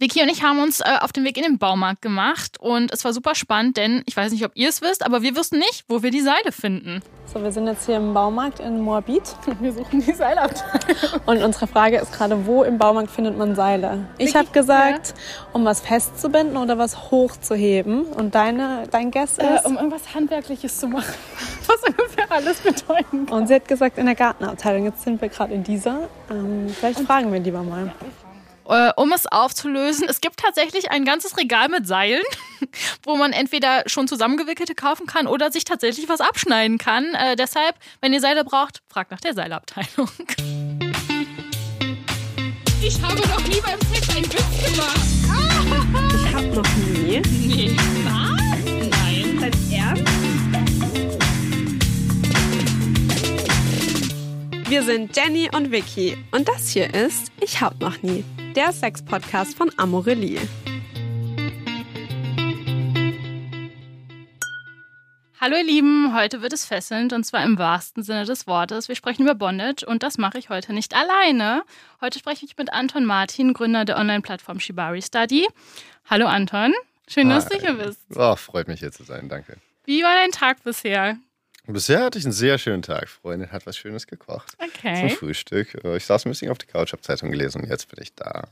Vicky 0.00 0.22
und 0.22 0.30
ich 0.30 0.42
haben 0.42 0.60
uns 0.60 0.80
äh, 0.80 0.84
auf 1.02 1.12
den 1.12 1.24
Weg 1.24 1.36
in 1.36 1.42
den 1.42 1.58
Baumarkt 1.58 2.00
gemacht 2.00 2.58
und 2.58 2.90
es 2.90 3.04
war 3.04 3.12
super 3.12 3.34
spannend, 3.34 3.76
denn 3.76 4.02
ich 4.06 4.16
weiß 4.16 4.32
nicht, 4.32 4.46
ob 4.46 4.52
ihr 4.54 4.70
es 4.70 4.80
wisst, 4.80 5.04
aber 5.04 5.20
wir 5.20 5.36
wussten 5.36 5.58
nicht, 5.58 5.84
wo 5.88 6.02
wir 6.02 6.10
die 6.10 6.22
Seile 6.22 6.52
finden. 6.52 7.02
So, 7.26 7.42
wir 7.42 7.52
sind 7.52 7.66
jetzt 7.66 7.84
hier 7.84 7.98
im 7.98 8.14
Baumarkt 8.14 8.60
in 8.60 8.80
Moabit 8.80 9.22
Wir 9.60 9.74
suchen 9.74 10.00
die 10.00 10.12
Seilabteilung. 10.14 11.20
und 11.26 11.42
unsere 11.42 11.66
Frage 11.66 11.98
ist 11.98 12.12
gerade, 12.12 12.46
wo 12.46 12.62
im 12.62 12.78
Baumarkt 12.78 13.10
findet 13.10 13.36
man 13.36 13.54
Seile? 13.54 14.06
Ich 14.16 14.34
habe 14.34 14.48
gesagt, 14.48 15.12
um 15.52 15.66
was 15.66 15.82
festzubinden 15.82 16.56
oder 16.56 16.78
was 16.78 17.10
hochzuheben. 17.10 18.04
Und 18.04 18.34
deine, 18.34 18.84
dein 18.90 19.10
Guess 19.10 19.32
ist? 19.32 19.40
Äh, 19.40 19.60
um 19.66 19.76
irgendwas 19.76 20.14
Handwerkliches 20.14 20.78
zu 20.78 20.88
machen, 20.88 21.12
was 21.66 21.82
ungefähr 21.82 22.32
alles 22.32 22.60
bedeuten 22.60 23.26
kann. 23.26 23.38
und 23.38 23.48
sie 23.48 23.54
hat 23.54 23.68
gesagt, 23.68 23.98
in 23.98 24.06
der 24.06 24.14
Gartenabteilung. 24.14 24.86
Jetzt 24.86 25.02
sind 25.02 25.20
wir 25.20 25.28
gerade 25.28 25.52
in 25.52 25.62
dieser. 25.62 26.08
Ähm, 26.30 26.68
vielleicht 26.70 27.00
fragen 27.00 27.30
wir 27.30 27.40
lieber 27.40 27.62
mal. 27.62 27.92
Äh, 28.70 28.92
um 28.96 29.12
es 29.12 29.26
aufzulösen, 29.26 30.06
es 30.08 30.20
gibt 30.20 30.38
tatsächlich 30.38 30.92
ein 30.92 31.04
ganzes 31.04 31.36
Regal 31.36 31.68
mit 31.68 31.88
Seilen, 31.88 32.22
wo 33.02 33.16
man 33.16 33.32
entweder 33.32 33.82
schon 33.86 34.06
zusammengewickelte 34.06 34.76
kaufen 34.76 35.06
kann 35.06 35.26
oder 35.26 35.50
sich 35.50 35.64
tatsächlich 35.64 36.08
was 36.08 36.20
abschneiden 36.20 36.78
kann. 36.78 37.14
Äh, 37.14 37.34
deshalb, 37.34 37.74
wenn 38.00 38.12
ihr 38.12 38.20
Seile 38.20 38.44
braucht, 38.44 38.82
fragt 38.88 39.10
nach 39.10 39.20
der 39.20 39.34
Seilabteilung. 39.34 40.08
Ich 42.82 42.98
habe 43.02 43.20
noch 43.28 43.46
nie 43.46 43.60
beim 43.60 43.78
Sex 43.92 44.08
einen 44.16 44.24
Witz 44.24 44.72
gemacht. 44.72 44.96
Ich 46.14 46.34
habe 46.34 46.46
noch 46.46 46.76
nie. 46.76 47.20
Nee. 47.20 47.76
Was? 48.04 48.40
Nein. 48.88 49.38
Dein 49.38 49.70
Ernst? 49.70 50.19
Wir 54.70 54.84
sind 54.84 55.16
Jenny 55.16 55.50
und 55.52 55.72
Vicky 55.72 56.16
und 56.30 56.46
das 56.46 56.68
hier 56.68 56.94
ist 56.94 57.32
Ich 57.40 57.60
hab 57.60 57.80
noch 57.80 58.00
nie, 58.02 58.24
der 58.54 58.70
Sex-Podcast 58.70 59.56
von 59.56 59.72
Amorelie. 59.76 60.38
Hallo 65.40 65.56
ihr 65.56 65.64
Lieben, 65.64 66.14
heute 66.14 66.40
wird 66.40 66.52
es 66.52 66.66
fesselnd 66.66 67.12
und 67.12 67.24
zwar 67.24 67.42
im 67.42 67.58
wahrsten 67.58 68.04
Sinne 68.04 68.24
des 68.26 68.46
Wortes. 68.46 68.86
Wir 68.86 68.94
sprechen 68.94 69.22
über 69.22 69.34
Bondage 69.34 69.84
und 69.84 70.04
das 70.04 70.18
mache 70.18 70.38
ich 70.38 70.50
heute 70.50 70.72
nicht 70.72 70.94
alleine. 70.94 71.64
Heute 72.00 72.20
spreche 72.20 72.46
ich 72.46 72.56
mit 72.56 72.72
Anton 72.72 73.04
Martin, 73.04 73.54
Gründer 73.54 73.84
der 73.84 73.96
Online-Plattform 73.96 74.60
Shibari 74.60 75.02
Study. 75.02 75.48
Hallo 76.08 76.28
Anton, 76.28 76.74
schön, 77.08 77.28
dass 77.28 77.46
du 77.48 77.56
Hi. 77.56 77.60
hier 77.60 77.74
bist. 77.74 78.02
Oh, 78.14 78.36
freut 78.36 78.68
mich 78.68 78.78
hier 78.78 78.92
zu 78.92 79.02
sein, 79.02 79.28
danke. 79.28 79.56
Wie 79.84 80.04
war 80.04 80.14
dein 80.14 80.30
Tag 80.30 80.62
bisher? 80.62 81.16
Bisher 81.72 82.02
hatte 82.04 82.18
ich 82.18 82.24
einen 82.24 82.32
sehr 82.32 82.58
schönen 82.58 82.82
Tag. 82.82 83.08
Freundin 83.08 83.50
hat 83.52 83.66
was 83.66 83.76
Schönes 83.76 84.06
gekocht. 84.06 84.50
Zum 84.58 84.68
Okay. 84.68 85.10
Frühstück. 85.10 85.74
Äh, 85.84 85.96
Ich 85.96 86.06
saß 86.06 86.24
ein 86.24 86.30
bisschen 86.30 86.50
auf 86.50 86.58
der 86.58 86.68
Couch, 86.68 86.92
habe 86.92 87.02
Zeitung 87.02 87.30
gelesen 87.30 87.62
und 87.62 87.68
jetzt 87.68 87.88
bin 87.94 88.02
ich 88.02 88.14
da. 88.14 88.44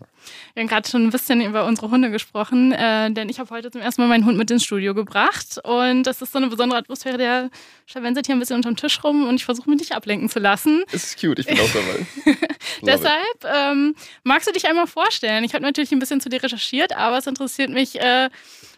Wir 0.55 0.61
haben 0.63 0.69
gerade 0.69 0.89
schon 0.89 1.05
ein 1.07 1.11
bisschen 1.11 1.41
über 1.41 1.65
unsere 1.65 1.91
Hunde 1.91 2.11
gesprochen, 2.11 2.73
äh, 2.73 3.11
denn 3.11 3.29
ich 3.29 3.39
habe 3.39 3.49
heute 3.51 3.71
zum 3.71 3.81
ersten 3.81 4.03
Mal 4.03 4.09
meinen 4.09 4.25
Hund 4.27 4.37
mit 4.37 4.51
ins 4.51 4.65
Studio 4.65 4.95
gebracht 4.95 5.59
und 5.65 6.03
das 6.05 6.21
ist 6.21 6.33
so 6.33 6.39
eine 6.39 6.49
besondere 6.49 6.79
Atmosphäre. 6.81 7.17
Der 7.19 7.51
scharwenselt 7.87 8.27
hier 8.27 8.35
ein 8.37 8.39
bisschen 8.41 8.57
unterm 8.57 8.77
Tisch 8.77 9.03
rum 9.03 9.27
und 9.27 9.37
ich 9.37 9.45
versuche 9.45 9.71
mich 9.71 9.79
nicht 9.81 9.93
ablenken 9.93 10.29
zu 10.29 10.39
lassen. 10.39 10.85
Es 10.93 11.05
ist 11.05 11.21
cute, 11.21 11.39
ich 11.39 11.47
bin 11.47 11.59
auch 11.61 11.71
dabei. 11.73 12.37
Deshalb 12.83 13.45
ähm, 13.45 13.95
magst 14.25 14.47
du 14.49 14.53
dich 14.53 14.67
einmal 14.69 14.87
vorstellen. 14.87 15.45
Ich 15.45 15.55
habe 15.55 15.63
natürlich 15.65 15.93
ein 15.93 15.99
bisschen 15.99 16.21
zu 16.21 16.29
dir 16.29 16.43
recherchiert, 16.43 16.95
aber 16.97 17.19
es 17.19 17.27
interessiert 17.27 17.71
mich, 17.71 17.99
äh, 18.01 18.29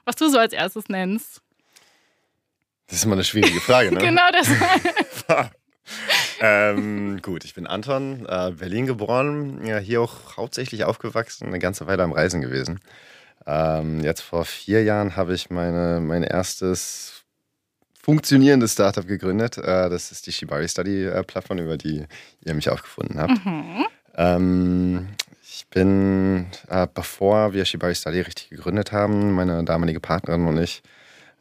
was 0.05 0.17
du 0.17 0.29
so 0.29 0.39
als 0.39 0.53
erstes 0.53 0.89
nennst. 0.89 1.43
Das 2.91 2.99
ist 2.99 3.05
immer 3.05 3.15
eine 3.15 3.25
schwierige 3.25 3.61
Frage, 3.61 3.93
ne? 3.93 4.01
Genau 4.05 4.29
deshalb. 4.37 5.53
ähm, 6.41 7.23
gut, 7.23 7.45
ich 7.45 7.55
bin 7.55 7.69
Anton, 7.69 8.27
äh, 8.29 8.51
Berlin 8.51 8.87
geboren, 8.87 9.65
ja, 9.65 9.79
hier 9.79 10.03
auch 10.03 10.37
hauptsächlich 10.37 10.85
aufgewachsen, 10.85 11.47
eine 11.47 11.61
ganze 11.61 11.87
Weile 11.87 12.03
am 12.03 12.13
Reisen 12.13 12.41
gewesen. 12.41 12.81
Ähm, 13.47 14.01
jetzt 14.01 14.23
vor 14.23 14.45
vier 14.45 14.83
Jahren 14.83 15.15
habe 15.15 15.35
ich 15.35 15.51
meine, 15.51 16.01
mein 16.01 16.25
erstes 16.25 17.23
funktionierendes 18.03 18.73
Startup 18.73 19.07
gegründet. 19.07 19.57
Äh, 19.57 19.89
das 19.89 20.11
ist 20.11 20.27
die 20.27 20.33
Shibari 20.33 20.69
Study 20.69 21.07
äh, 21.07 21.23
Plattform, 21.23 21.59
über 21.59 21.77
die 21.77 22.05
ihr 22.45 22.55
mich 22.55 22.71
aufgefunden 22.71 23.21
habt. 23.21 23.45
Mhm. 23.45 23.87
Ähm, 24.17 25.09
ich 25.43 25.67
bin, 25.69 26.47
äh, 26.69 26.89
bevor 26.93 27.53
wir 27.53 27.65
Shibari 27.65 27.95
Study 27.95 28.21
richtig 28.21 28.51
gegründet 28.51 28.91
haben, 28.91 29.33
meine 29.33 29.63
damalige 29.63 30.01
Partnerin 30.01 30.47
und 30.47 30.59
ich, 30.59 30.83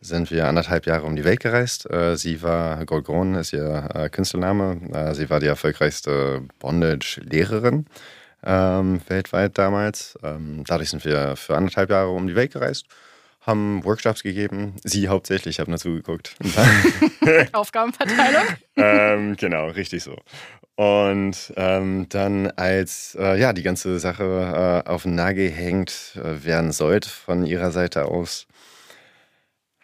sind 0.02 0.32
wir 0.32 0.48
anderthalb 0.48 0.86
Jahre 0.86 1.06
um 1.06 1.16
die 1.16 1.26
Welt 1.26 1.40
gereist. 1.40 1.90
Äh, 1.90 2.16
sie 2.16 2.42
war, 2.42 2.86
Golgron 2.86 3.36
ist 3.36 3.54
ihr 3.54 3.90
äh, 3.94 4.10
Künstlername, 4.10 4.80
äh, 4.94 5.14
sie 5.14 5.30
war 5.30 5.40
die 5.40 5.48
erfolgreichste 5.48 6.42
Bondage-Lehrerin 6.60 7.86
ähm, 8.44 9.02
weltweit 9.08 9.58
damals. 9.58 10.18
Ähm, 10.24 10.64
dadurch 10.66 10.90
sind 10.90 11.04
wir 11.06 11.36
für 11.36 11.56
anderthalb 11.56 11.90
Jahre 11.90 12.09
um 12.09 12.28
die 12.28 12.36
Welt 12.36 12.54
gereist, 12.54 12.86
haben 13.42 13.84
Workshops 13.84 14.24
gegeben, 14.24 14.76
sie 14.84 15.08
hauptsächlich, 15.08 15.56
ich 15.56 15.59
habe 15.59 15.72
nur 15.72 15.80
zugeguckt. 15.80 16.36
Aufgabenverteilung. 17.54 18.44
ähm, 18.76 19.36
genau, 19.36 19.68
richtig 19.68 20.04
so. 20.04 20.16
Und 20.76 21.54
ähm, 21.58 22.08
dann, 22.08 22.52
als 22.52 23.18
äh, 23.20 23.38
ja 23.38 23.52
die 23.52 23.64
ganze 23.64 24.00
Sache 24.00 24.84
äh, 24.86 24.90
auf 24.90 25.04
den 25.04 25.16
Nagel 25.16 25.50
gehängt 25.50 26.14
äh, 26.16 26.46
werden 26.46 26.72
sollte 26.72 27.09
von 27.09 27.46
ihrer 27.46 27.72
Seite 27.72 28.06
aus, 28.06 28.48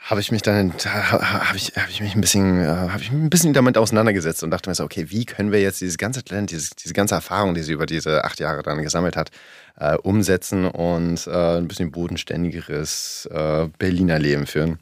habe 0.06 0.22
ich 0.22 0.32
mich 0.32 0.44
dann 0.44 0.72
ha- 0.72 1.48
habe 1.50 1.58
ich, 1.58 1.74
hab 1.76 1.90
ich 1.90 2.00
mich 2.00 2.14
ein 2.14 2.22
bisschen 2.22 2.62
äh, 2.62 2.68
habe 2.68 3.02
ich 3.02 3.12
ein 3.12 3.30
bisschen 3.30 3.54
damit 3.54 3.76
auseinandergesetzt 3.76 4.44
und 4.44 4.52
dachte 4.52 4.70
mir 4.70 4.76
so, 4.76 4.84
okay, 4.84 5.08
wie 5.10 5.26
können 5.26 5.52
wir 5.52 5.62
jetzt 5.62 5.82
dieses 5.82 5.98
ganze 5.98 6.24
Talent, 6.24 6.52
dieses, 6.52 6.70
diese 6.72 6.94
ganze 6.94 7.16
Erfahrung, 7.16 7.56
die 7.56 7.64
sie 7.64 7.74
über 7.74 7.88
diese 7.88 8.24
acht 8.24 8.40
Jahre 8.40 8.62
dann 8.62 8.84
gesammelt 8.84 9.18
hat, 9.18 9.32
äh, 9.80 9.96
umsetzen 9.98 10.66
und 10.66 11.26
äh, 11.26 11.58
ein 11.58 11.68
bisschen 11.68 11.92
bodenständiges 11.92 13.28
äh, 13.32 13.68
Berliner 13.80 14.20
Leben 14.20 14.46
führen. 14.46 14.78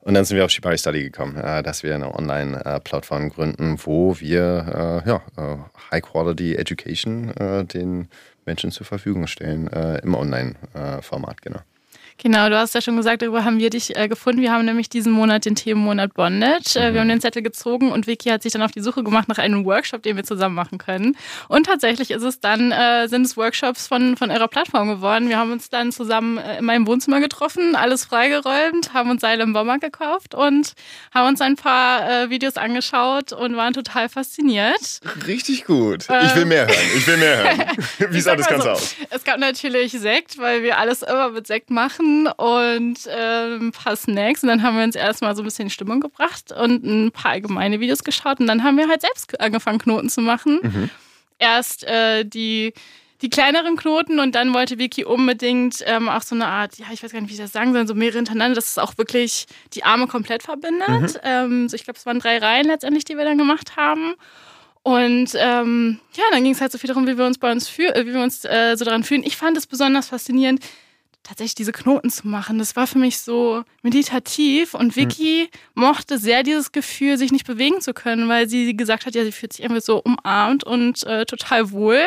Und 0.00 0.14
dann 0.14 0.24
sind 0.24 0.36
wir 0.36 0.44
auf 0.44 0.50
Shibari 0.50 0.78
Study 0.78 1.02
gekommen, 1.04 1.36
äh, 1.38 1.62
dass 1.62 1.82
wir 1.82 1.94
eine 1.94 2.14
Online-Plattform 2.14 3.30
gründen, 3.30 3.78
wo 3.82 4.20
wir 4.20 5.02
äh, 5.04 5.08
ja, 5.08 5.22
äh, 5.36 5.56
High-Quality 5.90 6.54
Education 6.56 7.32
den 7.72 8.08
Menschen 8.44 8.70
zur 8.70 8.86
Verfügung 8.86 9.26
stellen, 9.26 9.66
im 9.66 10.14
Online-Format, 10.14 11.42
genau. 11.42 11.60
Genau, 12.18 12.48
du 12.48 12.56
hast 12.56 12.74
ja 12.74 12.80
schon 12.80 12.96
gesagt, 12.96 13.20
darüber 13.20 13.44
haben 13.44 13.58
wir 13.58 13.68
dich 13.68 13.94
äh, 13.94 14.08
gefunden. 14.08 14.40
Wir 14.40 14.50
haben 14.50 14.64
nämlich 14.64 14.88
diesen 14.88 15.12
Monat 15.12 15.44
den 15.44 15.54
Themenmonat 15.54 16.14
Bondage. 16.14 16.76
Äh, 16.78 16.94
wir 16.94 17.00
haben 17.00 17.08
den 17.08 17.20
Zettel 17.20 17.42
gezogen 17.42 17.92
und 17.92 18.06
Vicky 18.06 18.30
hat 18.30 18.42
sich 18.42 18.52
dann 18.52 18.62
auf 18.62 18.70
die 18.70 18.80
Suche 18.80 19.04
gemacht 19.04 19.28
nach 19.28 19.36
einem 19.36 19.66
Workshop, 19.66 20.02
den 20.02 20.16
wir 20.16 20.24
zusammen 20.24 20.54
machen 20.54 20.78
können. 20.78 21.16
Und 21.48 21.66
tatsächlich 21.66 22.10
ist 22.10 22.22
es 22.22 22.40
dann, 22.40 22.72
äh, 22.72 23.06
sind 23.08 23.26
es 23.26 23.36
Workshops 23.36 23.86
von, 23.86 24.16
von 24.16 24.30
eurer 24.30 24.48
Plattform 24.48 24.88
geworden. 24.88 25.28
Wir 25.28 25.36
haben 25.36 25.52
uns 25.52 25.68
dann 25.68 25.92
zusammen 25.92 26.38
äh, 26.38 26.58
in 26.58 26.64
meinem 26.64 26.86
Wohnzimmer 26.86 27.20
getroffen, 27.20 27.76
alles 27.76 28.06
freigeräumt, 28.06 28.94
haben 28.94 29.10
uns 29.10 29.20
Seile 29.20 29.42
im 29.42 29.52
Baumarkt 29.52 29.82
gekauft 29.82 30.34
und 30.34 30.72
haben 31.12 31.28
uns 31.28 31.42
ein 31.42 31.56
paar 31.56 32.08
äh, 32.08 32.30
Videos 32.30 32.56
angeschaut 32.56 33.34
und 33.34 33.56
waren 33.56 33.74
total 33.74 34.08
fasziniert. 34.08 35.00
Richtig 35.26 35.64
gut. 35.64 36.04
Ich 36.04 36.34
will 36.34 36.46
mehr 36.46 36.66
hören. 36.66 36.76
Ich 36.96 37.06
will 37.06 37.18
mehr 37.18 37.36
hören. 37.36 37.64
Wie 37.98 38.16
Ähm, 38.16 38.20
sah 38.22 38.36
das 38.36 38.48
Ganze 38.48 38.64
so, 38.64 38.70
aus? 38.70 38.94
Es 39.10 39.24
gab 39.24 39.38
natürlich 39.38 39.92
Sekt, 39.92 40.38
weil 40.38 40.62
wir 40.62 40.78
alles 40.78 41.02
immer 41.02 41.30
mit 41.30 41.46
Sekt 41.46 41.70
machen 41.70 42.05
und 42.36 43.06
äh, 43.06 43.56
ein 43.56 43.72
paar 43.72 43.96
Snacks. 43.96 44.42
Und 44.42 44.48
dann 44.48 44.62
haben 44.62 44.76
wir 44.76 44.84
uns 44.84 44.96
erstmal 44.96 45.34
so 45.34 45.42
ein 45.42 45.44
bisschen 45.44 45.66
in 45.66 45.70
Stimmung 45.70 46.00
gebracht 46.00 46.52
und 46.52 46.84
ein 46.84 47.10
paar 47.10 47.32
allgemeine 47.32 47.80
Videos 47.80 48.04
geschaut. 48.04 48.40
Und 48.40 48.46
dann 48.46 48.64
haben 48.64 48.76
wir 48.76 48.88
halt 48.88 49.00
selbst 49.00 49.38
angefangen, 49.40 49.78
Knoten 49.78 50.08
zu 50.08 50.20
machen. 50.20 50.60
Mhm. 50.62 50.90
Erst 51.38 51.84
äh, 51.84 52.24
die, 52.24 52.72
die 53.22 53.30
kleineren 53.30 53.76
Knoten 53.76 54.20
und 54.20 54.34
dann 54.34 54.54
wollte 54.54 54.78
Vicky 54.78 55.04
unbedingt 55.04 55.82
ähm, 55.86 56.08
auch 56.08 56.22
so 56.22 56.34
eine 56.34 56.46
Art, 56.46 56.78
ja, 56.78 56.86
ich 56.92 57.02
weiß 57.02 57.12
gar 57.12 57.20
nicht, 57.20 57.30
wie 57.30 57.34
ich 57.34 57.40
das 57.40 57.52
sagen 57.52 57.72
soll, 57.72 57.86
so 57.86 57.94
mehrere 57.94 58.18
hintereinander, 58.18 58.54
dass 58.54 58.70
es 58.70 58.78
auch 58.78 58.96
wirklich 58.98 59.46
die 59.74 59.84
Arme 59.84 60.06
komplett 60.06 60.42
verbindet. 60.42 61.14
Mhm. 61.14 61.20
Ähm, 61.22 61.68
so, 61.68 61.76
ich 61.76 61.84
glaube, 61.84 61.98
es 61.98 62.06
waren 62.06 62.20
drei 62.20 62.38
Reihen 62.38 62.66
letztendlich, 62.66 63.04
die 63.04 63.16
wir 63.16 63.24
dann 63.24 63.38
gemacht 63.38 63.76
haben. 63.76 64.14
Und 64.82 65.32
ähm, 65.34 65.98
ja, 66.14 66.22
dann 66.30 66.44
ging 66.44 66.52
es 66.52 66.60
halt 66.60 66.70
so 66.70 66.78
viel 66.78 66.86
darum, 66.86 67.08
wie 67.08 67.18
wir 67.18 67.26
uns 67.26 67.38
bei 67.38 67.50
uns 67.50 67.68
fühl 67.68 67.86
äh, 67.86 68.06
wie 68.06 68.14
wir 68.14 68.22
uns 68.22 68.44
äh, 68.44 68.76
so 68.76 68.84
daran 68.84 69.02
fühlen. 69.02 69.24
Ich 69.24 69.36
fand 69.36 69.56
es 69.56 69.66
besonders 69.66 70.08
faszinierend, 70.08 70.60
tatsächlich 71.26 71.56
diese 71.56 71.72
Knoten 71.72 72.08
zu 72.08 72.28
machen. 72.28 72.58
Das 72.58 72.76
war 72.76 72.86
für 72.86 72.98
mich 72.98 73.18
so 73.18 73.64
meditativ 73.82 74.74
und 74.74 74.96
Vicky 74.96 75.50
mochte 75.74 76.18
sehr 76.18 76.42
dieses 76.42 76.72
Gefühl, 76.72 77.18
sich 77.18 77.32
nicht 77.32 77.46
bewegen 77.46 77.80
zu 77.80 77.94
können, 77.94 78.28
weil 78.28 78.48
sie 78.48 78.76
gesagt 78.76 79.06
hat, 79.06 79.14
ja, 79.14 79.24
sie 79.24 79.32
fühlt 79.32 79.52
sich 79.52 79.64
irgendwie 79.64 79.82
so 79.82 79.98
umarmt 79.98 80.64
und 80.64 81.02
äh, 81.04 81.26
total 81.26 81.72
wohl 81.72 82.00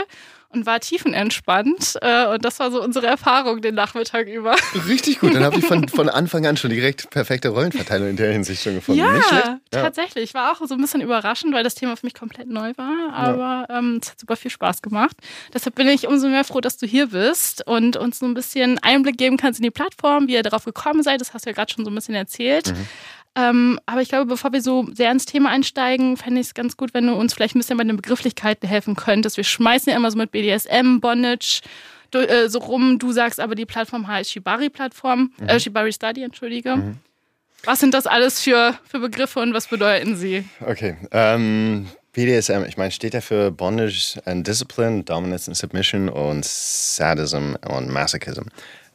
und 0.51 0.65
war 0.65 0.79
tiefenentspannt. 0.79 1.97
Äh, 2.01 2.27
und 2.27 2.43
das 2.43 2.59
war 2.59 2.71
so 2.71 2.81
unsere 2.83 3.07
Erfahrung 3.07 3.61
den 3.61 3.75
Nachmittag 3.75 4.27
über. 4.27 4.55
Richtig 4.87 5.19
gut. 5.19 5.35
Dann 5.35 5.43
habe 5.43 5.57
ich 5.57 5.65
von, 5.65 5.87
von 5.89 6.09
Anfang 6.09 6.45
an 6.45 6.57
schon 6.57 6.71
direkt 6.71 7.09
perfekte 7.11 7.49
Rollenverteilung 7.49 8.09
in 8.09 8.15
der 8.15 8.31
Hinsicht 8.31 8.63
schon 8.63 8.75
gefunden. 8.75 8.99
Ja. 9.01 9.19
Ja. 9.31 9.59
tatsächlich. 9.71 10.33
War 10.33 10.51
auch 10.51 10.65
so 10.65 10.73
ein 10.73 10.81
bisschen 10.81 11.01
überraschend, 11.01 11.53
weil 11.53 11.63
das 11.63 11.75
Thema 11.75 11.95
für 11.95 12.05
mich 12.05 12.15
komplett 12.15 12.49
neu 12.49 12.73
war. 12.77 13.13
Aber 13.13 13.67
ähm, 13.69 13.99
es 14.01 14.11
hat 14.11 14.19
super 14.19 14.35
viel 14.35 14.51
Spaß 14.51 14.81
gemacht. 14.81 15.15
Deshalb 15.53 15.75
bin 15.75 15.87
ich 15.87 16.07
umso 16.07 16.27
mehr 16.27 16.43
froh, 16.43 16.61
dass 16.61 16.77
du 16.77 16.87
hier 16.87 17.07
bist 17.07 17.65
und 17.67 17.95
uns 17.97 18.19
so 18.19 18.25
ein 18.25 18.33
bisschen 18.33 18.79
Einblick 18.79 19.17
geben 19.17 19.37
kannst 19.37 19.59
in 19.59 19.63
die 19.63 19.71
Plattform, 19.71 20.27
wie 20.27 20.33
ihr 20.33 20.43
darauf 20.43 20.65
gekommen 20.65 21.03
seid. 21.03 21.21
Das 21.21 21.33
hast 21.33 21.45
du 21.45 21.51
ja 21.51 21.53
gerade 21.53 21.71
schon 21.71 21.85
so 21.85 21.91
ein 21.91 21.95
bisschen 21.95 22.15
erzählt. 22.15 22.73
Ähm, 23.35 23.79
aber 23.85 24.01
ich 24.01 24.09
glaube, 24.09 24.25
bevor 24.25 24.51
wir 24.51 24.61
so 24.61 24.87
sehr 24.93 25.11
ins 25.11 25.25
Thema 25.25 25.49
einsteigen, 25.49 26.17
fände 26.17 26.41
ich 26.41 26.47
es 26.47 26.53
ganz 26.53 26.75
gut, 26.77 26.93
wenn 26.93 27.07
du 27.07 27.13
uns 27.13 27.33
vielleicht 27.33 27.55
ein 27.55 27.59
bisschen 27.59 27.77
bei 27.77 27.83
den 27.83 27.95
Begrifflichkeiten 27.95 28.67
helfen 28.67 28.95
könntest. 28.95 29.37
Wir 29.37 29.43
schmeißen 29.43 29.91
ja 29.91 29.97
immer 29.97 30.11
so 30.11 30.17
mit 30.17 30.31
BDSM, 30.31 30.99
Bondage, 30.99 31.61
du, 32.11 32.19
äh, 32.19 32.49
so 32.49 32.59
rum. 32.59 32.97
Du 32.99 33.11
sagst 33.11 33.39
aber, 33.39 33.55
die 33.55 33.65
Plattform 33.65 34.07
heißt 34.07 34.31
Shibari-Plattform, 34.31 35.31
Mhm. 35.37 35.47
äh, 35.47 35.59
Shibari 35.59 35.93
Study, 35.93 36.23
entschuldige. 36.23 36.95
Was 37.65 37.79
sind 37.79 37.93
das 37.93 38.07
alles 38.07 38.41
für, 38.41 38.77
für 38.87 38.99
Begriffe 38.99 39.39
und 39.41 39.53
was 39.53 39.67
bedeuten 39.67 40.15
sie? 40.15 40.45
Okay. 40.65 40.95
Ähm, 41.11 41.87
BDSM, 42.13 42.63
ich 42.67 42.77
meine, 42.77 42.91
steht 42.91 43.13
ja 43.13 43.21
für 43.21 43.51
Bondage 43.51 44.19
and 44.25 44.47
Discipline, 44.47 45.03
Dominance 45.03 45.47
and 45.49 45.55
Submission 45.57 46.09
und 46.09 46.43
Sadism 46.45 47.55
und 47.67 47.89
Masochism. 47.89 48.43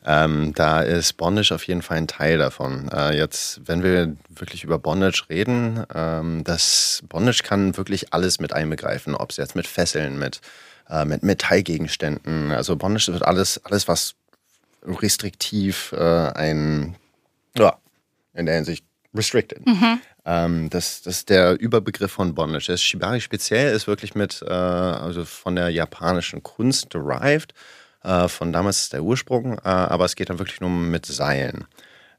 Ähm, 0.06 0.52
da 0.54 0.80
ist 0.80 1.14
Bondage 1.14 1.54
auf 1.54 1.66
jeden 1.66 1.80
Fall 1.80 1.96
ein 1.96 2.06
Teil 2.06 2.36
davon. 2.36 2.88
Äh, 2.92 3.16
jetzt, 3.16 3.62
wenn 3.64 3.82
wir 3.82 4.16
wirklich 4.28 4.62
über 4.62 4.78
Bondage 4.78 5.24
reden, 5.30 5.84
ähm, 5.94 6.44
das 6.44 7.02
Bondage 7.08 7.42
kann 7.42 7.76
wirklich 7.76 8.12
alles 8.12 8.38
mit 8.38 8.52
einbegreifen, 8.52 9.14
ob 9.14 9.30
es 9.30 9.38
jetzt 9.38 9.56
mit 9.56 9.66
Fesseln, 9.66 10.18
mit, 10.18 10.42
äh, 10.90 11.06
mit 11.06 11.22
Metallgegenständen, 11.22 12.50
also 12.50 12.76
Bondage 12.76 13.12
wird 13.12 13.24
alles, 13.24 13.64
alles 13.64 13.88
was 13.88 14.14
restriktiv 14.86 15.92
äh, 15.92 15.98
ein, 15.98 16.96
ja, 17.56 17.78
in 18.34 18.44
der 18.44 18.56
Hinsicht 18.56 18.84
restricted. 19.14 19.62
Ähm, 20.26 20.70
das, 20.70 21.02
das 21.02 21.18
ist 21.18 21.30
der 21.30 21.58
Überbegriff 21.60 22.12
von 22.12 22.34
Bondage. 22.34 22.66
Das 22.68 22.82
Shibari 22.82 23.20
speziell 23.20 23.74
ist 23.74 23.86
wirklich 23.86 24.14
mit, 24.14 24.42
äh, 24.42 24.52
also 24.52 25.24
von 25.24 25.56
der 25.56 25.70
japanischen 25.70 26.42
Kunst 26.42 26.92
derived. 26.92 27.54
Äh, 28.04 28.28
von 28.28 28.52
damals 28.52 28.82
ist 28.82 28.92
der 28.92 29.02
Ursprung, 29.02 29.58
äh, 29.58 29.68
aber 29.68 30.04
es 30.04 30.14
geht 30.14 30.30
dann 30.30 30.38
wirklich 30.38 30.60
nur 30.60 30.70
mit 30.70 31.06
Seilen. 31.06 31.64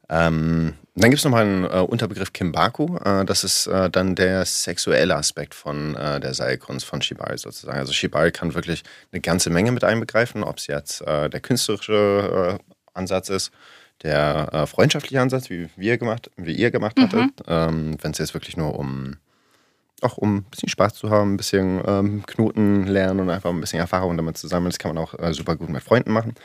Ähm, 0.10 0.76
dann 0.96 1.10
gibt 1.10 1.20
es 1.20 1.26
nochmal 1.26 1.44
einen 1.44 1.64
äh, 1.64 1.80
Unterbegriff 1.80 2.32
Kimbaku. 2.32 2.98
Äh, 2.98 3.26
das 3.26 3.44
ist 3.44 3.68
äh, 3.68 3.90
dann 3.90 4.16
der 4.16 4.46
sexuelle 4.46 5.16
Aspekt 5.16 5.56
von 5.56 5.96
äh, 5.96 6.20
der 6.20 6.34
Seilkunst 6.34 6.86
von 6.86 7.02
Shibari 7.02 7.38
sozusagen. 7.38 7.80
Also 7.80 7.92
Shibari 7.94 8.32
kann 8.32 8.54
wirklich 8.54 8.84
eine 9.12 9.22
ganze 9.22 9.50
Menge 9.50 9.72
mit 9.72 9.84
einbegreifen, 9.84 10.44
ob 10.44 10.58
es 10.58 10.68
jetzt 10.68 11.02
äh, 11.02 11.30
der 11.30 11.40
künstlerische 11.40 12.60
Ansatz 12.94 13.30
ist, 13.30 13.52
der 14.04 14.68
freundschaftliche 14.68 15.20
Ansatz, 15.22 15.50
wie 15.50 15.70
wir 15.76 15.98
gemacht, 15.98 16.30
wie 16.38 16.54
ihr 16.54 16.70
gemacht 16.72 16.98
hattet. 17.00 17.32
Ähm, 17.48 17.98
Wenn 18.02 18.12
es 18.12 18.20
jetzt 18.20 18.34
wirklich 18.34 18.58
nur 18.58 18.78
um 18.78 19.18
auch 20.02 20.18
um 20.18 20.38
ein 20.38 20.44
bisschen 20.44 20.70
Spaß 20.70 20.94
zu 20.96 21.10
haben, 21.10 21.34
ein 21.34 21.38
bisschen 21.38 21.82
ähm, 21.86 22.26
Knoten 22.26 22.86
lernen 22.86 23.22
und 23.22 23.30
einfach 23.30 23.50
ein 23.50 23.62
bisschen 23.62 23.80
Erfahrung 23.80 24.18
damit 24.18 24.38
zu 24.38 24.48
sammeln. 24.48 24.72
Das 24.72 24.80
kann 24.80 24.94
man 24.94 25.04
auch 25.04 25.18
äh, 25.18 25.34
super 25.34 25.56
gut 25.56 25.70
mit 25.70 25.84
Freunden 25.84 26.12
machen. 26.12 26.36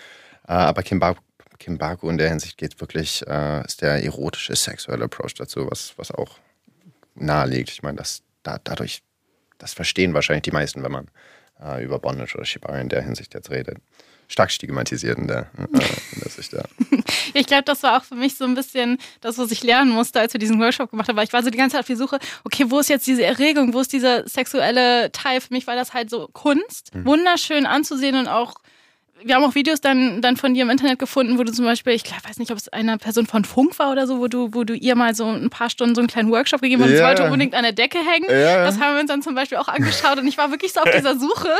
Äh, 0.46 0.52
aber 0.52 0.82
Kimbaku, 0.82 1.20
Kimbaku 1.58 2.08
in 2.08 2.18
der 2.18 2.28
Hinsicht 2.28 2.56
geht 2.56 2.80
wirklich, 2.80 3.26
äh, 3.26 3.64
ist 3.64 3.82
der 3.82 4.04
erotische 4.04 4.54
sexuelle 4.56 5.04
Approach 5.04 5.34
dazu, 5.34 5.68
was, 5.70 5.94
was 5.96 6.10
auch 6.10 6.38
nahe 7.14 7.48
liegt. 7.48 7.70
Ich 7.70 7.82
meine, 7.82 7.98
das, 7.98 8.22
da, 8.42 8.58
dadurch, 8.62 9.02
das 9.58 9.74
verstehen 9.74 10.14
wahrscheinlich 10.14 10.42
die 10.42 10.52
meisten, 10.52 10.82
wenn 10.82 10.92
man 10.92 11.08
äh, 11.62 11.84
über 11.84 11.98
Bondage 11.98 12.36
oder 12.36 12.44
Shibari 12.44 12.80
in 12.80 12.88
der 12.88 13.02
Hinsicht 13.02 13.34
jetzt 13.34 13.50
redet. 13.50 13.78
Stark 14.28 14.50
stigmatisiert 14.50 15.18
in 15.18 15.26
der, 15.26 15.50
äh, 15.58 15.64
in 16.12 16.20
der 16.20 16.30
Sicht, 16.30 16.52
ja. 16.52 16.62
Ich 17.34 17.46
glaube, 17.46 17.64
das 17.64 17.82
war 17.82 17.98
auch 17.98 18.04
für 18.04 18.14
mich 18.14 18.36
so 18.36 18.44
ein 18.44 18.54
bisschen 18.54 18.98
das, 19.20 19.38
was 19.38 19.50
ich 19.50 19.62
lernen 19.62 19.90
musste, 19.90 20.20
als 20.20 20.32
wir 20.32 20.38
diesen 20.38 20.60
Workshop 20.60 20.90
gemacht 20.90 21.08
haben. 21.08 21.16
Weil 21.16 21.26
ich 21.26 21.32
war 21.32 21.42
so 21.42 21.50
die 21.50 21.58
ganze 21.58 21.74
Zeit 21.74 21.80
auf 21.80 21.86
die 21.86 21.96
Suche, 21.96 22.18
okay, 22.44 22.64
wo 22.68 22.78
ist 22.78 22.88
jetzt 22.88 23.06
diese 23.06 23.24
Erregung, 23.24 23.72
wo 23.74 23.80
ist 23.80 23.92
dieser 23.92 24.28
sexuelle 24.28 25.10
Teil? 25.12 25.40
Für 25.40 25.52
mich 25.52 25.66
war 25.66 25.76
das 25.76 25.94
halt 25.94 26.10
so 26.10 26.28
Kunst, 26.32 26.90
wunderschön 26.94 27.66
anzusehen 27.66 28.16
und 28.16 28.28
auch 28.28 28.54
wir 29.22 29.34
haben 29.34 29.44
auch 29.44 29.54
Videos 29.54 29.80
dann, 29.80 30.22
dann 30.22 30.36
von 30.36 30.54
dir 30.54 30.62
im 30.62 30.70
Internet 30.70 30.98
gefunden, 30.98 31.38
wo 31.38 31.44
du 31.44 31.52
zum 31.52 31.64
Beispiel, 31.64 31.92
ich 31.92 32.04
weiß 32.04 32.38
nicht, 32.38 32.50
ob 32.50 32.58
es 32.58 32.68
eine 32.68 32.96
Person 32.98 33.26
von 33.26 33.44
Funk 33.44 33.78
war 33.78 33.90
oder 33.92 34.06
so, 34.06 34.18
wo 34.18 34.28
du, 34.28 34.54
wo 34.54 34.64
du 34.64 34.74
ihr 34.74 34.94
mal 34.96 35.14
so 35.14 35.26
ein 35.26 35.50
paar 35.50 35.70
Stunden 35.70 35.94
so 35.94 36.00
einen 36.00 36.08
kleinen 36.08 36.30
Workshop 36.30 36.60
gegeben 36.62 36.82
hast 36.84 36.90
Ja. 36.92 37.06
wollte 37.06 37.24
unbedingt 37.24 37.54
an 37.54 37.62
der 37.62 37.72
Decke 37.72 37.98
hängen. 37.98 38.26
Ja. 38.30 38.64
Das 38.64 38.80
haben 38.80 38.94
wir 38.94 39.00
uns 39.00 39.08
dann 39.10 39.22
zum 39.22 39.34
Beispiel 39.34 39.58
auch 39.58 39.68
angeschaut 39.68 40.18
und 40.18 40.26
ich 40.26 40.38
war 40.38 40.50
wirklich 40.50 40.72
so 40.72 40.80
auf 40.80 40.90
dieser 40.90 41.18
Suche. 41.18 41.50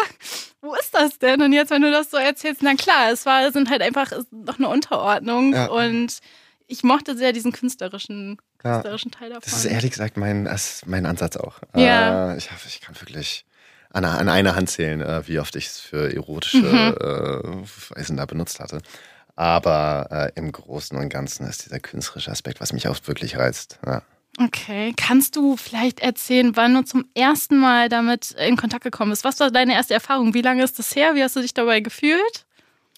Wo 0.62 0.74
ist 0.74 0.94
das 0.94 1.18
denn? 1.18 1.40
Und 1.42 1.52
jetzt, 1.52 1.70
wenn 1.70 1.82
du 1.82 1.90
das 1.90 2.10
so 2.10 2.16
erzählst, 2.16 2.62
na 2.62 2.74
klar, 2.74 3.10
es 3.12 3.26
war, 3.26 3.50
sind 3.52 3.70
halt 3.70 3.82
einfach 3.82 4.12
noch 4.30 4.58
eine 4.58 4.68
Unterordnung 4.68 5.52
Ja. 5.54 5.66
und 5.66 6.18
ich 6.66 6.82
mochte 6.84 7.16
sehr 7.16 7.32
diesen 7.32 7.52
künstlerischen, 7.52 8.38
künstlerischen 8.58 9.10
Teil 9.10 9.30
davon. 9.30 9.42
Das 9.44 9.52
ist 9.54 9.64
ehrlich 9.64 9.90
gesagt 9.90 10.16
mein, 10.16 10.48
mein 10.86 11.06
Ansatz 11.06 11.36
auch. 11.36 11.60
Ja. 11.74 12.32
Äh, 12.34 12.38
ich, 12.38 12.48
ich 12.66 12.80
kann 12.80 12.94
wirklich 13.00 13.44
an, 13.92 14.04
an 14.04 14.28
einer 14.28 14.54
Hand 14.56 14.70
zählen, 14.70 15.00
äh, 15.00 15.26
wie 15.26 15.38
oft 15.40 15.56
ich 15.56 15.66
es 15.66 15.80
für 15.80 16.14
erotische 16.14 16.58
Mhm. 16.58 17.64
äh, 17.64 17.96
Weisen 17.96 18.16
da 18.16 18.26
benutzt 18.26 18.60
hatte. 18.60 18.80
Aber 19.36 20.08
äh, 20.10 20.38
im 20.38 20.52
Großen 20.52 20.96
und 20.98 21.08
Ganzen 21.08 21.46
ist 21.46 21.64
dieser 21.64 21.80
künstlerische 21.80 22.30
Aspekt, 22.30 22.60
was 22.60 22.72
mich 22.72 22.88
auch 22.88 22.96
wirklich 23.06 23.36
reizt. 23.36 23.78
Ja. 23.86 24.02
Okay, 24.38 24.94
kannst 24.96 25.34
du 25.36 25.56
vielleicht 25.56 26.00
erzählen, 26.00 26.54
wann 26.56 26.74
du 26.74 26.82
zum 26.84 27.04
ersten 27.14 27.58
Mal 27.58 27.88
damit 27.88 28.30
in 28.32 28.56
Kontakt 28.56 28.84
gekommen 28.84 29.10
bist? 29.10 29.24
Was 29.24 29.40
war 29.40 29.50
deine 29.50 29.74
erste 29.74 29.94
Erfahrung? 29.94 30.34
Wie 30.34 30.42
lange 30.42 30.62
ist 30.62 30.78
das 30.78 30.94
her? 30.94 31.14
Wie 31.14 31.22
hast 31.22 31.36
du 31.36 31.40
dich 31.40 31.52
dabei 31.54 31.80
gefühlt? 31.80 32.44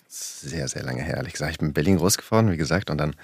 Sehr, 0.08 0.68
sehr 0.68 0.82
lange 0.82 1.02
her, 1.02 1.16
ehrlich 1.16 1.32
gesagt. 1.32 1.52
Ich 1.52 1.58
bin 1.58 1.68
in 1.68 1.74
Berlin 1.74 1.96
groß 1.96 2.18
geworden, 2.18 2.50
wie 2.52 2.56
gesagt, 2.58 2.90
und 2.90 2.98
dann 2.98 3.16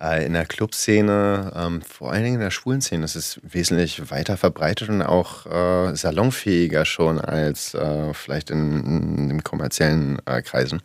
in 0.00 0.32
der 0.32 0.46
Clubszene, 0.46 1.52
ähm, 1.54 1.82
vor 1.82 2.10
allen 2.10 2.24
Dingen 2.24 2.36
in 2.36 2.40
der 2.40 2.50
schwulen 2.50 2.80
Szene, 2.80 3.04
ist 3.04 3.16
es 3.16 3.38
wesentlich 3.42 4.10
weiter 4.10 4.36
verbreitet 4.38 4.88
und 4.88 5.02
auch 5.02 5.44
äh, 5.46 5.94
salonfähiger 5.94 6.86
schon 6.86 7.20
als 7.20 7.74
äh, 7.74 8.14
vielleicht 8.14 8.50
in, 8.50 9.16
in 9.16 9.28
den 9.28 9.44
kommerziellen 9.44 10.18
äh, 10.24 10.40
Kreisen. 10.40 10.80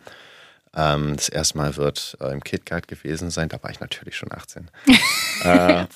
Ähm, 0.76 1.16
das 1.16 1.30
erste 1.30 1.56
Mal 1.56 1.76
wird 1.76 2.18
äh, 2.20 2.32
im 2.32 2.44
KitKat 2.44 2.86
gewesen 2.86 3.30
sein, 3.30 3.48
da 3.48 3.62
war 3.62 3.70
ich 3.70 3.80
natürlich 3.80 4.16
schon 4.16 4.30
18. 4.30 4.70
äh, 5.44 5.86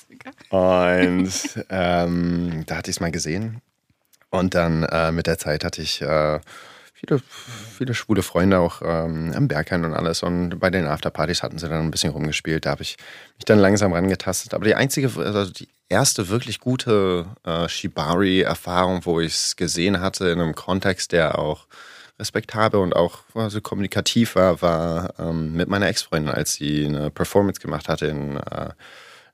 und 0.49 1.31
ähm, 1.69 2.63
da 2.65 2.77
hatte 2.77 2.89
ich 2.89 2.97
es 2.97 2.99
mal 2.99 3.11
gesehen. 3.11 3.61
Und 4.31 4.55
dann 4.55 4.83
äh, 4.83 5.11
mit 5.11 5.27
der 5.27 5.37
Zeit 5.37 5.63
hatte 5.63 5.81
ich 5.83 6.01
äh, 6.01 6.39
viele, 7.01 7.21
viele 7.77 7.93
schwule 7.93 8.21
Freunde 8.21 8.59
auch 8.59 8.81
ähm, 8.83 9.33
am 9.35 9.47
Berghain 9.47 9.85
und 9.85 9.93
alles. 9.93 10.23
Und 10.23 10.59
bei 10.59 10.69
den 10.69 10.85
Afterpartys 10.85 11.43
hatten 11.43 11.57
sie 11.57 11.67
dann 11.67 11.81
ein 11.81 11.91
bisschen 11.91 12.11
rumgespielt. 12.11 12.65
Da 12.65 12.71
habe 12.71 12.83
ich 12.83 12.97
mich 13.35 13.45
dann 13.45 13.59
langsam 13.59 13.93
rangetastet. 13.93 14.53
Aber 14.53 14.65
die 14.65 14.75
einzige, 14.75 15.09
also 15.17 15.51
die 15.51 15.67
erste 15.89 16.29
wirklich 16.29 16.59
gute 16.59 17.25
äh, 17.43 17.67
Shibari-Erfahrung, 17.67 19.05
wo 19.05 19.19
ich 19.19 19.33
es 19.33 19.55
gesehen 19.55 19.99
hatte 19.99 20.29
in 20.29 20.39
einem 20.39 20.55
Kontext, 20.55 21.11
der 21.11 21.39
auch 21.39 21.67
respektabel 22.19 22.79
und 22.79 22.95
auch 22.95 23.19
also 23.33 23.61
kommunikativ 23.61 24.35
war, 24.35 24.61
war 24.61 25.13
ähm, 25.17 25.53
mit 25.53 25.69
meiner 25.69 25.87
Ex-Freundin, 25.87 26.31
als 26.31 26.53
sie 26.53 26.85
eine 26.85 27.09
Performance 27.09 27.59
gemacht 27.59 27.89
hatte 27.89 28.05
in 28.05 28.37
äh, 28.37 28.69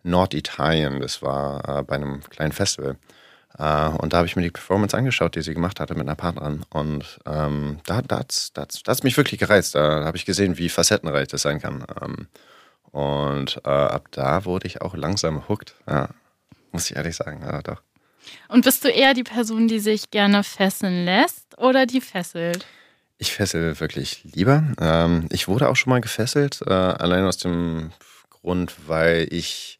Norditalien. 0.04 1.02
Das 1.02 1.22
war 1.22 1.80
äh, 1.80 1.84
bei 1.84 1.96
einem 1.96 2.22
kleinen 2.30 2.54
Festival. 2.54 2.96
Äh, 3.58 3.90
und 3.90 4.14
da 4.14 4.18
habe 4.18 4.28
ich 4.28 4.36
mir 4.36 4.44
die 4.44 4.52
Performance 4.52 4.96
angeschaut, 4.96 5.36
die 5.36 5.42
sie 5.42 5.54
gemacht 5.54 5.80
hatte 5.80 5.96
mit 5.96 6.04
einer 6.04 6.16
Partnerin. 6.16 6.64
Und 6.70 7.20
ähm, 7.26 7.80
da, 7.86 8.02
da 8.02 8.20
hat 8.20 8.32
es 8.32 8.54
da 8.54 8.64
hat's, 8.64 9.04
mich 9.04 9.18
wirklich 9.18 9.40
gereizt. 9.40 9.76
Da 9.76 10.06
habe 10.06 10.18
ich 10.18 10.26
gesehen, 10.26 10.58
wie 10.58 10.70
facettenreich 10.70 11.28
das 11.28 11.42
sein 11.42 11.60
kann. 11.60 11.86
Ähm, 12.02 12.28
und 12.92 13.62
äh, 13.66 13.70
ab 13.70 14.08
da 14.12 14.46
wurde 14.46 14.68
ich 14.68 14.82
auch 14.82 14.96
langsam 14.96 15.48
hooked. 15.48 15.76
Ja, 15.88 16.10
muss 16.72 16.90
ich 16.90 16.96
ehrlich 16.96 17.16
sagen. 17.16 17.42
Ja, 17.42 17.62
doch. 17.62 17.82
Und 18.50 18.66
bist 18.66 18.84
du 18.84 18.90
eher 18.90 19.14
die 19.14 19.24
Person, 19.24 19.68
die 19.68 19.80
sich 19.80 20.12
gerne 20.12 20.44
fesseln 20.44 21.06
lässt 21.06 21.58
oder 21.58 21.86
die 21.86 22.02
fesselt? 22.02 22.66
Ich 23.18 23.34
fessel 23.34 23.80
wirklich 23.80 24.24
lieber. 24.24 24.64
Ähm, 24.80 25.28
ich 25.32 25.48
wurde 25.48 25.70
auch 25.70 25.76
schon 25.76 25.90
mal 25.90 26.02
gefesselt, 26.02 26.62
äh, 26.66 26.74
allein 26.74 27.26
aus 27.26 27.38
dem 27.38 27.92
Grund, 28.30 28.76
weil 28.88 29.28
ich 29.32 29.77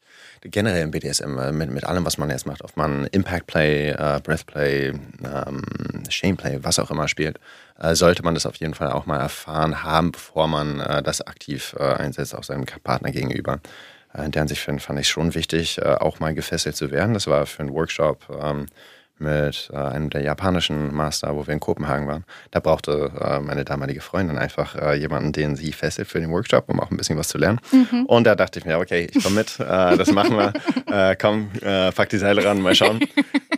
generell 0.50 0.84
im 0.84 0.92
BDSM 0.92 1.38
äh, 1.38 1.52
mit, 1.52 1.72
mit 1.72 1.84
allem, 1.84 2.06
was 2.06 2.18
man 2.18 2.30
jetzt 2.30 2.46
macht, 2.46 2.64
ob 2.64 2.76
man 2.78 3.06
Impact 3.08 3.48
Play, 3.48 3.90
äh, 3.90 4.20
Breath 4.24 4.46
Play, 4.46 4.90
ähm, 4.90 5.64
Shame 6.10 6.38
Play, 6.38 6.60
was 6.62 6.80
auch 6.80 6.92
immer 6.92 7.08
spielt, 7.08 7.40
äh, 7.80 7.96
sollte 7.96 8.24
man 8.24 8.34
das 8.34 8.46
auf 8.46 8.56
jeden 8.56 8.74
Fall 8.74 8.92
auch 8.92 9.06
mal 9.06 9.20
erfahren 9.20 9.84
haben, 9.84 10.12
bevor 10.12 10.48
man 10.48 10.80
äh, 10.80 11.04
das 11.04 11.22
aktiv 11.22 11.76
äh, 11.80 11.84
einsetzt 11.84 12.36
auf 12.36 12.46
seinem 12.46 12.66
Partner 12.66 13.12
gegenüber. 13.12 13.60
Äh, 14.14 14.26
in 14.26 14.32
der 14.32 14.42
Hinsicht 14.42 14.62
fand, 14.62 15.00
ich 15.00 15.08
schon 15.08 15.36
wichtig, 15.36 15.80
äh, 15.80 15.96
auch 15.96 16.20
mal 16.20 16.34
gefesselt 16.34 16.76
zu 16.76 16.92
werden. 16.92 17.14
Das 17.14 17.28
war 17.28 17.46
für 17.46 17.62
einen 17.64 17.74
Workshop 17.74 18.26
ähm, 18.42 18.68
mit 19.20 19.70
äh, 19.74 19.78
einem 19.78 20.10
der 20.10 20.22
japanischen 20.22 20.94
Master, 20.94 21.36
wo 21.36 21.48
wir 21.48 21.54
in 21.54 21.60
Kopenhagen 21.60 22.08
waren. 22.08 22.24
Da 22.52 22.60
brauchte 22.60 23.12
äh, 23.20 23.40
meine 23.40 23.66
damalige 23.66 24.02
Freundin 24.02 24.38
einfach 24.38 24.76
äh, 24.76 24.96
jemanden, 24.96 25.32
den 25.32 25.56
sie 25.56 25.72
fesselt 25.74 26.08
für 26.08 26.20
den 26.20 26.32
Workshop, 26.32 26.70
um 26.70 26.80
auch 26.80 26.92
ein 26.92 26.98
bisschen 26.98 27.18
was 27.18 27.28
zu 27.28 27.38
lernen. 27.38 27.60
Und 28.08 28.26
da 28.26 28.36
dachte 28.36 28.60
ich 28.60 28.66
mir, 28.66 28.78
okay, 28.78 29.08
ich 29.12 29.24
komme 29.24 29.38
mit, 29.38 29.60
äh, 29.60 29.98
das 29.98 30.12
machen 30.12 30.38
wir. 30.38 30.54
Äh, 30.88 31.18
komm, 31.20 31.50
äh, 31.62 31.92
pack 31.92 32.10
die 32.10 32.18
Seile 32.18 32.46
ran, 32.46 32.62
mal 32.62 32.74
schauen. 32.74 33.02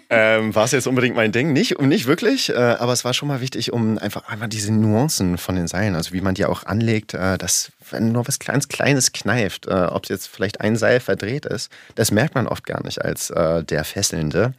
Ähm, 0.09 0.55
war 0.55 0.65
es 0.65 0.71
jetzt 0.71 0.87
unbedingt 0.87 1.15
mein 1.15 1.31
Ding? 1.31 1.53
Nicht, 1.53 1.79
nicht 1.79 2.07
wirklich, 2.07 2.55
aber 2.55 2.91
es 2.91 3.05
war 3.05 3.13
schon 3.13 3.27
mal 3.27 3.39
wichtig, 3.39 3.71
um 3.71 3.99
einfach 3.99 4.27
einmal 4.27 4.49
diese 4.49 4.73
Nuancen 4.73 5.37
von 5.37 5.55
den 5.55 5.67
Seilen, 5.67 5.95
also 5.95 6.11
wie 6.13 6.21
man 6.21 6.33
die 6.33 6.45
auch 6.45 6.65
anlegt, 6.65 7.13
dass 7.13 7.71
wenn 7.91 8.11
nur 8.11 8.27
was 8.27 8.39
kleines, 8.39 8.67
kleines 8.67 9.11
kneift, 9.11 9.67
ob 9.67 10.03
es 10.03 10.09
jetzt 10.09 10.27
vielleicht 10.27 10.61
ein 10.61 10.75
Seil 10.75 10.99
verdreht 10.99 11.45
ist, 11.45 11.71
das 11.93 12.09
merkt 12.09 12.33
man 12.33 12.47
oft 12.47 12.65
gar 12.65 12.83
nicht 12.83 13.03
als 13.05 13.27
der 13.27 13.83
Fesselnde. 13.83 14.53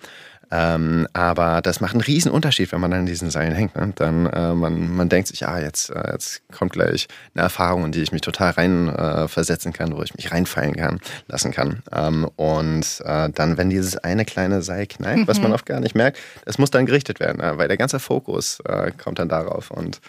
Ähm, 0.53 1.07
aber 1.13 1.61
das 1.63 1.81
macht 1.81 1.93
einen 1.93 2.01
riesen 2.01 2.31
Unterschied, 2.33 2.73
wenn 2.73 2.81
man 2.81 2.93
an 2.93 3.07
diesen 3.07 3.31
Seilen 3.31 3.55
hängt. 3.55 3.77
Ne? 3.77 3.93
Dann 3.95 4.27
äh, 4.27 4.53
man, 4.55 4.95
man 4.95 5.09
denkt 5.09 5.29
sich, 5.29 5.47
ah, 5.47 5.61
jetzt, 5.61 5.91
äh, 5.91 6.13
jetzt 6.13 6.43
kommt 6.51 6.73
gleich 6.73 7.07
eine 7.35 7.45
Erfahrung, 7.45 7.85
in 7.85 7.93
die 7.93 8.03
ich 8.03 8.13
mich 8.13 8.23
total 8.23 8.51
rein 8.53 8.89
äh, 8.89 9.73
kann, 9.73 9.97
wo 9.97 10.03
ich 10.03 10.15
mich 10.15 10.33
reinfallen 10.33 10.75
kann, 10.75 11.01
lassen 11.29 11.53
kann. 11.53 11.83
Ähm, 11.93 12.29
und 12.37 13.01
äh, 13.05 13.31
dann, 13.31 13.59
wenn 13.59 13.71
dieses 13.71 13.97
eine 13.97 14.25
kleine 14.25 14.63
Seil 14.63 14.87
knallt, 14.87 15.29
was 15.29 15.41
man 15.41 15.53
oft 15.53 15.67
gar 15.67 15.81
nicht 15.81 15.95
merkt, 15.95 16.19
das 16.45 16.59
muss 16.59 16.71
dann 16.71 16.87
gerichtet 16.87 17.21
werden, 17.21 17.41
äh, 17.41 17.57
weil 17.57 17.69
der 17.69 17.77
ganze 17.77 18.01
Fokus 18.01 18.61
äh, 18.67 18.91
kommt 18.93 19.19
dann 19.19 19.29
darauf. 19.29 19.71
Und 19.71 20.01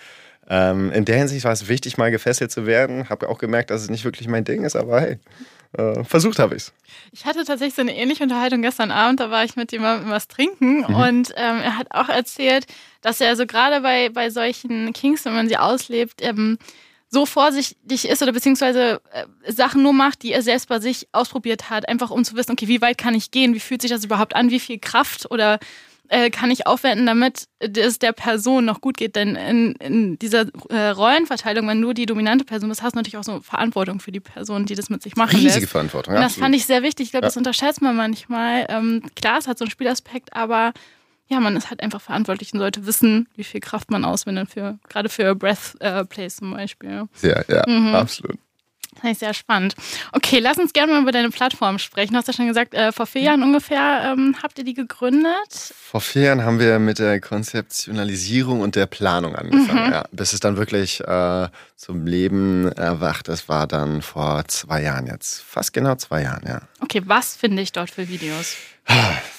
Ähm, 0.50 0.92
in 0.92 1.06
der 1.06 1.18
Hinsicht 1.18 1.46
war 1.46 1.54
es 1.54 1.70
wichtig, 1.70 1.98
mal 1.98 2.12
gefesselt 2.12 2.52
zu 2.52 2.66
werden. 2.66 3.10
Habe 3.10 3.30
auch 3.30 3.38
gemerkt, 3.38 3.70
dass 3.70 3.84
es 3.84 3.90
nicht 3.90 4.04
wirklich 4.04 4.28
mein 4.28 4.44
Ding 4.44 4.66
ist, 4.66 4.76
aber 4.76 5.00
hey, 5.00 5.20
äh, 5.78 6.04
versucht 6.04 6.40
habe 6.40 6.56
ich 6.56 6.64
es. 6.64 6.74
Ich 7.12 7.26
hatte 7.26 7.44
tatsächlich 7.46 7.76
so 7.76 7.82
eine 7.82 7.96
ähnliche 7.96 8.24
Unterhaltung 8.24 8.62
gestern 8.62 8.92
Abend. 8.92 9.20
Da 9.20 9.32
war 9.32 9.44
ich 9.44 9.56
mit 9.56 9.72
jemandem 9.72 10.10
was 10.10 10.28
trinken 10.28 10.80
mhm. 10.80 10.96
und 10.96 11.34
ähm, 11.36 11.62
er 11.62 11.78
hat 11.78 11.88
auch 11.92 12.10
erzählt, 12.10 12.66
dass 13.02 13.22
er 13.22 13.30
also 13.30 13.46
gerade 13.46 13.82
bei, 13.82 14.10
bei 14.10 14.30
solchen 14.30 14.94
Kings, 14.94 15.26
wenn 15.26 15.34
man 15.34 15.48
sie 15.48 15.58
auslebt, 15.58 16.22
ähm, 16.22 16.58
so 17.10 17.26
vorsichtig 17.26 18.08
ist 18.08 18.22
oder 18.22 18.32
beziehungsweise 18.32 19.02
äh, 19.12 19.52
Sachen 19.52 19.84
nur 19.84 19.94
macht, 19.94 20.24
die 20.24 20.32
er 20.32 20.42
selbst 20.42 20.70
bei 20.70 20.80
sich 20.80 21.10
ausprobiert 21.12 21.70
hat, 21.70 21.88
einfach 21.90 22.10
um 22.10 22.24
zu 22.24 22.36
wissen, 22.36 22.54
okay, 22.54 22.70
wie 22.70 22.82
weit 22.82 22.98
kann 22.98 23.14
ich 23.14 23.32
gehen, 23.32 23.54
wie 23.54 23.60
fühlt 23.60 23.82
sich 23.82 23.92
das 23.92 24.06
überhaupt 24.06 24.36
an, 24.36 24.50
wie 24.50 24.62
viel 24.62 24.80
Kraft 24.80 25.30
oder 25.30 25.60
äh, 26.12 26.30
kann 26.30 26.52
ich 26.52 26.68
aufwenden, 26.68 27.06
damit 27.06 27.48
es 27.60 27.98
der 27.98 28.12
Person 28.12 28.66
noch 28.66 28.82
gut 28.82 28.98
geht. 28.98 29.16
Denn 29.16 29.36
in, 29.36 29.72
in 29.76 30.20
dieser 30.20 30.46
äh, 30.70 30.90
Rollenverteilung, 30.90 31.66
wenn 31.68 31.82
du 31.82 31.94
die 31.94 32.06
dominante 32.06 32.44
Person 32.44 32.68
bist, 32.68 32.84
hast 32.84 32.94
du 32.94 32.98
natürlich 32.98 33.18
auch 33.18 33.24
so 33.24 33.40
Verantwortung 33.40 34.02
für 34.02 34.12
die 34.12 34.20
Person, 34.20 34.66
die 34.66 34.76
das 34.76 34.90
mit 34.90 35.02
sich 35.02 35.16
machen 35.16 35.38
Riesige 35.38 35.62
lässt. 35.62 35.72
Verantwortung. 35.72 36.16
Und 36.16 36.22
das 36.22 36.36
fand 36.36 36.54
ich 36.54 36.66
sehr 36.66 36.84
wichtig. 36.84 37.06
Ich 37.06 37.12
glaube, 37.12 37.24
ja. 37.24 37.28
das 37.28 37.38
unterschätzt 37.38 37.82
man 37.82 37.96
manchmal. 37.96 38.66
Ähm, 38.68 39.04
klar, 39.16 39.38
es 39.40 39.48
hat 39.48 39.58
so 39.58 39.64
einen 39.64 39.72
Spielaspekt, 39.72 40.34
aber 40.34 40.74
ja, 41.30 41.40
man 41.40 41.56
ist 41.56 41.70
halt 41.70 41.82
einfach 41.82 42.02
verantwortlich 42.02 42.52
und 42.54 42.60
sollte 42.60 42.86
wissen, 42.86 43.30
wie 43.36 43.46
viel 43.46 43.62
Kraft 43.62 43.90
man 43.90 44.04
auswendet 44.04 44.50
für, 44.50 44.80
gerade 44.90 45.08
für 45.08 45.34
Breath 45.34 45.76
äh, 45.80 46.04
Plays 46.04 46.36
zum 46.36 46.52
Beispiel. 46.52 47.08
Ja, 47.22 47.42
ja, 47.48 47.64
mhm. 47.66 47.96
absolut. 47.96 48.38
Das 48.96 49.12
ist 49.12 49.20
sehr 49.20 49.34
spannend. 49.34 49.76
Okay, 50.12 50.40
lass 50.40 50.58
uns 50.58 50.74
gerne 50.74 50.92
mal 50.92 51.02
über 51.02 51.12
deine 51.12 51.30
Plattform 51.30 51.80
sprechen. 51.80 52.12
Du 52.12 52.18
hast 52.18 52.28
ja 52.28 52.34
schon 52.34 52.48
gesagt, 52.48 52.74
äh, 52.74 52.92
vor 52.92 53.06
vier 53.06 53.22
Jahren 53.22 53.42
ungefähr 53.42 54.12
ähm, 54.12 54.36
habt 54.44 54.58
ihr 54.58 54.66
die 54.66 54.74
gegründet. 54.74 55.74
Vor 55.76 56.02
vier 56.02 56.24
Jahren 56.24 56.44
haben 56.44 56.60
wir 56.60 56.78
mit 56.78 57.00
der 57.00 57.22
Konzeptionalisierung 57.22 58.60
und 58.60 58.76
der 58.76 58.88
Planung 58.88 59.36
angefangen. 59.36 59.88
Mhm. 59.88 59.92
Ja, 59.94 60.06
bis 60.12 60.34
es 60.34 60.42
dann 60.42 60.58
wirklich 60.58 61.00
äh, 61.02 61.48
zum 61.78 62.06
Leben 62.06 62.70
erwacht. 62.74 63.28
Das 63.30 63.48
war 63.48 63.66
dann 63.66 64.02
vor 64.02 64.44
zwei 64.48 64.84
Jahren 64.84 65.08
jetzt. 65.08 65.42
Fast 65.42 65.72
genau 65.72 65.96
zwei 65.96 66.24
Jahren, 66.24 66.44
ja. 66.46 66.62
Okay, 66.82 67.02
was 67.06 67.36
finde 67.36 67.62
ich 67.62 67.72
dort 67.72 67.90
für 67.90 68.10
Videos? 68.10 68.56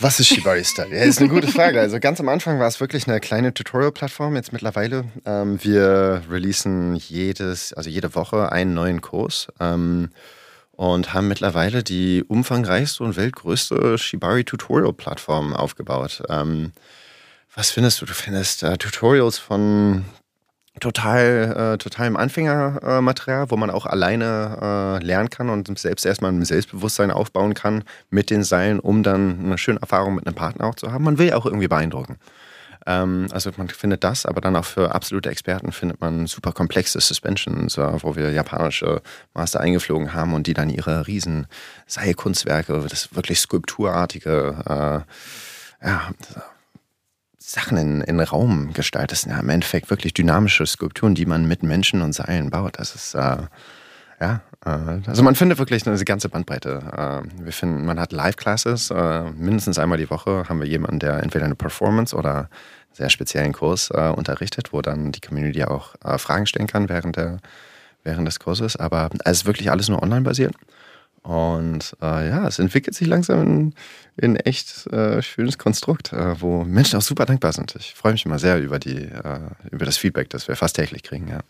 Was 0.00 0.18
ist 0.18 0.28
Shibari 0.28 0.64
Style? 0.64 0.88
Ja, 0.90 1.04
ist 1.04 1.20
eine 1.20 1.28
gute 1.28 1.46
Frage. 1.46 1.80
Also 1.80 2.00
ganz 2.00 2.18
am 2.18 2.28
Anfang 2.28 2.58
war 2.58 2.66
es 2.66 2.80
wirklich 2.80 3.06
eine 3.06 3.20
kleine 3.20 3.54
Tutorial-Plattform. 3.54 4.34
Jetzt 4.34 4.52
mittlerweile 4.52 5.04
ähm, 5.24 5.62
wir 5.62 6.22
releasen 6.28 6.96
jedes, 6.96 7.72
also 7.72 7.88
jede 7.88 8.14
Woche 8.16 8.50
einen 8.50 8.74
neuen 8.74 9.00
Kurs 9.00 9.46
ähm, 9.60 10.10
und 10.72 11.14
haben 11.14 11.28
mittlerweile 11.28 11.84
die 11.84 12.24
umfangreichste 12.26 13.04
und 13.04 13.16
weltgrößte 13.16 13.96
Shibari 13.96 14.42
Tutorial-Plattform 14.44 15.54
aufgebaut. 15.54 16.22
Ähm, 16.28 16.72
was 17.54 17.70
findest 17.70 18.00
du? 18.00 18.06
Du 18.06 18.14
findest 18.14 18.64
äh, 18.64 18.76
Tutorials 18.78 19.38
von 19.38 20.04
total, 20.80 21.74
äh, 21.74 21.78
totalem 21.78 22.16
Anfängermaterial, 22.16 23.50
wo 23.50 23.56
man 23.56 23.70
auch 23.70 23.86
alleine 23.86 24.98
äh, 25.00 25.04
lernen 25.04 25.30
kann 25.30 25.50
und 25.50 25.78
selbst 25.78 26.06
erstmal 26.06 26.32
ein 26.32 26.44
Selbstbewusstsein 26.44 27.10
aufbauen 27.10 27.54
kann 27.54 27.84
mit 28.10 28.30
den 28.30 28.42
Seilen, 28.42 28.80
um 28.80 29.02
dann 29.02 29.44
eine 29.44 29.58
schöne 29.58 29.80
Erfahrung 29.80 30.14
mit 30.14 30.26
einem 30.26 30.34
Partner 30.34 30.66
auch 30.66 30.74
zu 30.74 30.92
haben. 30.92 31.04
Man 31.04 31.18
will 31.18 31.28
ja 31.28 31.36
auch 31.36 31.46
irgendwie 31.46 31.68
beeindrucken. 31.68 32.18
Ähm, 32.86 33.28
also 33.30 33.50
man 33.56 33.68
findet 33.68 34.02
das, 34.02 34.26
aber 34.26 34.40
dann 34.40 34.56
auch 34.56 34.64
für 34.64 34.94
absolute 34.94 35.30
Experten 35.30 35.72
findet 35.72 36.00
man 36.00 36.26
super 36.26 36.52
komplexe 36.52 37.00
Suspensions, 37.00 37.78
äh, 37.78 38.02
wo 38.02 38.16
wir 38.16 38.30
japanische 38.32 39.02
Master 39.34 39.60
eingeflogen 39.60 40.14
haben 40.14 40.34
und 40.34 40.46
die 40.46 40.54
dann 40.54 40.70
ihre 40.70 41.06
riesen 41.06 41.46
Seilkunstwerke, 41.86 42.84
das 42.88 43.14
wirklich 43.14 43.40
skulpturartige, 43.40 45.04
äh, 45.82 45.86
ja, 45.86 46.10
Sachen 47.44 47.76
in, 47.76 48.00
in 48.02 48.20
Raum 48.20 48.72
sind 48.74 49.30
ja 49.32 49.40
im 49.40 49.48
Endeffekt 49.48 49.90
wirklich 49.90 50.14
dynamische 50.14 50.64
Skulpturen, 50.64 51.14
die 51.14 51.26
man 51.26 51.46
mit 51.46 51.62
Menschen 51.62 52.00
und 52.02 52.12
Seilen 52.12 52.50
baut. 52.50 52.78
Das 52.78 52.94
ist, 52.94 53.14
äh, 53.14 53.36
ja, 54.20 54.40
äh, 54.64 55.00
also 55.06 55.22
man 55.22 55.34
findet 55.34 55.58
wirklich 55.58 55.86
eine 55.86 55.98
ganze 56.04 56.28
Bandbreite. 56.28 56.80
Äh, 56.96 57.44
wir 57.44 57.52
finden, 57.52 57.84
man 57.84 57.98
hat 57.98 58.12
Live-Classes, 58.12 58.90
äh, 58.90 59.22
mindestens 59.32 59.78
einmal 59.78 59.98
die 59.98 60.08
Woche 60.08 60.44
haben 60.48 60.60
wir 60.60 60.68
jemanden, 60.68 61.00
der 61.00 61.22
entweder 61.22 61.44
eine 61.44 61.56
Performance 61.56 62.14
oder 62.14 62.34
einen 62.34 62.48
sehr 62.92 63.10
speziellen 63.10 63.52
Kurs 63.52 63.90
unterrichtet, 63.90 64.72
wo 64.72 64.82
dann 64.82 65.12
die 65.12 65.20
Community 65.20 65.64
auch 65.64 65.94
Fragen 66.18 66.46
stellen 66.46 66.66
kann 66.66 66.90
während, 66.90 67.16
der, 67.16 67.38
während 68.04 68.28
des 68.28 68.38
Kurses. 68.38 68.76
Aber 68.76 69.08
es 69.24 69.38
ist 69.38 69.46
wirklich 69.46 69.70
alles 69.70 69.88
nur 69.88 70.02
online 70.02 70.20
basiert. 70.20 70.54
Und 71.22 71.96
äh, 72.02 72.28
ja, 72.28 72.48
es 72.48 72.58
entwickelt 72.58 72.96
sich 72.96 73.06
langsam 73.06 73.42
in, 73.42 73.74
in 74.16 74.36
echt 74.36 74.86
äh, 74.88 75.22
schönes 75.22 75.56
Konstrukt, 75.56 76.12
äh, 76.12 76.40
wo 76.40 76.64
Menschen 76.64 76.98
auch 76.98 77.02
super 77.02 77.26
dankbar 77.26 77.52
sind. 77.52 77.74
Ich 77.78 77.94
freue 77.94 78.12
mich 78.12 78.26
immer 78.26 78.40
sehr 78.40 78.60
über, 78.60 78.80
die, 78.80 78.96
äh, 78.96 79.40
über 79.70 79.84
das 79.84 79.96
Feedback, 79.96 80.30
das 80.30 80.48
wir 80.48 80.56
fast 80.56 80.76
täglich 80.76 81.02
kriegen. 81.04 81.28
Ja. 81.28 81.40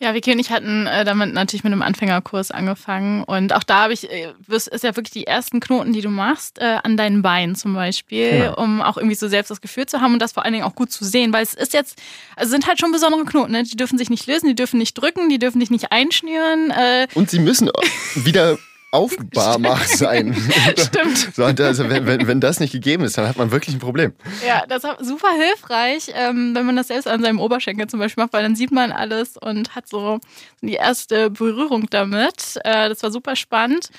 Ja, 0.00 0.12
Vicky 0.12 0.32
und 0.32 0.40
ich 0.40 0.50
hatten 0.50 0.88
äh, 0.88 1.04
damit 1.04 1.32
natürlich 1.32 1.62
mit 1.62 1.72
einem 1.72 1.82
Anfängerkurs 1.82 2.50
angefangen. 2.50 3.22
Und 3.22 3.52
auch 3.52 3.62
da 3.62 3.84
habe 3.84 3.92
ich, 3.92 4.10
äh, 4.10 4.32
ist 4.48 4.82
ja 4.82 4.96
wirklich 4.96 5.12
die 5.12 5.26
ersten 5.26 5.60
Knoten, 5.60 5.92
die 5.92 6.00
du 6.00 6.08
machst, 6.08 6.58
äh, 6.58 6.78
an 6.82 6.96
deinen 6.96 7.22
Beinen 7.22 7.54
zum 7.54 7.74
Beispiel, 7.74 8.30
genau. 8.30 8.56
um 8.56 8.82
auch 8.82 8.96
irgendwie 8.96 9.14
so 9.14 9.28
selbst 9.28 9.50
das 9.50 9.60
Gefühl 9.60 9.86
zu 9.86 10.00
haben 10.00 10.14
und 10.14 10.18
das 10.18 10.32
vor 10.32 10.44
allen 10.44 10.52
Dingen 10.52 10.64
auch 10.64 10.74
gut 10.74 10.90
zu 10.90 11.04
sehen. 11.04 11.32
Weil 11.32 11.44
es 11.44 11.54
ist 11.54 11.72
jetzt, 11.72 12.02
also 12.34 12.50
sind 12.50 12.66
halt 12.66 12.80
schon 12.80 12.90
besondere 12.90 13.24
Knoten, 13.24 13.52
ne? 13.52 13.62
Die 13.62 13.76
dürfen 13.76 13.96
sich 13.96 14.10
nicht 14.10 14.26
lösen, 14.26 14.48
die 14.48 14.56
dürfen 14.56 14.78
nicht 14.78 14.94
drücken, 14.94 15.28
die 15.28 15.38
dürfen 15.38 15.60
dich 15.60 15.70
nicht 15.70 15.92
einschnüren. 15.92 16.72
Äh 16.72 17.06
und 17.14 17.30
sie 17.30 17.38
müssen 17.38 17.70
wieder 18.16 18.58
aufbarbar 18.94 19.80
sein. 19.84 20.34
Stimmt. 20.78 21.34
So, 21.34 21.44
also 21.44 21.90
wenn, 21.90 22.06
wenn, 22.06 22.26
wenn 22.26 22.40
das 22.40 22.60
nicht 22.60 22.72
gegeben 22.72 23.04
ist, 23.04 23.18
dann 23.18 23.26
hat 23.28 23.36
man 23.36 23.50
wirklich 23.50 23.74
ein 23.74 23.80
Problem. 23.80 24.12
Ja, 24.46 24.64
das 24.68 24.84
ist 24.84 25.06
super 25.06 25.30
hilfreich, 25.36 26.12
ähm, 26.14 26.54
wenn 26.54 26.64
man 26.64 26.76
das 26.76 26.88
selbst 26.88 27.08
an 27.08 27.22
seinem 27.22 27.40
Oberschenkel 27.40 27.88
zum 27.88 27.98
Beispiel 27.98 28.22
macht, 28.22 28.32
weil 28.32 28.44
dann 28.44 28.54
sieht 28.54 28.70
man 28.70 28.92
alles 28.92 29.36
und 29.36 29.74
hat 29.74 29.88
so 29.88 30.20
die 30.62 30.74
erste 30.74 31.30
Berührung 31.30 31.88
damit. 31.90 32.56
Äh, 32.64 32.88
das 32.88 33.02
war 33.02 33.10
super 33.10 33.34
spannend. 33.34 33.90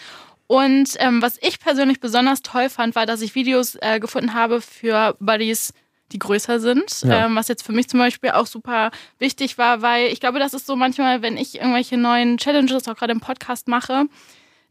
Und 0.47 0.89
ähm, 0.99 1.21
was 1.21 1.37
ich 1.41 1.59
persönlich 1.59 1.99
besonders 1.99 2.41
toll 2.41 2.69
fand, 2.69 2.95
war, 2.95 3.05
dass 3.05 3.21
ich 3.21 3.35
Videos 3.35 3.75
äh, 3.81 3.99
gefunden 3.99 4.33
habe 4.33 4.61
für 4.61 5.15
Buddies, 5.19 5.73
die 6.11 6.19
größer 6.19 6.59
sind. 6.59 7.01
Ja. 7.01 7.25
Ähm, 7.25 7.35
was 7.35 7.47
jetzt 7.47 7.63
für 7.63 7.71
mich 7.71 7.89
zum 7.89 7.99
Beispiel 7.99 8.29
auch 8.31 8.45
super 8.45 8.91
wichtig 9.17 9.57
war, 9.57 9.81
weil 9.81 10.07
ich 10.07 10.19
glaube, 10.19 10.39
das 10.39 10.53
ist 10.53 10.67
so 10.67 10.75
manchmal, 10.75 11.21
wenn 11.21 11.35
ich 11.35 11.55
irgendwelche 11.55 11.97
neuen 11.97 12.37
Challenges 12.37 12.87
auch 12.87 12.95
gerade 12.95 13.11
im 13.11 13.19
Podcast 13.19 13.67
mache, 13.67 14.05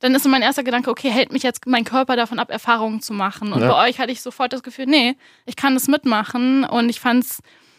dann 0.05 0.15
ist 0.15 0.23
so 0.23 0.29
mein 0.29 0.43
erster 0.43 0.63
Gedanke, 0.63 0.91
okay, 0.91 1.09
hält 1.09 1.33
mich 1.33 1.43
jetzt 1.43 1.65
mein 1.65 1.85
Körper 1.85 2.15
davon 2.15 2.39
ab, 2.39 2.51
Erfahrungen 2.51 3.01
zu 3.01 3.15
machen. 3.15 3.55
Und 3.55 3.63
ja. 3.63 3.73
bei 3.73 3.89
euch 3.89 3.99
hatte 3.99 4.13
ich 4.13 4.21
sofort 4.21 4.53
das 4.53 4.63
Gefühl, 4.63 4.85
nee, 4.85 5.17
ich 5.47 5.57
kann 5.57 5.73
das 5.73 5.89
mitmachen. 5.89 6.65
Und 6.65 6.91
ich 6.91 7.01
fand 7.01 7.25
es 7.25 7.39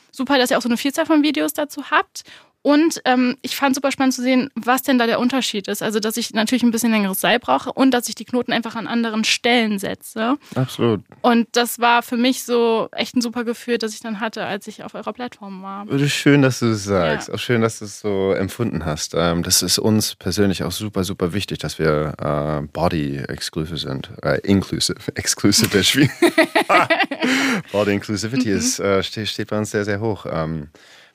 super, 0.09 0.39
dass 0.39 0.49
ihr 0.49 0.57
auch 0.57 0.61
so 0.63 0.67
eine 0.67 0.77
Vielzahl 0.77 1.05
von 1.05 1.21
Videos 1.21 1.53
dazu 1.53 1.91
habt. 1.91 2.23
Und 2.65 2.99
ähm, 3.05 3.37
ich 3.43 3.55
fand 3.55 3.75
super 3.75 3.91
spannend 3.91 4.15
zu 4.15 4.23
sehen, 4.23 4.49
was 4.55 4.81
denn 4.81 4.97
da 4.97 5.05
der 5.05 5.19
Unterschied 5.19 5.67
ist. 5.67 5.83
Also, 5.83 5.99
dass 5.99 6.17
ich 6.17 6.33
natürlich 6.33 6.63
ein 6.63 6.71
bisschen 6.71 6.89
längeres 6.89 7.21
Seil 7.21 7.37
brauche 7.37 7.71
und 7.71 7.91
dass 7.91 8.09
ich 8.09 8.15
die 8.15 8.25
Knoten 8.25 8.51
einfach 8.51 8.75
an 8.75 8.87
anderen 8.87 9.23
Stellen 9.23 9.77
setze. 9.77 10.37
Absolut. 10.55 11.03
Und 11.21 11.47
das 11.51 11.77
war 11.77 12.01
für 12.01 12.17
mich 12.17 12.43
so 12.43 12.89
echt 12.91 13.15
ein 13.15 13.21
super 13.21 13.43
Gefühl, 13.43 13.77
das 13.77 13.93
ich 13.93 13.99
dann 13.99 14.19
hatte, 14.19 14.43
als 14.45 14.65
ich 14.65 14.83
auf 14.83 14.95
eurer 14.95 15.13
Plattform 15.13 15.61
war. 15.61 15.85
Schön, 16.09 16.41
dass 16.41 16.57
du 16.57 16.71
es 16.71 16.85
sagst. 16.85 17.27
Ja. 17.27 17.35
Auch 17.35 17.37
schön, 17.37 17.61
dass 17.61 17.77
du 17.77 17.85
es 17.85 17.99
so 17.99 18.31
empfunden 18.31 18.83
hast. 18.83 19.13
Ähm, 19.15 19.43
das 19.43 19.61
ist 19.61 19.77
uns 19.77 20.15
persönlich 20.15 20.63
auch 20.63 20.71
super, 20.71 21.03
super 21.03 21.33
wichtig, 21.33 21.59
dass 21.59 21.77
wir 21.77 22.15
äh, 22.17 22.65
Body-exclusive 22.73 23.77
sind. 23.77 24.09
Äh, 24.23 24.39
inclusive. 24.41 24.95
Exclusive 25.13 25.77
ist 25.77 25.95
wie. 25.95 26.09
Body 27.71 27.93
Inclusivity 27.93 28.49
mhm. 28.49 28.57
ist, 28.57 28.79
äh, 28.79 29.03
steht, 29.03 29.27
steht 29.27 29.49
bei 29.51 29.57
uns 29.59 29.69
sehr, 29.69 29.85
sehr 29.85 29.99
hoch. 29.99 30.25
Ähm, 30.27 30.69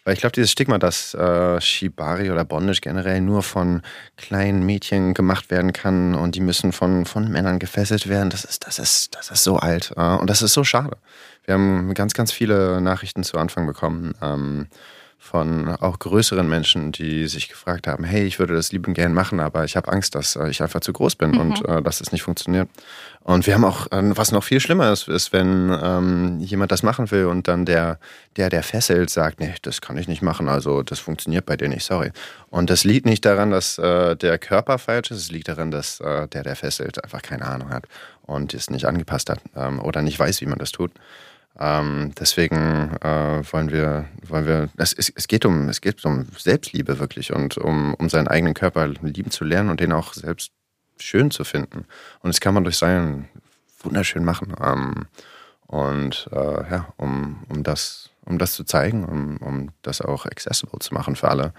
weil 0.05 0.15
ich 0.15 0.21
glaube, 0.21 0.33
dieses 0.33 0.51
Stigma, 0.51 0.79
dass 0.79 1.15
äh, 1.15 1.61
Shibari 1.61 2.31
oder 2.31 2.45
Bondage 2.45 2.81
generell 2.81 3.21
nur 3.21 3.43
von 3.43 3.83
kleinen 4.17 4.65
Mädchen 4.65 5.15
gemacht 5.15 5.51
werden 5.51 5.73
kann 5.73 6.15
und 6.15 6.35
die 6.35 6.41
müssen 6.41 6.73
von, 6.73 7.05
von 7.05 7.29
Männern 7.29 7.59
gefesselt 7.59 8.09
werden, 8.09 8.31
das 8.31 8.45
ist, 8.45 8.67
das 8.67 8.79
ist, 8.79 9.15
das 9.15 9.31
ist 9.31 9.45
so 9.45 9.57
alt. 9.57 9.93
Äh, 9.97 10.17
und 10.17 10.29
das 10.29 10.43
ist 10.43 10.55
so 10.55 10.65
schade. 10.65 10.97
Wir 11.45 11.55
haben 11.55 11.95
ganz, 11.95 12.15
ganz 12.15 12.33
viele 12.33 12.81
Nachrichten 12.81 13.25
zu 13.25 13.39
Anfang 13.39 13.67
bekommen. 13.67 14.15
Ähm, 14.23 14.69
von 15.23 15.69
auch 15.69 15.99
größeren 15.99 16.49
Menschen, 16.49 16.93
die 16.93 17.29
sich 17.29 17.51
gefragt 17.51 17.87
haben, 17.87 18.05
hey, 18.05 18.25
ich 18.25 18.39
würde 18.39 18.55
das 18.55 18.73
liebend 18.73 18.97
gern 18.97 19.13
machen, 19.13 19.39
aber 19.39 19.65
ich 19.65 19.77
habe 19.77 19.93
Angst, 19.93 20.15
dass 20.15 20.35
äh, 20.35 20.49
ich 20.49 20.63
einfach 20.63 20.81
zu 20.81 20.95
groß 20.95 21.15
bin 21.15 21.33
mhm. 21.33 21.41
und 21.41 21.69
äh, 21.69 21.83
dass 21.83 22.01
es 22.01 22.11
nicht 22.11 22.23
funktioniert. 22.23 22.69
Und 23.23 23.47
wir 23.47 23.55
haben 23.55 23.67
auch, 23.67 23.87
äh, 23.93 24.17
was 24.17 24.33
noch 24.33 24.43
viel 24.43 24.61
schlimmer 24.61 24.91
ist, 24.91 25.09
ist, 25.09 25.35
wenn 25.35 25.71
ähm, 25.81 26.41
jemand 26.41 26.73
das 26.73 26.83
machen 26.83 27.11
will 27.11 27.27
und 27.27 27.49
dann 27.49 27.67
der, 27.67 28.01
der, 28.39 28.49
der 28.49 28.63
fesselt, 28.63 29.11
sagt, 29.11 29.41
nee, 29.41 29.55
das 29.61 29.83
kann 29.83 29.99
ich 29.99 30.09
nicht 30.09 30.23
machen, 30.23 30.49
also 30.49 30.83
das 30.83 30.99
funktioniert 30.99 31.45
bei 31.45 31.57
dir 31.57 31.69
nicht, 31.69 31.85
sorry. 31.85 32.13
Und 32.49 32.71
das 32.71 32.85
liegt 32.85 33.05
nicht 33.05 33.25
daran, 33.25 33.51
dass 33.51 33.79
äh, 33.79 34.17
der 34.17 34.39
Körper 34.39 34.79
falsch 34.79 35.11
ist, 35.11 35.19
es 35.19 35.31
liegt 35.31 35.49
daran, 35.49 35.71
dass 35.71 36.01
äh, 36.01 36.29
der, 36.29 36.43
der 36.45 36.57
fesselt, 36.57 37.05
einfach 37.05 37.21
keine 37.21 37.45
Ahnung 37.45 37.69
hat 37.69 37.85
und 38.23 38.55
es 38.55 38.71
nicht 38.71 38.87
angepasst 38.87 39.29
hat 39.29 39.41
ähm, 39.55 39.81
oder 39.81 40.01
nicht 40.01 40.19
weiß, 40.19 40.41
wie 40.41 40.47
man 40.47 40.59
das 40.59 40.73
tut. 40.73 40.93
Ähm, 41.59 42.13
deswegen 42.19 42.97
äh, 43.01 43.43
wollen 43.53 43.71
wir, 43.71 44.07
wollen 44.27 44.47
wir, 44.47 44.69
es, 44.77 44.93
es, 44.93 45.11
es, 45.15 45.29
geht 45.29 45.45
um, 45.45 45.69
es 45.69 45.81
geht 45.81 46.05
um 46.05 46.27
Selbstliebe 46.37 46.99
wirklich 46.99 47.33
und 47.33 47.59
um, 47.59 47.95
um 47.95 48.09
seinen 48.09 48.29
eigenen 48.29 48.55
Körper 48.55 48.87
lieben 48.87 49.31
zu 49.31 49.45
lernen 49.45 49.69
und 49.69 49.81
den 49.81 49.93
auch 49.93 50.15
selbst 50.15 50.53
schön 50.99 51.31
zu 51.31 51.45
finden. 51.45 51.87
Und 52.21 52.29
das 52.29 52.41
kann 52.41 52.55
man 52.55 52.65
durch 52.65 52.79
Seilen 52.79 53.29
wunderschön 53.83 54.25
machen. 54.25 54.55
Ähm, 54.63 55.07
und 55.67 56.29
äh, 56.33 56.71
ja, 56.71 56.93
um, 56.97 57.45
um 57.49 57.63
das 57.63 58.11
um 58.31 58.39
das 58.39 58.53
zu 58.53 58.65
zeigen, 58.65 59.05
um, 59.05 59.37
um 59.39 59.71
das 59.83 60.01
auch 60.01 60.27
accessible 60.27 60.79
zu 60.79 60.95
machen 60.95 61.17
für 61.17 61.29
alle, 61.29 61.53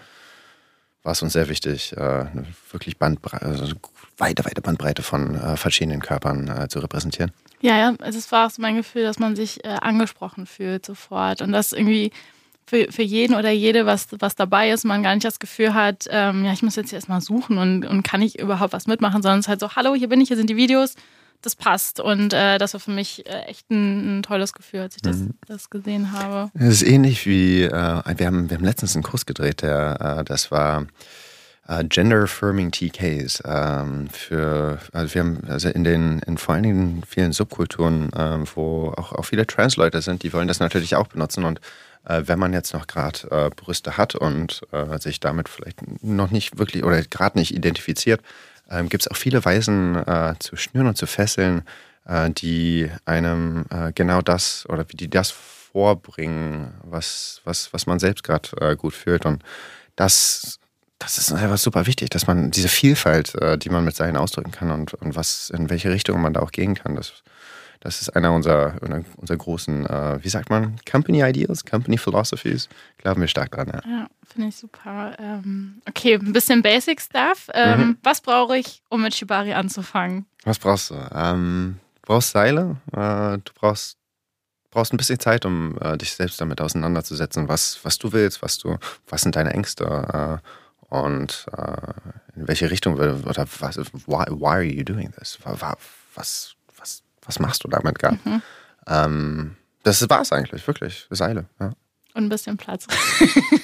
war 1.04 1.14
es 1.14 1.22
uns 1.22 1.34
sehr 1.34 1.50
wichtig, 1.50 1.96
äh, 1.98 2.00
eine 2.00 2.46
wirklich 2.72 2.98
Bandbreite, 2.98 3.46
also 3.46 3.74
weite, 4.18 4.46
weite 4.46 4.62
Bandbreite 4.62 5.02
von 5.02 5.36
äh, 5.36 5.58
verschiedenen 5.58 6.02
Körpern 6.02 6.48
äh, 6.48 6.68
zu 6.68 6.80
repräsentieren. 6.80 7.32
Ja, 7.62 7.78
ja, 7.78 7.96
also 8.00 8.18
es 8.18 8.32
war 8.32 8.48
auch 8.48 8.52
so 8.52 8.62
mein 8.62 8.76
Gefühl, 8.76 9.04
dass 9.04 9.20
man 9.20 9.36
sich 9.36 9.64
angesprochen 9.66 10.48
fühlt 10.48 10.86
sofort 10.86 11.42
und 11.44 11.52
dass 11.52 11.74
irgendwie 11.74 12.12
für, 12.66 12.92
für 12.92 13.04
jeden 13.04 13.36
oder 13.36 13.52
jede 13.52 13.86
was, 13.86 14.08
was 14.20 14.36
dabei 14.36 14.72
ist, 14.72 14.86
man 14.86 15.04
gar 15.04 15.14
nicht 15.14 15.26
das 15.26 15.40
Gefühl 15.40 15.74
hat, 15.74 16.08
ähm, 16.10 16.46
ja, 16.46 16.54
ich 16.54 16.64
muss 16.64 16.76
jetzt 16.76 16.94
erstmal 16.94 17.22
suchen 17.22 17.58
und, 17.58 17.86
und 17.86 18.02
kann 18.04 18.22
ich 18.22 18.40
überhaupt 18.40 18.74
was 18.74 18.88
mitmachen, 18.88 19.22
sondern 19.22 19.40
es 19.40 19.46
ist 19.46 19.50
halt 19.50 19.60
so, 19.60 19.76
hallo, 19.76 19.94
hier 19.94 20.10
bin 20.10 20.22
ich, 20.22 20.30
hier 20.30 20.38
sind 20.38 20.50
die 20.50 20.56
Videos, 20.56 20.96
das 21.42 21.56
passt. 21.56 22.00
Und 22.00 22.34
äh, 22.34 22.58
das 22.58 22.74
war 22.74 22.80
für 22.80 22.92
mich 22.92 23.26
äh, 23.28 23.44
echt 23.44 23.70
ein, 23.70 24.20
ein, 24.20 24.24
tolles 24.24 24.54
Gefühl, 24.54 24.82
als 24.82 24.96
ich 24.96 25.02
das, 25.02 25.18
mhm. 25.18 25.34
das 25.48 25.70
gesehen 25.70 26.12
habe. 26.12 26.52
Es 26.54 26.82
ist 26.82 26.84
ähnlich 26.84 27.26
wie, 27.26 27.64
äh, 27.64 27.70
wir, 27.72 28.28
haben, 28.28 28.50
wir 28.50 28.58
haben 28.58 28.66
letztens 28.66 28.96
einen 28.96 29.04
Kurs 29.04 29.26
gedreht, 29.26 29.62
der, 29.62 30.20
äh, 30.20 30.24
das 30.24 30.52
war 30.52 30.86
äh, 31.68 31.84
Gender 31.84 32.24
Affirming 32.24 32.72
TKs. 32.72 33.44
Ähm, 33.46 34.10
für, 34.10 34.80
also 34.94 35.14
wir 35.16 35.22
haben 35.22 35.44
also 35.48 35.70
in 35.70 35.84
den, 35.84 36.20
in 36.20 36.38
vor 36.38 36.56
allen 36.56 36.64
Dingen 36.64 37.04
vielen 37.08 37.34
Subkulturen, 37.34 38.12
ähm, 38.16 38.46
wo 38.56 38.94
auch, 38.96 39.14
auch 39.14 39.26
viele 39.26 39.48
Trans-Leute 39.48 40.02
sind, 40.02 40.24
die 40.24 40.34
wollen 40.34 40.48
das 40.48 40.60
natürlich 40.60 40.96
auch 40.96 41.08
benutzen 41.08 41.44
und 41.44 41.60
äh, 42.06 42.24
wenn 42.26 42.40
man 42.40 42.54
jetzt 42.54 42.74
noch 42.74 42.88
gerade 42.88 43.52
Brüste 43.56 43.96
hat 43.98 44.16
und 44.16 44.62
sich 45.00 45.20
damit 45.20 45.50
vielleicht 45.50 46.04
noch 46.04 46.32
nicht 46.32 46.58
wirklich 46.58 46.84
oder 46.84 47.02
gerade 47.04 47.38
nicht 47.38 47.54
identifiziert, 47.54 48.22
ähm, 48.72 48.90
gibt 48.90 49.04
es 49.04 49.12
auch 49.12 49.18
viele 49.18 49.44
Weisen 49.44 49.96
äh, 49.96 50.36
zu 50.40 50.56
schnüren 50.56 50.88
und 50.88 50.98
zu 50.98 51.06
fesseln, 51.06 51.64
äh, 52.06 52.30
die 52.30 52.90
einem 53.06 53.66
äh, 53.70 53.92
genau 53.94 54.22
das 54.22 54.66
oder 54.70 54.84
die 54.86 55.10
das 55.10 55.32
vorbringen, 55.32 56.74
was, 56.84 57.42
was, 57.44 57.74
was 57.74 57.86
man 57.86 58.00
selbst 58.00 58.24
gerade 58.24 58.50
äh, 58.60 58.76
gut 58.76 58.94
fühlt. 58.94 59.26
Und 59.26 59.44
das, 59.96 60.60
das 61.00 61.18
ist 61.18 61.32
einfach 61.32 61.58
super 61.58 61.86
wichtig, 61.86 62.10
dass 62.10 62.28
man 62.28 62.52
diese 62.52 62.70
Vielfalt, 62.70 63.36
äh, 63.36 63.58
die 63.58 63.70
man 63.70 63.86
mit 63.86 63.96
Seinen 63.96 64.18
ausdrücken 64.18 64.52
kann 64.52 64.72
und, 64.72 64.94
und 64.96 65.16
was, 65.16 65.50
in 65.50 65.70
welche 65.70 65.92
Richtung 65.92 66.22
man 66.22 66.34
da 66.34 66.42
auch 66.42 66.52
gehen 66.52 66.76
kann, 66.76 66.96
das, 66.96 67.24
das 67.82 68.02
ist 68.02 68.10
einer 68.16 68.32
unserer, 68.32 68.76
unserer 69.18 69.38
großen, 69.38 69.86
äh, 69.88 70.24
wie 70.24 70.30
sagt 70.30 70.50
man, 70.50 70.78
Company 70.90 71.22
Ideas, 71.22 71.66
Company 71.66 71.98
Philosophies. 71.98 72.70
Glauben 73.00 73.22
wir 73.22 73.28
stark 73.28 73.52
dran, 73.52 73.68
ja. 73.68 73.82
Ja, 73.86 74.08
finde 74.24 74.50
ich 74.50 74.56
super. 74.56 75.16
Ähm, 75.20 75.82
okay, 75.90 76.14
ein 76.14 76.32
bisschen 76.32 76.62
Basic 76.62 77.02
Stuff. 77.02 77.50
Ähm, 77.54 77.80
mhm. 77.80 77.98
Was 78.04 78.22
brauche 78.22 78.56
ich, 78.58 78.84
um 78.90 79.02
mit 79.02 79.16
Shibari 79.16 79.54
anzufangen? 79.54 80.28
Was 80.44 80.60
brauchst 80.60 80.92
du? 80.92 80.96
Ähm, 81.14 81.80
du 81.96 82.02
brauchst 82.04 82.32
Seile, 82.32 82.78
äh, 82.94 83.40
du 83.40 83.52
brauchst 83.56 83.98
brauchst 84.70 84.94
ein 84.94 84.98
bisschen 84.98 85.20
Zeit, 85.20 85.46
um 85.46 85.78
äh, 85.82 85.98
dich 85.98 86.14
selbst 86.14 86.40
damit 86.40 86.62
auseinanderzusetzen, 86.62 87.50
was, 87.50 87.80
was 87.84 87.98
du 87.98 88.14
willst, 88.14 88.42
was 88.42 88.58
du, 88.58 88.78
was 89.08 89.22
sind 89.22 89.36
deine 89.36 89.54
Ängste 89.54 90.42
äh, 90.92 90.96
und 90.96 91.46
äh, 91.58 92.38
in 92.38 92.48
welche 92.48 92.72
Richtung 92.72 92.96
oder 92.96 93.46
was, 93.60 93.78
why, 94.08 94.26
why 94.30 94.54
are 94.54 94.64
you 94.64 94.84
doing 94.84 95.12
this? 95.20 95.38
Was, 96.16 96.56
was 97.26 97.40
machst 97.40 97.64
du 97.64 97.68
damit 97.68 98.00
gar? 98.00 98.14
Mhm. 98.24 98.42
Ähm, 98.88 99.56
das 99.84 100.08
war 100.10 100.22
es 100.22 100.32
eigentlich, 100.32 100.66
wirklich. 100.68 101.08
Seile. 101.10 101.46
Ja. 101.60 101.74
Und 102.14 102.26
ein 102.26 102.30
bisschen 102.30 102.58
Platz. 102.58 102.88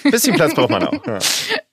ein 0.03 0.11
bisschen 0.11 0.35
Platz 0.35 0.55
braucht 0.55 0.69
man 0.69 0.87
auch. 0.87 1.05
Ja. 1.05 1.19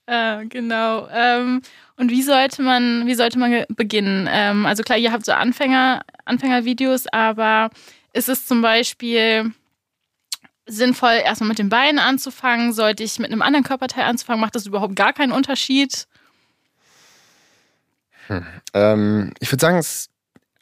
Äh, 0.06 0.44
genau. 0.48 1.08
Ähm, 1.10 1.62
und 1.96 2.10
wie 2.10 2.22
sollte 2.22 2.60
man, 2.60 3.06
wie 3.06 3.14
sollte 3.14 3.38
man 3.38 3.64
beginnen? 3.70 4.28
Ähm, 4.30 4.66
also 4.66 4.82
klar, 4.82 4.98
ihr 4.98 5.12
habt 5.12 5.24
so 5.24 5.32
Anfänger, 5.32 6.02
Anfängervideos, 6.26 7.06
aber 7.10 7.70
ist 8.12 8.28
es 8.28 8.44
zum 8.44 8.60
Beispiel 8.60 9.52
sinnvoll, 10.66 11.20
erstmal 11.24 11.48
mit 11.48 11.58
den 11.58 11.70
Beinen 11.70 11.98
anzufangen? 11.98 12.74
Sollte 12.74 13.02
ich 13.02 13.18
mit 13.18 13.32
einem 13.32 13.40
anderen 13.40 13.64
Körperteil 13.64 14.04
anzufangen? 14.04 14.42
Macht 14.42 14.54
das 14.54 14.66
überhaupt 14.66 14.94
gar 14.94 15.14
keinen 15.14 15.32
Unterschied? 15.32 16.06
Hm. 18.26 18.46
Ähm, 18.74 19.32
ich 19.40 19.50
würde 19.50 19.60
sagen, 19.62 19.78
es 19.78 20.10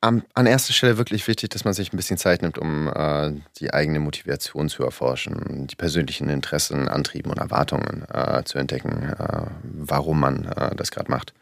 an, 0.03 0.47
erster 0.47 0.73
Stelle 0.73 0.99
wirklich 0.99 1.29
wichtig, 1.29 1.51
dass 1.51 1.65
man 1.65 1.75
sich 1.75 1.93
ein 1.93 1.97
bisschen 1.97 2.19
Zeit 2.19 2.43
nimmt, 2.43 2.59
um 2.59 2.89
äh, 2.89 3.33
die 3.59 3.73
eigene 3.73 4.01
Motivation 4.01 4.69
zu 4.69 4.83
erforschen, 4.83 5.69
die 5.69 5.77
persönlichen 5.77 6.29
Interessen, 6.29 6.89
Antrieben 6.89 7.31
und 7.31 7.39
Erwartungen 7.39 8.05
äh, 8.13 8.43
zu 8.45 8.59
entdecken, 8.59 9.15
äh, 9.17 9.47
warum 9.63 10.19
man 10.21 10.45
äh, 10.45 10.75
das 10.75 10.91
gerade 10.91 11.11
macht, 11.11 11.33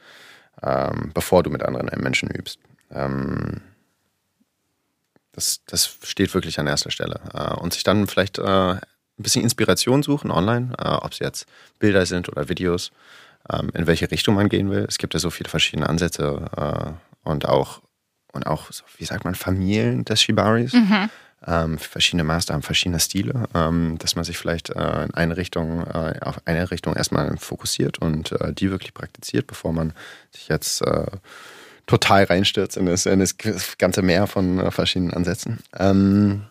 ähm, 0.62 1.11
bevor 1.14 1.42
du 1.42 1.48
mit 1.50 1.62
anderen 1.62 1.88
Menschen 2.02 2.30
übst. 2.30 2.58
Ähm, 2.90 3.62
das, 5.32 5.62
das 5.64 5.96
steht 6.02 6.35
wirklich 6.35 6.61
an 6.61 6.66
erster 6.66 6.90
Stelle. 6.90 7.18
Äh, 7.32 7.54
und 7.54 7.72
sich 7.72 7.82
dann 7.82 8.06
vielleicht 8.06 8.38
äh, 8.38 8.42
ein 8.42 8.82
bisschen 9.16 9.42
Inspiration 9.42 10.02
suchen 10.02 10.30
online, 10.30 10.72
ob 10.78 11.12
es 11.12 11.18
jetzt 11.18 11.46
Bilder 11.78 12.06
sind 12.06 12.28
oder 12.30 12.48
Videos, 12.48 12.90
ähm, 13.50 13.70
in 13.74 13.87
welche 13.87 14.11
Richtung 14.11 14.35
man 14.35 14.48
gehen 14.48 14.70
will. 14.70 14.85
Es 14.88 14.98
gibt 14.98 15.14
ja 15.14 15.20
so 15.20 15.30
viele 15.30 15.48
verschiedene 15.50 15.88
Ansätze 15.88 16.96
und 17.22 17.46
auch 17.46 17.82
und 18.32 18.46
auch, 18.46 18.70
so, 18.72 18.84
wie 18.98 19.04
sagt 19.04 19.24
man, 19.24 19.34
Familien 19.34 20.04
des 20.04 20.22
Shibaris. 20.22 20.72
Mhm. 20.72 21.10
Ähm, 21.46 21.78
verschiedene 21.78 22.24
Master 22.24 22.52
haben 22.52 22.62
verschiedene 22.62 23.00
Stile, 23.00 23.48
ähm, 23.54 23.96
dass 23.98 24.14
man 24.14 24.24
sich 24.24 24.36
vielleicht 24.36 24.70
äh, 24.70 25.04
in 25.04 25.14
eine 25.14 25.36
Richtung, 25.38 25.86
äh, 25.86 26.20
auf 26.20 26.40
eine 26.44 26.70
Richtung 26.70 26.94
erstmal 26.94 27.34
fokussiert 27.38 27.98
und 27.98 28.32
äh, 28.32 28.52
die 28.52 28.70
wirklich 28.70 28.92
praktiziert, 28.92 29.46
bevor 29.46 29.72
man 29.72 29.94
sich 30.32 30.48
jetzt 30.48 30.82
äh, 30.82 31.06
total 31.86 32.24
reinstürzt 32.24 32.76
in 32.76 32.84
das, 32.86 33.06
in 33.06 33.20
das, 33.20 33.36
ganze 33.78 34.02
Meer 34.02 34.26
von 34.26 34.58
äh, 34.58 34.70
verschiedenen 34.70 35.14
Ansätzen. 35.14 35.60
Ähm, 35.78 36.42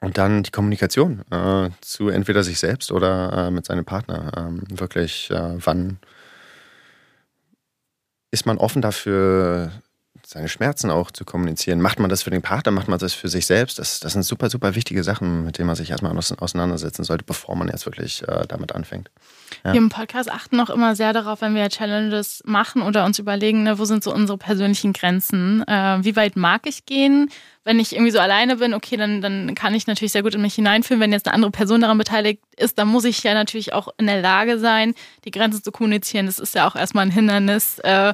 und 0.00 0.18
dann 0.18 0.44
die 0.44 0.52
Kommunikation 0.52 1.22
äh, 1.32 1.70
zu 1.80 2.08
entweder 2.08 2.44
sich 2.44 2.60
selbst 2.60 2.92
oder 2.92 3.50
mit 3.50 3.64
seinem 3.64 3.84
Partner. 3.84 4.30
Ähm, 4.36 4.62
wirklich, 4.68 5.30
wann 5.32 5.98
ist 8.30 8.44
man 8.44 8.58
offen 8.58 8.82
dafür, 8.82 9.72
seine 10.28 10.48
Schmerzen 10.48 10.90
auch 10.90 11.12
zu 11.12 11.24
kommunizieren. 11.24 11.80
Macht 11.80 12.00
man 12.00 12.10
das 12.10 12.24
für 12.24 12.30
den 12.30 12.42
Partner, 12.42 12.72
macht 12.72 12.88
man 12.88 12.98
das 12.98 13.14
für 13.14 13.28
sich 13.28 13.46
selbst? 13.46 13.78
Das, 13.78 14.00
das 14.00 14.12
sind 14.12 14.24
super, 14.24 14.50
super 14.50 14.74
wichtige 14.74 15.04
Sachen, 15.04 15.44
mit 15.44 15.56
denen 15.56 15.68
man 15.68 15.76
sich 15.76 15.88
erstmal 15.90 16.16
auseinandersetzen 16.16 17.04
sollte, 17.04 17.22
bevor 17.22 17.54
man 17.54 17.68
jetzt 17.68 17.86
wirklich 17.86 18.26
äh, 18.26 18.44
damit 18.48 18.72
anfängt. 18.72 19.08
Ja. 19.62 19.72
Wir 19.72 19.78
im 19.78 19.88
Podcast 19.88 20.28
achten 20.28 20.58
auch 20.58 20.68
immer 20.68 20.96
sehr 20.96 21.12
darauf, 21.12 21.42
wenn 21.42 21.54
wir 21.54 21.68
Challenges 21.68 22.42
machen 22.44 22.82
oder 22.82 23.04
uns 23.04 23.20
überlegen, 23.20 23.62
ne, 23.62 23.78
wo 23.78 23.84
sind 23.84 24.02
so 24.02 24.12
unsere 24.12 24.36
persönlichen 24.36 24.92
Grenzen? 24.92 25.62
Äh, 25.68 25.98
wie 26.02 26.16
weit 26.16 26.34
mag 26.34 26.62
ich 26.66 26.86
gehen? 26.86 27.30
Wenn 27.62 27.78
ich 27.78 27.92
irgendwie 27.92 28.10
so 28.10 28.18
alleine 28.18 28.56
bin, 28.56 28.74
okay, 28.74 28.96
dann, 28.96 29.20
dann 29.20 29.54
kann 29.54 29.74
ich 29.74 29.86
natürlich 29.86 30.10
sehr 30.10 30.24
gut 30.24 30.34
in 30.34 30.42
mich 30.42 30.56
hineinfühlen. 30.56 31.00
Wenn 31.00 31.12
jetzt 31.12 31.28
eine 31.28 31.34
andere 31.34 31.52
Person 31.52 31.82
daran 31.82 31.98
beteiligt 31.98 32.42
ist, 32.56 32.78
dann 32.78 32.88
muss 32.88 33.04
ich 33.04 33.22
ja 33.22 33.34
natürlich 33.34 33.72
auch 33.72 33.88
in 33.96 34.06
der 34.06 34.20
Lage 34.20 34.58
sein, 34.58 34.94
die 35.24 35.30
Grenzen 35.30 35.62
zu 35.62 35.70
kommunizieren. 35.70 36.26
Das 36.26 36.40
ist 36.40 36.56
ja 36.56 36.66
auch 36.68 36.74
erstmal 36.74 37.06
ein 37.06 37.12
Hindernis. 37.12 37.78
Äh, 37.80 38.12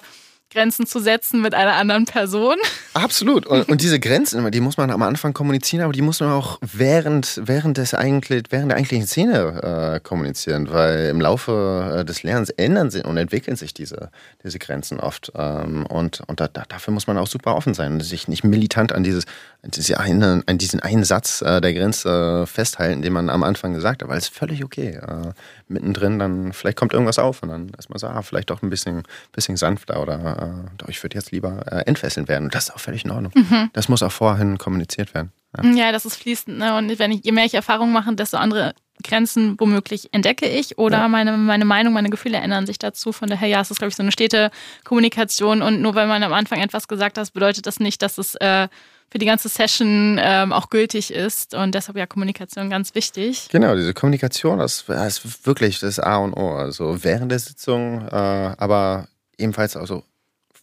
Grenzen 0.52 0.86
zu 0.86 1.00
setzen 1.00 1.40
mit 1.40 1.54
einer 1.54 1.74
anderen 1.74 2.04
Person. 2.04 2.56
Absolut. 2.94 3.46
Und, 3.46 3.68
und, 3.68 3.80
diese 3.80 4.00
Grenzen, 4.00 4.50
die 4.50 4.60
muss 4.60 4.76
man 4.76 4.90
am 4.90 5.02
Anfang 5.02 5.32
kommunizieren, 5.32 5.84
aber 5.84 5.92
die 5.92 6.02
muss 6.02 6.20
man 6.20 6.30
auch 6.30 6.58
während, 6.60 7.40
während, 7.44 7.78
des 7.78 7.94
eigentlich, 7.94 8.44
während 8.50 8.70
der 8.70 8.78
eigentlichen 8.78 9.06
Szene 9.06 9.94
äh, 9.96 10.00
kommunizieren, 10.00 10.70
weil 10.70 11.08
im 11.08 11.20
Laufe 11.20 12.00
äh, 12.00 12.04
des 12.04 12.22
Lernens 12.22 12.50
ändern 12.50 12.90
sich 12.90 13.04
und 13.04 13.16
entwickeln 13.16 13.56
sich 13.56 13.74
diese, 13.74 14.10
diese 14.42 14.58
Grenzen 14.58 15.00
oft. 15.00 15.32
Ähm, 15.34 15.86
und 15.86 16.22
und 16.26 16.40
da, 16.40 16.48
da, 16.48 16.64
dafür 16.68 16.92
muss 16.92 17.06
man 17.06 17.18
auch 17.18 17.26
super 17.26 17.54
offen 17.54 17.74
sein 17.74 17.92
und 17.92 18.00
sich 18.00 18.28
nicht 18.28 18.44
militant 18.44 18.92
an, 18.92 19.02
dieses, 19.02 19.24
diese 19.64 20.00
eine, 20.00 20.42
an 20.46 20.58
diesen 20.58 20.80
einen 20.80 21.04
Satz 21.04 21.40
äh, 21.40 21.60
der 21.60 21.72
Grenze 21.72 22.46
festhalten, 22.46 23.02
den 23.02 23.12
man 23.12 23.30
am 23.30 23.44
Anfang 23.44 23.72
gesagt 23.72 24.02
hat, 24.02 24.08
weil 24.08 24.18
es 24.18 24.26
völlig 24.26 24.64
okay. 24.64 24.96
Äh, 24.96 25.32
mittendrin 25.68 26.18
dann, 26.18 26.52
vielleicht 26.52 26.76
kommt 26.76 26.92
irgendwas 26.92 27.18
auf 27.18 27.42
und 27.42 27.50
dann 27.50 27.70
erstmal 27.76 27.98
so, 27.98 28.08
ah, 28.08 28.22
vielleicht 28.22 28.50
doch 28.50 28.62
ein 28.62 28.70
bisschen, 28.70 29.04
bisschen 29.30 29.56
sanfter 29.56 30.02
oder 30.02 30.66
äh, 30.84 30.90
ich 30.90 31.02
würde 31.02 31.16
jetzt 31.16 31.30
lieber 31.30 31.64
äh, 31.70 31.86
entfesseln 31.86 32.26
werden. 32.26 32.44
Und 32.44 32.54
das 32.54 32.64
ist 32.64 32.74
auch 32.74 32.80
völlig 32.80 33.04
in 33.04 33.12
Ordnung. 33.12 33.32
Mhm. 33.34 33.70
Das 33.72 33.88
muss 33.88 34.02
auch 34.02 34.10
vorhin 34.10 34.58
kommuniziert 34.58 35.14
werden. 35.14 35.32
Ja, 35.62 35.70
ja 35.70 35.92
das 35.92 36.06
ist 36.06 36.16
fließend. 36.16 36.58
Ne? 36.58 36.76
Und 36.76 36.98
wenn 36.98 37.12
ich, 37.12 37.24
je 37.24 37.32
mehr 37.32 37.44
ich 37.44 37.54
Erfahrung 37.54 37.92
mache, 37.92 38.12
desto 38.16 38.38
andere 38.38 38.74
Grenzen 39.02 39.56
womöglich 39.58 40.12
entdecke 40.12 40.46
ich 40.46 40.78
oder 40.78 40.98
ja. 40.98 41.08
meine, 41.08 41.36
meine 41.36 41.64
Meinung, 41.64 41.92
meine 41.92 42.10
Gefühle 42.10 42.38
ändern 42.38 42.66
sich 42.66 42.78
dazu. 42.78 43.12
Von 43.12 43.28
daher, 43.28 43.48
ja, 43.48 43.60
es 43.60 43.70
ist, 43.70 43.78
glaube 43.78 43.90
ich, 43.90 43.96
so 43.96 44.02
eine 44.02 44.12
stete 44.12 44.50
Kommunikation. 44.84 45.62
Und 45.62 45.80
nur 45.80 45.94
weil 45.94 46.06
man 46.06 46.22
am 46.22 46.32
Anfang 46.32 46.60
etwas 46.60 46.88
gesagt 46.88 47.18
hat, 47.18 47.32
bedeutet 47.32 47.66
das 47.66 47.80
nicht, 47.80 48.02
dass 48.02 48.18
es 48.18 48.34
äh, 48.36 48.68
für 49.10 49.18
die 49.18 49.26
ganze 49.26 49.48
Session 49.48 50.18
ähm, 50.22 50.52
auch 50.52 50.70
gültig 50.70 51.12
ist. 51.12 51.54
Und 51.54 51.74
deshalb 51.74 51.98
ja 51.98 52.06
Kommunikation 52.06 52.70
ganz 52.70 52.94
wichtig. 52.94 53.48
Genau, 53.50 53.74
diese 53.74 53.94
Kommunikation, 53.94 54.58
das, 54.58 54.84
das 54.86 55.24
ist 55.24 55.46
wirklich 55.46 55.80
das 55.80 55.98
A 55.98 56.16
und 56.16 56.34
O. 56.34 56.54
Also 56.54 57.04
während 57.04 57.30
der 57.30 57.38
Sitzung, 57.38 58.06
äh, 58.08 58.14
aber 58.14 59.08
ebenfalls 59.38 59.76
also 59.76 60.04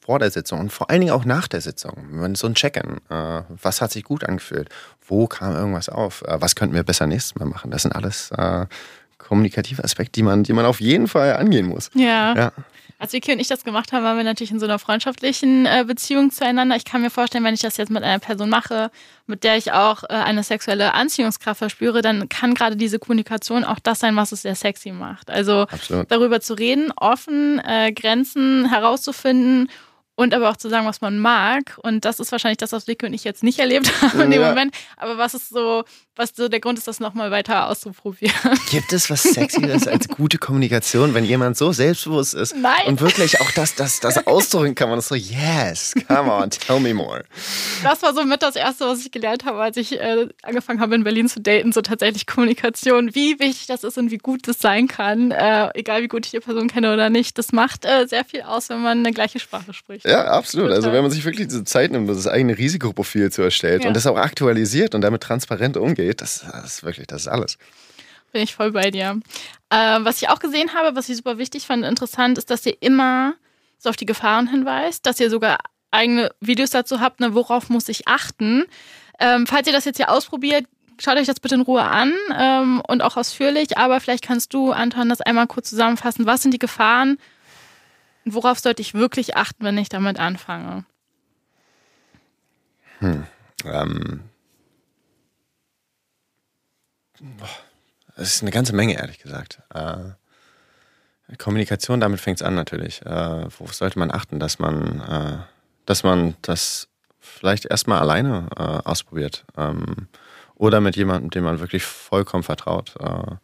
vor 0.09 0.17
der 0.17 0.31
Sitzung 0.31 0.59
und 0.59 0.73
vor 0.73 0.89
allen 0.89 1.01
Dingen 1.01 1.13
auch 1.13 1.25
nach 1.25 1.47
der 1.47 1.61
Sitzung. 1.61 1.93
Wenn 2.09 2.33
so 2.33 2.47
ein 2.47 2.55
Check-in, 2.55 2.97
äh, 3.09 3.43
was 3.47 3.79
hat 3.79 3.91
sich 3.91 4.03
gut 4.03 4.23
angefühlt? 4.23 4.69
Wo 5.05 5.27
kam 5.27 5.55
irgendwas 5.55 5.87
auf? 5.87 6.23
Äh, 6.23 6.41
was 6.41 6.55
könnten 6.55 6.73
wir 6.73 6.81
besser 6.81 7.05
nächstes 7.05 7.35
Mal 7.35 7.45
machen? 7.45 7.69
Das 7.69 7.83
sind 7.83 7.91
alles 7.91 8.31
äh, 8.31 8.65
kommunikative 9.19 9.83
Aspekte, 9.83 10.13
die 10.13 10.23
man, 10.23 10.41
die 10.41 10.53
man 10.53 10.65
auf 10.65 10.81
jeden 10.81 11.07
Fall 11.07 11.35
angehen 11.35 11.67
muss. 11.67 11.91
Ja. 11.93 12.35
ja. 12.35 12.51
Als 12.99 13.13
Vicky 13.13 13.31
und 13.31 13.39
ich 13.39 13.47
das 13.47 13.63
gemacht 13.63 13.93
haben, 13.93 14.03
waren 14.03 14.17
wir 14.17 14.25
natürlich 14.25 14.51
in 14.51 14.59
so 14.59 14.65
einer 14.65 14.77
freundschaftlichen 14.77 15.65
äh, 15.65 15.85
Beziehung 15.87 16.31
zueinander. 16.31 16.75
Ich 16.75 16.83
kann 16.83 17.01
mir 17.01 17.09
vorstellen, 17.09 17.45
wenn 17.45 17.53
ich 17.53 17.61
das 17.61 17.77
jetzt 17.77 17.89
mit 17.89 18.03
einer 18.03 18.19
Person 18.19 18.49
mache, 18.49 18.91
mit 19.25 19.45
der 19.45 19.55
ich 19.55 19.71
auch 19.71 20.03
äh, 20.03 20.07
eine 20.09 20.43
sexuelle 20.43 20.93
Anziehungskraft 20.93 21.59
verspüre, 21.59 22.01
dann 22.01 22.27
kann 22.27 22.55
gerade 22.55 22.75
diese 22.75 22.99
Kommunikation 22.99 23.63
auch 23.63 23.79
das 23.79 24.01
sein, 24.01 24.17
was 24.17 24.33
es 24.33 24.41
sehr 24.41 24.55
sexy 24.55 24.91
macht. 24.91 25.29
Also 25.29 25.61
Absolut. 25.61 26.11
darüber 26.11 26.41
zu 26.41 26.55
reden, 26.55 26.91
offen 26.97 27.59
äh, 27.59 27.93
Grenzen 27.93 28.69
herauszufinden 28.69 29.69
und 30.19 30.33
aber 30.33 30.49
auch 30.49 30.57
zu 30.57 30.67
sagen, 30.67 30.85
was 30.85 30.99
man 30.99 31.17
mag. 31.19 31.79
Und 31.81 32.03
das 32.03 32.19
ist 32.19 32.33
wahrscheinlich 32.33 32.57
das, 32.57 32.73
was 32.73 32.87
Vicky 32.87 33.05
und 33.05 33.13
ich 33.13 33.23
jetzt 33.23 33.43
nicht 33.43 33.59
erlebt 33.59 33.89
haben 34.01 34.19
in 34.19 34.31
dem 34.31 34.41
ja. 34.41 34.49
Moment. 34.49 34.75
Aber 34.97 35.17
was 35.17 35.33
ist 35.33 35.47
so, 35.47 35.85
was 36.19 36.33
so 36.35 36.49
der 36.49 36.59
Grund 36.59 36.77
ist, 36.77 36.87
das 36.87 36.99
nochmal 36.99 37.31
weiter 37.31 37.67
auszuprobieren. 37.69 38.35
Gibt 38.71 38.91
es 38.91 39.09
was 39.09 39.23
Sexieres 39.23 39.87
als 39.87 40.09
gute 40.09 40.37
Kommunikation, 40.37 41.13
wenn 41.13 41.23
jemand 41.23 41.57
so 41.57 41.71
selbstbewusst 41.71 42.33
ist 42.33 42.55
Nein. 42.57 42.87
und 42.87 42.99
wirklich 42.99 43.39
auch 43.39 43.49
das, 43.51 43.73
das, 43.75 44.01
das 44.01 44.27
ausdrücken 44.27 44.75
kann? 44.75 44.89
Man 44.89 44.99
ist 44.99 45.07
so, 45.07 45.15
yes, 45.15 45.95
come 46.07 46.29
on, 46.31 46.49
tell 46.49 46.81
me 46.81 46.93
more. 46.93 47.23
Das 47.83 48.01
war 48.01 48.13
so 48.13 48.25
mit 48.25 48.43
das 48.43 48.57
Erste, 48.57 48.85
was 48.85 48.99
ich 48.99 49.11
gelernt 49.11 49.45
habe, 49.45 49.61
als 49.61 49.77
ich 49.77 49.93
äh, 49.93 50.27
angefangen 50.43 50.81
habe, 50.81 50.93
in 50.95 51.05
Berlin 51.05 51.29
zu 51.29 51.39
daten, 51.39 51.71
so 51.71 51.81
tatsächlich 51.81 52.27
Kommunikation, 52.27 53.15
wie 53.15 53.39
wichtig 53.39 53.67
das 53.67 53.85
ist 53.85 53.97
und 53.97 54.11
wie 54.11 54.17
gut 54.17 54.45
das 54.47 54.59
sein 54.59 54.89
kann, 54.89 55.31
äh, 55.31 55.69
egal 55.73 56.01
wie 56.01 56.09
gut 56.09 56.25
ich 56.25 56.31
die 56.31 56.41
Person 56.41 56.67
kenne 56.67 56.93
oder 56.93 57.09
nicht. 57.09 57.37
Das 57.37 57.53
macht 57.53 57.85
äh, 57.85 58.07
sehr 58.07 58.25
viel 58.25 58.41
aus, 58.41 58.69
wenn 58.69 58.81
man 58.81 58.99
eine 58.99 59.13
gleiche 59.13 59.39
Sprache 59.39 59.73
spricht. 59.73 60.05
Ja, 60.05 60.25
absolut. 60.25 60.67
Total. 60.67 60.77
Also 60.77 60.91
wenn 60.91 61.01
man 61.01 61.11
sich 61.11 61.23
wirklich 61.23 61.47
diese 61.47 61.63
Zeit 61.63 61.93
nimmt, 61.93 62.09
das 62.09 62.27
eigene 62.27 62.57
Risikoprofil 62.57 63.31
zu 63.31 63.41
erstellen 63.41 63.81
ja. 63.83 63.87
und 63.87 63.93
das 63.93 64.05
auch 64.05 64.17
aktualisiert 64.17 64.95
und 64.95 65.01
damit 65.01 65.23
transparent 65.23 65.77
umgeht, 65.77 66.08
das, 66.15 66.45
das 66.51 66.65
ist 66.65 66.83
wirklich, 66.83 67.07
das 67.07 67.21
ist 67.21 67.27
alles. 67.27 67.57
Bin 68.31 68.43
ich 68.43 68.55
voll 68.55 68.71
bei 68.71 68.91
dir. 68.91 69.19
Äh, 69.69 69.99
was 70.01 70.21
ich 70.21 70.29
auch 70.29 70.39
gesehen 70.39 70.73
habe, 70.73 70.95
was 70.95 71.09
ich 71.09 71.17
super 71.17 71.37
wichtig 71.37 71.65
fand, 71.65 71.83
interessant, 71.83 72.37
ist, 72.37 72.49
dass 72.49 72.65
ihr 72.65 72.77
immer 72.81 73.33
so 73.77 73.89
auf 73.89 73.95
die 73.95 74.05
Gefahren 74.05 74.47
hinweist, 74.47 75.05
dass 75.05 75.19
ihr 75.19 75.29
sogar 75.29 75.57
eigene 75.91 76.31
Videos 76.39 76.69
dazu 76.69 76.99
habt, 76.99 77.19
ne, 77.19 77.33
worauf 77.33 77.69
muss 77.69 77.89
ich 77.89 78.07
achten. 78.07 78.65
Ähm, 79.19 79.47
falls 79.47 79.67
ihr 79.67 79.73
das 79.73 79.85
jetzt 79.85 79.97
hier 79.97 80.11
ausprobiert, 80.11 80.65
schaut 80.99 81.17
euch 81.17 81.25
das 81.25 81.39
bitte 81.39 81.55
in 81.55 81.61
Ruhe 81.61 81.83
an 81.83 82.13
ähm, 82.37 82.81
und 82.87 83.01
auch 83.01 83.17
ausführlich. 83.17 83.77
Aber 83.77 83.99
vielleicht 83.99 84.23
kannst 84.23 84.53
du, 84.53 84.71
Anton, 84.71 85.09
das 85.09 85.21
einmal 85.21 85.47
kurz 85.47 85.69
zusammenfassen. 85.69 86.25
Was 86.25 86.43
sind 86.43 86.53
die 86.53 86.59
Gefahren 86.59 87.17
worauf 88.33 88.59
sollte 88.59 88.81
ich 88.81 88.93
wirklich 88.93 89.35
achten, 89.35 89.63
wenn 89.63 89.77
ich 89.77 89.89
damit 89.89 90.19
anfange? 90.19 90.85
Hm. 92.99 93.25
Ähm. 93.65 94.28
Das 98.15 98.35
ist 98.35 98.41
eine 98.41 98.51
ganze 98.51 98.73
Menge, 98.73 98.95
ehrlich 98.95 99.19
gesagt. 99.19 99.59
Äh, 99.73 101.35
Kommunikation, 101.37 101.99
damit 101.99 102.19
fängt 102.19 102.41
es 102.41 102.45
an 102.45 102.55
natürlich. 102.55 103.01
Äh, 103.05 103.45
worauf 103.57 103.73
sollte 103.73 103.99
man 103.99 104.11
achten, 104.11 104.39
dass 104.39 104.59
man, 104.59 105.01
äh, 105.01 105.37
dass 105.85 106.03
man 106.03 106.35
das 106.41 106.87
vielleicht 107.19 107.65
erstmal 107.65 107.99
alleine 107.99 108.47
äh, 108.57 108.61
ausprobiert. 108.61 109.45
Ähm, 109.57 110.07
oder 110.55 110.81
mit 110.81 110.97
jemandem, 110.97 111.29
dem 111.29 111.43
man 111.43 111.59
wirklich 111.59 111.83
vollkommen 111.83 112.43
vertraut. 112.43 112.95
Äh, 112.99 113.35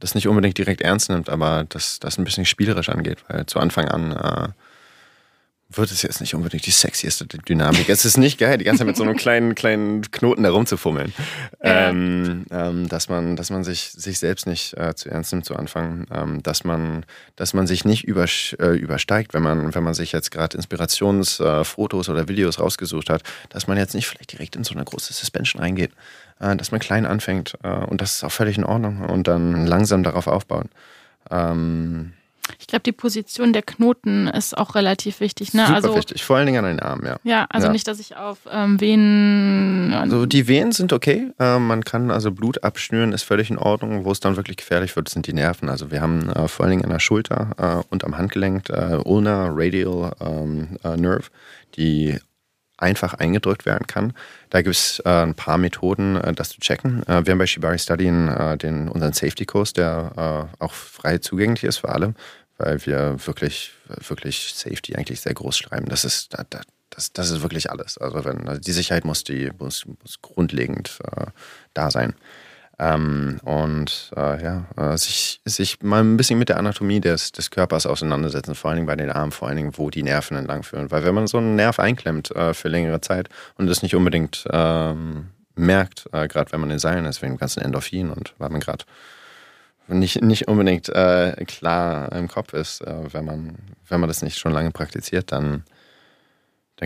das 0.00 0.14
nicht 0.14 0.26
unbedingt 0.28 0.58
direkt 0.58 0.82
ernst 0.82 1.08
nimmt, 1.08 1.28
aber 1.30 1.64
das, 1.68 2.00
das 2.00 2.18
ein 2.18 2.24
bisschen 2.24 2.44
spielerisch 2.44 2.88
angeht, 2.88 3.24
weil 3.28 3.46
zu 3.46 3.60
Anfang 3.60 3.88
an 3.88 4.12
äh, 4.12 4.48
wird 5.76 5.90
es 5.90 6.02
jetzt 6.02 6.20
nicht 6.20 6.34
unbedingt 6.34 6.66
die 6.66 6.70
sexieste 6.70 7.26
Dynamik. 7.26 7.88
Es 7.88 8.04
ist 8.04 8.16
nicht 8.16 8.38
geil, 8.38 8.58
die 8.58 8.64
ganze 8.64 8.80
Zeit 8.80 8.86
mit 8.86 8.96
so 8.96 9.02
einem 9.02 9.16
kleinen, 9.16 9.54
kleinen 9.54 10.02
Knoten 10.10 10.42
da 10.42 10.50
rumzufummeln. 10.50 11.12
Ja. 11.62 11.88
Ähm, 11.88 12.44
ähm, 12.50 12.88
dass 12.88 13.08
man, 13.08 13.36
dass 13.36 13.50
man 13.50 13.64
sich, 13.64 13.90
sich 13.90 14.18
selbst 14.18 14.46
nicht 14.46 14.76
äh, 14.76 14.94
zu 14.94 15.10
ernst 15.10 15.32
nimmt 15.32 15.44
zu 15.44 15.56
Anfang. 15.56 16.06
Ähm, 16.10 16.42
dass 16.42 16.64
man, 16.64 17.04
dass 17.36 17.54
man 17.54 17.66
sich 17.66 17.84
nicht 17.84 18.04
über, 18.04 18.24
äh, 18.24 18.76
übersteigt, 18.76 19.34
wenn 19.34 19.42
man, 19.42 19.74
wenn 19.74 19.82
man 19.82 19.94
sich 19.94 20.12
jetzt 20.12 20.30
gerade 20.30 20.56
Inspirationsfotos 20.56 22.08
äh, 22.08 22.10
oder 22.10 22.28
Videos 22.28 22.58
rausgesucht 22.58 23.10
hat, 23.10 23.22
dass 23.48 23.66
man 23.66 23.76
jetzt 23.76 23.94
nicht 23.94 24.06
vielleicht 24.06 24.32
direkt 24.32 24.56
in 24.56 24.64
so 24.64 24.74
eine 24.74 24.84
große 24.84 25.12
Suspension 25.12 25.60
reingeht. 25.60 25.92
Äh, 26.40 26.56
dass 26.56 26.72
man 26.72 26.80
klein 26.80 27.06
anfängt 27.06 27.54
äh, 27.62 27.68
und 27.68 28.00
das 28.00 28.14
ist 28.14 28.24
auch 28.24 28.32
völlig 28.32 28.58
in 28.58 28.64
Ordnung 28.64 29.02
und 29.02 29.28
dann 29.28 29.66
langsam 29.66 30.02
darauf 30.02 30.26
aufbauen. 30.26 30.68
Ähm, 31.30 32.12
ich 32.58 32.66
glaube, 32.66 32.82
die 32.82 32.92
Position 32.92 33.52
der 33.52 33.62
Knoten 33.62 34.26
ist 34.26 34.56
auch 34.56 34.74
relativ 34.74 35.20
wichtig. 35.20 35.54
Ne? 35.54 35.62
Super 35.66 35.74
also, 35.76 35.96
wichtig, 35.96 36.24
vor 36.24 36.36
allen 36.36 36.46
Dingen 36.46 36.64
an 36.64 36.76
den 36.76 36.80
Armen, 36.80 37.06
ja. 37.06 37.16
Ja, 37.24 37.46
also 37.48 37.68
ja. 37.68 37.72
nicht, 37.72 37.86
dass 37.88 37.98
ich 37.98 38.16
auf 38.16 38.38
ähm, 38.50 38.80
Venen. 38.80 39.92
Also 39.94 40.26
die 40.26 40.46
Venen 40.48 40.72
sind 40.72 40.92
okay. 40.92 41.30
Äh, 41.38 41.58
man 41.58 41.84
kann 41.84 42.10
also 42.10 42.30
Blut 42.30 42.62
abschnüren, 42.62 43.12
ist 43.12 43.22
völlig 43.22 43.50
in 43.50 43.58
Ordnung. 43.58 44.04
Wo 44.04 44.12
es 44.12 44.20
dann 44.20 44.36
wirklich 44.36 44.56
gefährlich 44.56 44.94
wird, 44.96 45.08
sind 45.08 45.26
die 45.26 45.32
Nerven. 45.32 45.68
Also 45.68 45.90
wir 45.90 46.00
haben 46.00 46.30
äh, 46.30 46.48
vor 46.48 46.64
allen 46.64 46.72
Dingen 46.72 46.84
an 46.84 46.90
der 46.90 47.00
Schulter 47.00 47.50
äh, 47.58 47.92
und 47.92 48.04
am 48.04 48.16
Handgelenk 48.16 48.68
äh, 48.70 48.98
Ulnar 49.04 49.50
Radial 49.52 50.12
ähm, 50.20 50.76
äh, 50.84 50.96
Nerve, 50.96 51.24
die 51.76 52.18
einfach 52.84 53.14
eingedrückt 53.14 53.66
werden 53.66 53.86
kann. 53.86 54.12
Da 54.50 54.62
gibt 54.62 54.76
es 54.76 55.00
äh, 55.04 55.08
ein 55.08 55.34
paar 55.34 55.58
Methoden, 55.58 56.16
äh, 56.16 56.32
das 56.34 56.50
zu 56.50 56.60
checken. 56.60 57.02
Äh, 57.04 57.26
wir 57.26 57.32
haben 57.32 57.38
bei 57.38 57.46
Shibari 57.46 57.78
Study 57.78 58.08
äh, 58.08 58.56
den, 58.58 58.88
unseren 58.88 59.12
Safety-Kurs, 59.12 59.72
der 59.72 60.48
äh, 60.60 60.62
auch 60.62 60.72
frei 60.72 61.18
zugänglich 61.18 61.64
ist 61.64 61.78
für 61.78 61.88
alle, 61.88 62.14
weil 62.58 62.84
wir 62.86 63.16
wirklich, 63.26 63.72
wirklich 64.06 64.52
Safety 64.54 64.94
eigentlich 64.94 65.20
sehr 65.20 65.34
groß 65.34 65.56
schreiben. 65.56 65.86
Das 65.88 66.04
ist, 66.04 66.34
da, 66.34 66.44
da, 66.48 66.60
das, 66.90 67.12
das 67.12 67.30
ist 67.30 67.42
wirklich 67.42 67.70
alles. 67.70 67.98
Also, 67.98 68.24
wenn, 68.24 68.46
also 68.46 68.60
die 68.60 68.72
Sicherheit 68.72 69.04
muss, 69.04 69.24
die, 69.24 69.50
muss, 69.58 69.86
muss 69.86 70.20
grundlegend 70.22 70.98
äh, 71.16 71.26
da 71.72 71.90
sein. 71.90 72.14
Ähm, 72.78 73.38
und 73.44 74.10
äh, 74.16 74.42
ja, 74.42 74.64
äh, 74.76 74.96
sich, 74.96 75.40
sich 75.44 75.82
mal 75.82 76.02
ein 76.02 76.16
bisschen 76.16 76.38
mit 76.38 76.48
der 76.48 76.58
Anatomie 76.58 77.00
des, 77.00 77.30
des 77.30 77.50
Körpers 77.50 77.86
auseinandersetzen, 77.86 78.54
vor 78.54 78.70
allen 78.70 78.78
Dingen 78.78 78.86
bei 78.86 78.96
den 78.96 79.10
Armen, 79.10 79.32
vor 79.32 79.48
allen 79.48 79.56
Dingen, 79.56 79.78
wo 79.78 79.90
die 79.90 80.02
Nerven 80.02 80.36
entlang 80.36 80.64
führen. 80.64 80.90
Weil 80.90 81.04
wenn 81.04 81.14
man 81.14 81.26
so 81.26 81.38
einen 81.38 81.54
Nerv 81.54 81.78
einklemmt 81.78 82.32
äh, 82.32 82.52
für 82.52 82.68
längere 82.68 83.00
Zeit 83.00 83.28
und 83.56 83.68
das 83.68 83.82
nicht 83.82 83.94
unbedingt 83.94 84.44
ähm, 84.50 85.28
merkt, 85.54 86.08
äh, 86.12 86.26
gerade 86.26 86.50
wenn 86.50 86.60
man 86.60 86.70
in 86.70 86.80
Seilen 86.80 87.04
ist, 87.04 87.22
wegen 87.22 87.34
dem 87.34 87.38
ganzen 87.38 87.62
Endorphin 87.62 88.10
und 88.10 88.34
weil 88.38 88.50
man 88.50 88.60
gerade 88.60 88.84
nicht, 89.86 90.22
nicht 90.22 90.48
unbedingt 90.48 90.88
äh, 90.88 91.44
klar 91.46 92.10
im 92.12 92.26
Kopf 92.26 92.54
ist, 92.54 92.82
wenn, 92.86 93.24
man, 93.26 93.58
wenn 93.86 94.00
man 94.00 94.08
das 94.08 94.22
nicht 94.22 94.38
schon 94.38 94.52
lange 94.52 94.70
praktiziert, 94.70 95.30
dann 95.30 95.64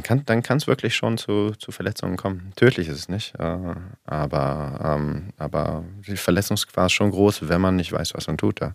dann 0.02 0.24
kann 0.24 0.44
dann 0.46 0.56
es 0.58 0.66
wirklich 0.66 0.94
schon 0.94 1.18
zu, 1.18 1.52
zu 1.58 1.72
Verletzungen 1.72 2.16
kommen. 2.16 2.52
Tödlich 2.56 2.88
ist 2.88 2.98
es 2.98 3.08
nicht, 3.08 3.34
äh, 3.38 3.58
aber, 4.04 4.80
ähm, 4.84 5.30
aber 5.36 5.84
die 6.06 6.16
Verletzungsgefahr 6.16 6.86
ist 6.86 6.92
schon 6.92 7.10
groß, 7.10 7.48
wenn 7.48 7.60
man 7.60 7.76
nicht 7.76 7.92
weiß, 7.92 8.14
was 8.14 8.26
man 8.26 8.38
tut. 8.38 8.60
Ja. 8.60 8.72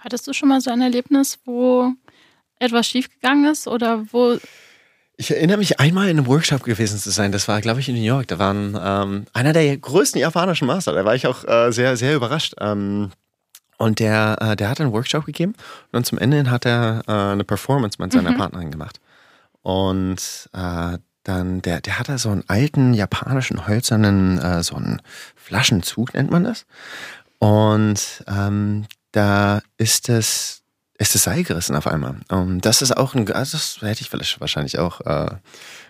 Hattest 0.00 0.26
du 0.26 0.32
schon 0.32 0.48
mal 0.48 0.60
so 0.60 0.70
ein 0.70 0.80
Erlebnis, 0.80 1.38
wo 1.44 1.92
etwas 2.58 2.86
schiefgegangen 2.86 3.50
ist 3.50 3.66
oder 3.66 4.04
wo 4.12 4.38
ich 5.20 5.32
erinnere 5.32 5.56
mich 5.56 5.80
einmal 5.80 6.08
in 6.08 6.16
einem 6.16 6.28
Workshop 6.28 6.62
gewesen 6.62 6.96
zu 6.96 7.10
sein. 7.10 7.32
Das 7.32 7.48
war, 7.48 7.60
glaube 7.60 7.80
ich, 7.80 7.88
in 7.88 7.96
New 7.96 8.02
York. 8.02 8.28
Da 8.28 8.38
waren 8.38 8.78
ähm, 8.80 9.26
einer 9.32 9.52
der 9.52 9.76
größten 9.76 10.20
japanischen 10.20 10.68
Master. 10.68 10.92
Da 10.92 11.04
war 11.04 11.16
ich 11.16 11.26
auch 11.26 11.42
äh, 11.44 11.72
sehr, 11.72 11.96
sehr 11.96 12.14
überrascht. 12.14 12.54
Ähm, 12.60 13.10
und 13.78 13.98
der, 13.98 14.36
äh, 14.40 14.54
der 14.54 14.68
hat 14.68 14.80
einen 14.80 14.92
Workshop 14.92 15.24
gegeben 15.24 15.54
und 15.54 15.92
dann 15.92 16.04
zum 16.04 16.18
Ende 16.18 16.36
hin 16.36 16.52
hat 16.52 16.66
er 16.66 17.02
äh, 17.08 17.12
eine 17.32 17.42
Performance 17.42 18.00
mit 18.00 18.12
seiner 18.12 18.30
mhm. 18.30 18.36
Partnerin 18.36 18.70
gemacht. 18.70 19.00
Und 19.62 20.48
äh, 20.52 20.98
dann, 21.24 21.60
der, 21.60 21.80
der 21.80 21.98
hatte 21.98 22.16
so 22.18 22.30
einen 22.30 22.44
alten 22.48 22.94
japanischen 22.94 23.66
hölzernen, 23.66 24.38
äh, 24.38 24.62
so 24.62 24.76
einen 24.76 25.02
Flaschenzug 25.36 26.14
nennt 26.14 26.30
man 26.30 26.44
das. 26.44 26.64
Und 27.38 28.24
ähm, 28.26 28.86
da 29.12 29.60
ist 29.76 30.08
es, 30.08 30.62
ist 30.98 31.14
das 31.14 31.24
Seil 31.24 31.44
gerissen 31.44 31.76
auf 31.76 31.86
einmal. 31.86 32.16
Und 32.30 32.62
das 32.62 32.82
ist 32.82 32.96
auch 32.96 33.14
ein, 33.14 33.30
also 33.32 33.56
das 33.56 33.78
hätte 33.80 34.00
ich 34.00 34.10
vielleicht 34.10 34.40
wahrscheinlich 34.40 34.78
auch 34.78 35.00
äh, 35.02 35.36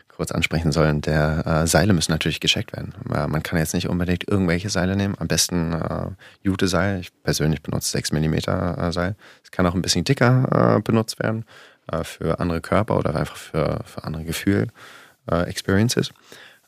kurz 0.09 0.33
ansprechen 0.33 0.73
sollen. 0.73 1.01
Der 1.01 1.47
äh, 1.47 1.67
Seile 1.69 1.93
müssen 1.93 2.11
natürlich 2.11 2.41
gecheckt 2.41 2.73
werden. 2.73 2.93
Äh, 3.15 3.29
man 3.29 3.43
kann 3.45 3.59
jetzt 3.59 3.75
nicht 3.75 3.89
unbedingt 3.89 4.29
irgendwelche 4.29 4.69
Seile 4.69 4.97
nehmen. 4.97 5.15
Am 5.19 5.29
besten 5.29 5.73
äh, 5.73 6.09
Jute-Seil. 6.43 6.99
Ich 6.99 7.11
persönlich 7.23 7.63
benutze 7.63 7.91
6 7.93 8.11
mm 8.13 8.35
äh, 8.35 8.93
Seil. 8.93 9.15
Es 9.45 9.53
kann 9.53 9.67
auch 9.67 9.75
ein 9.75 9.83
bisschen 9.83 10.05
dicker 10.05 10.77
äh, 10.77 10.81
benutzt 10.81 11.21
werden. 11.21 11.45
Äh, 11.91 12.05
für 12.05 12.39
andere 12.41 12.61
Körper 12.61 12.99
oder 12.99 13.15
einfach 13.15 13.37
für, 13.37 13.81
für 13.85 14.05
andere 14.05 14.25
Gefühl, 14.25 14.69
äh, 15.31 15.43
Experiences. 15.49 16.11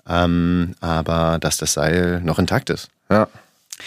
Ähm, 0.09 0.75
aber 0.81 1.39
dass 1.39 1.59
das 1.59 1.75
Seil 1.75 2.21
noch 2.23 2.39
intakt 2.39 2.71
ist. 2.71 2.89
Ja. 3.11 3.29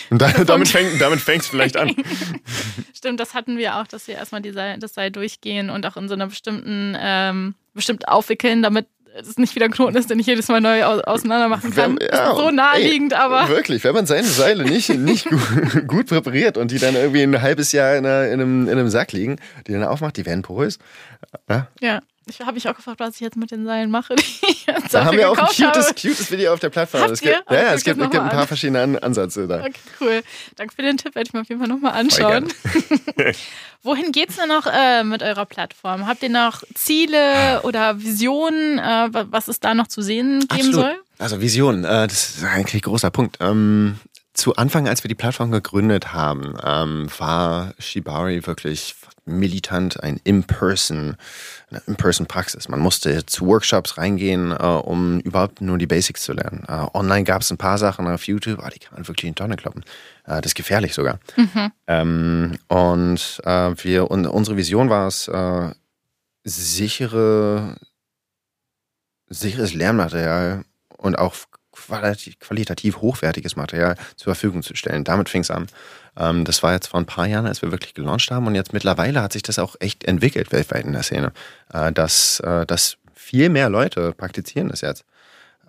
Und 0.09 0.21
da, 0.21 0.31
damit 0.45 0.67
fängt 0.67 1.01
damit 1.01 1.27
es 1.27 1.47
vielleicht 1.47 1.77
an. 1.77 1.95
Stimmt, 2.93 3.19
das 3.19 3.33
hatten 3.33 3.57
wir 3.57 3.77
auch, 3.77 3.87
dass 3.87 4.07
wir 4.07 4.15
erstmal 4.15 4.43
Seil, 4.53 4.77
das 4.79 4.93
Seil 4.93 5.11
durchgehen 5.11 5.69
und 5.69 5.85
auch 5.85 5.97
in 5.97 6.07
so 6.07 6.13
einer 6.13 6.27
bestimmten, 6.27 6.95
ähm, 6.99 7.55
bestimmt 7.73 8.07
aufwickeln, 8.07 8.61
damit 8.61 8.87
es 9.15 9.37
nicht 9.37 9.55
wieder 9.55 9.65
ein 9.65 9.71
Knoten 9.71 9.95
ist, 9.95 10.09
den 10.09 10.19
ich 10.19 10.27
jedes 10.27 10.47
Mal 10.47 10.61
neu 10.61 10.83
auseinander 10.83 11.47
machen 11.47 11.73
kann. 11.73 11.97
Wenn, 11.99 12.07
ja, 12.11 12.35
so 12.35 12.51
naheliegend, 12.51 13.13
ey, 13.13 13.19
aber. 13.19 13.47
Wirklich, 13.49 13.83
wenn 13.83 13.93
man 13.93 14.05
seine 14.05 14.27
Seile 14.27 14.63
nicht, 14.63 14.89
nicht 14.89 15.29
gut, 15.29 15.39
gut, 15.87 16.07
präpariert 16.07 16.57
und 16.57 16.71
die 16.71 16.79
dann 16.79 16.95
irgendwie 16.95 17.21
ein 17.21 17.41
halbes 17.41 17.71
Jahr 17.71 17.95
in, 17.95 18.05
einer, 18.05 18.27
in, 18.27 18.41
einem, 18.41 18.63
in 18.67 18.71
einem 18.71 18.89
Sack 18.89 19.11
liegen, 19.11 19.37
die 19.67 19.73
dann 19.73 19.83
aufmacht, 19.83 20.17
die 20.17 20.25
werden 20.25 20.41
porös. 20.41 20.79
Ja. 21.49 21.67
ja. 21.79 22.01
Ich 22.29 22.39
habe 22.39 22.53
mich 22.53 22.67
auch 22.69 22.75
gefragt, 22.75 22.99
was 23.01 23.15
ich 23.15 23.19
jetzt 23.21 23.35
mit 23.35 23.51
den 23.51 23.65
Seilen 23.65 23.91
mache. 23.91 24.15
Da 24.91 25.03
haben 25.05 25.17
wir 25.17 25.29
auch 25.29 25.37
ein 25.37 25.45
cutes, 25.47 25.87
habe. 25.87 25.93
cutes 25.99 26.31
Video 26.31 26.53
auf 26.53 26.59
der 26.59 26.69
Plattform. 26.69 27.01
Habt 27.01 27.11
Es 27.11 27.21
gibt, 27.21 27.35
ja, 27.49 27.55
ja, 27.55 27.73
es 27.73 27.83
gibt, 27.83 27.99
es 28.01 28.09
gibt 28.09 28.23
ein 28.23 28.29
paar 28.29 28.47
verschiedene 28.47 28.81
An 28.81 28.97
Ansätze 28.97 29.45
da. 29.47 29.59
Okay, 29.59 29.73
cool. 29.99 30.21
Danke 30.55 30.73
für 30.75 30.81
den 30.83 30.97
Tipp, 30.97 31.15
werde 31.15 31.27
ich 31.27 31.33
mir 31.33 31.41
auf 31.41 31.49
jeden 31.49 31.59
Fall 31.59 31.67
nochmal 31.69 31.93
anschauen. 31.93 32.47
Wohin 33.83 34.11
geht's 34.13 34.37
denn 34.37 34.47
noch 34.47 34.65
äh, 34.65 35.03
mit 35.03 35.21
eurer 35.21 35.45
Plattform? 35.45 36.07
Habt 36.07 36.23
ihr 36.23 36.29
noch 36.29 36.63
Ziele 36.73 37.61
oder 37.63 37.99
Visionen, 37.99 38.79
äh, 38.79 39.13
wa- 39.13 39.25
was 39.29 39.49
es 39.49 39.59
da 39.59 39.73
noch 39.73 39.87
zu 39.87 40.01
sehen 40.01 40.39
geben 40.39 40.51
Absolut. 40.51 40.75
soll? 40.75 40.95
Also 41.19 41.41
Vision, 41.41 41.83
äh, 41.83 42.07
das 42.07 42.37
ist 42.37 42.43
eigentlich 42.45 42.75
ein 42.75 42.89
großer 42.89 43.11
Punkt. 43.11 43.37
Ähm, 43.41 43.99
zu 44.33 44.55
Anfang, 44.55 44.87
als 44.87 45.03
wir 45.03 45.09
die 45.09 45.15
Plattform 45.15 45.51
gegründet 45.51 46.13
haben, 46.13 46.55
ähm, 46.63 47.07
war 47.17 47.73
Shibari 47.77 48.45
wirklich 48.47 48.95
militant 49.25 50.03
ein 50.03 50.19
In-Person, 50.23 51.15
eine 51.69 51.81
In-Person-Praxis. 51.87 52.67
Man 52.67 52.79
musste 52.79 53.25
zu 53.25 53.45
Workshops 53.47 53.97
reingehen, 53.97 54.51
äh, 54.51 54.55
um 54.55 55.19
überhaupt 55.21 55.61
nur 55.61 55.77
die 55.77 55.87
Basics 55.87 56.23
zu 56.23 56.33
lernen. 56.33 56.65
Äh, 56.67 56.85
online 56.93 57.23
gab 57.23 57.41
es 57.41 57.51
ein 57.51 57.57
paar 57.57 57.77
Sachen 57.77 58.07
auf 58.07 58.27
YouTube, 58.27 58.59
aber 58.59 58.69
die 58.69 58.79
kann 58.79 58.95
man 58.95 59.07
wirklich 59.07 59.25
in 59.25 59.33
die 59.33 59.35
Tonne 59.35 59.55
kloppen. 59.55 59.83
Äh, 60.25 60.41
das 60.41 60.47
ist 60.47 60.55
gefährlich 60.55 60.93
sogar. 60.93 61.19
Ähm, 61.87 62.57
und 62.67 63.41
äh, 63.45 63.71
wir, 63.83 64.09
und 64.09 64.25
unsere 64.25 64.57
Vision 64.57 64.89
war 64.89 65.07
es, 65.07 65.27
äh, 65.27 65.69
sichere, 66.43 67.77
sicheres 69.29 69.73
Lernmaterial 69.73 70.65
und 70.97 71.17
auch 71.17 71.35
qualitativ, 71.87 72.97
hochwertiges 72.97 73.55
Material 73.55 73.95
zur 74.15 74.35
Verfügung 74.35 74.63
zu 74.63 74.75
stellen. 74.75 75.03
Damit 75.03 75.29
fing 75.29 75.41
es 75.41 75.51
an. 75.51 75.67
Ähm, 76.17 76.45
das 76.45 76.63
war 76.63 76.73
jetzt 76.73 76.87
vor 76.87 76.99
ein 76.99 77.05
paar 77.05 77.27
Jahren, 77.27 77.45
als 77.45 77.61
wir 77.61 77.71
wirklich 77.71 77.93
gelauncht 77.93 78.29
haben 78.31 78.47
und 78.47 78.55
jetzt 78.55 78.73
mittlerweile 78.73 79.21
hat 79.21 79.33
sich 79.33 79.43
das 79.43 79.59
auch 79.59 79.75
echt 79.79 80.03
entwickelt 80.03 80.51
weltweit 80.51 80.85
in 80.85 80.93
der 80.93 81.03
Szene, 81.03 81.31
äh, 81.73 81.91
dass, 81.91 82.39
äh, 82.41 82.65
dass 82.65 82.97
viel 83.13 83.49
mehr 83.49 83.69
Leute 83.69 84.13
praktizieren 84.13 84.69
das 84.69 84.81
jetzt. 84.81 85.05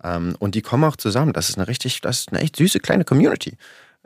Ähm, 0.02 0.36
und 0.38 0.54
die 0.54 0.62
kommen 0.62 0.84
auch 0.84 0.96
zusammen. 0.96 1.32
Das 1.32 1.48
ist 1.48 1.56
eine 1.56 1.68
richtig, 1.68 2.00
das 2.00 2.20
ist 2.20 2.32
eine 2.32 2.40
echt 2.40 2.56
süße 2.56 2.80
kleine 2.80 3.04
Community. 3.04 3.56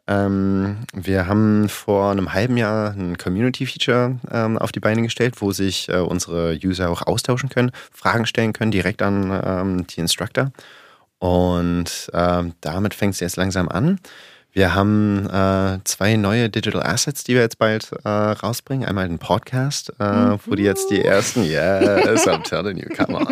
Ähm, 0.07 0.79
wir 0.94 1.27
haben 1.27 1.68
vor 1.68 2.11
einem 2.11 2.33
halben 2.33 2.57
Jahr 2.57 2.92
ein 2.92 3.18
Community-Feature 3.18 4.18
ähm, 4.31 4.57
auf 4.57 4.73
die 4.73 4.81
Beine 4.81 5.03
gestellt, 5.03 5.35
wo 5.40 5.53
sich 5.53 5.88
äh, 5.90 5.99
unsere 5.99 6.59
User 6.64 6.88
auch 6.88 7.03
austauschen 7.03 7.51
können, 7.51 7.73
Fragen 7.92 8.25
stellen 8.25 8.55
können 8.55 8.71
direkt 8.71 9.03
an 9.03 9.38
ähm, 9.44 9.87
die 9.87 10.01
Instructor. 10.01 10.51
Und 11.18 12.11
ähm, 12.14 12.54
damit 12.61 12.94
fängt 12.94 13.14
es 13.14 13.20
jetzt 13.20 13.37
langsam 13.37 13.68
an. 13.68 13.98
Wir 14.54 14.74
haben 14.74 15.28
äh, 15.28 15.78
zwei 15.84 16.16
neue 16.16 16.48
Digital 16.48 16.82
Assets, 16.82 17.22
die 17.22 17.34
wir 17.34 17.42
jetzt 17.42 17.58
bald 17.58 17.90
äh, 18.02 18.08
rausbringen. 18.08 18.88
Einmal 18.88 19.06
den 19.06 19.18
Podcast, 19.18 19.92
äh, 20.00 20.04
wo 20.46 20.54
die 20.54 20.62
jetzt 20.62 20.90
die 20.90 21.04
ersten, 21.04 21.44
yes, 21.44 22.26
I'm 22.26 22.42
telling 22.42 22.78
you, 22.78 22.88
come 22.96 23.18
on. 23.18 23.26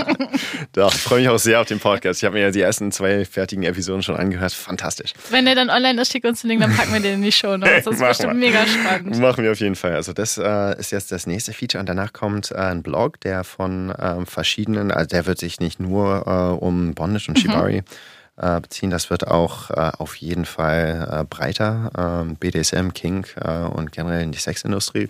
Doch, 0.73 0.95
ich 0.95 1.01
freue 1.01 1.21
mich 1.21 1.29
auch 1.31 1.39
sehr 1.39 1.61
auf 1.63 1.67
den 1.67 1.81
Podcast. 1.81 2.21
Ich 2.21 2.27
habe 2.27 2.35
mir 2.37 2.43
ja 2.43 2.51
die 2.51 2.61
ersten 2.61 2.93
zwei 2.93 3.25
fertigen 3.25 3.65
Episoden 3.65 4.03
schon 4.03 4.15
angehört. 4.15 4.53
Fantastisch. 4.53 5.15
Wenn 5.31 5.47
der 5.47 5.55
dann 5.55 5.71
online 5.71 6.01
ist, 6.03 6.13
schickt 6.13 6.27
uns 6.27 6.43
den 6.43 6.49
Link, 6.49 6.61
dann 6.61 6.77
packen 6.77 6.93
wir 6.93 7.01
den 7.01 7.15
in 7.15 7.23
die 7.23 7.33
Show 7.33 7.57
Notes. 7.57 7.85
Das 7.85 7.95
ist 7.95 8.01
Machen 8.01 8.09
bestimmt 8.11 8.33
wir. 8.35 8.51
mega 8.51 8.67
spannend. 8.67 9.19
Machen 9.19 9.43
wir 9.43 9.53
auf 9.53 9.61
jeden 9.61 9.75
Fall. 9.75 9.95
Also 9.95 10.13
das 10.13 10.37
äh, 10.37 10.79
ist 10.79 10.93
jetzt 10.93 11.11
das 11.11 11.27
nächste 11.27 11.55
Feature 11.55 11.81
und 11.81 11.89
danach 11.89 12.13
kommt 12.13 12.53
äh, 12.53 12.57
ein 12.57 12.83
Blog, 12.83 13.21
der 13.21 13.43
von 13.43 13.93
ähm, 13.99 14.27
verschiedenen, 14.27 14.91
also 14.93 15.09
der 15.09 15.25
wird 15.27 15.39
sich 15.39 15.61
nicht 15.61 15.81
nur 15.81 16.25
äh, 16.27 16.63
um 16.65 16.95
Bondage 16.95 17.29
und 17.31 17.39
Shibari 17.39 17.83
äh, 18.37 18.61
beziehen, 18.61 18.91
das 18.91 19.11
wird 19.11 19.27
auch 19.27 19.71
äh, 19.71 19.93
auf 19.99 20.17
jeden 20.17 20.45
Fall 20.45 21.09
äh, 21.11 21.25
breiter, 21.25 21.91
ähm, 21.97 22.37
BDSM, 22.37 22.91
Kink 22.91 23.35
äh, 23.37 23.65
und 23.65 23.93
generell 23.93 24.23
in 24.23 24.33
die 24.33 24.39
Sexindustrie 24.39 25.09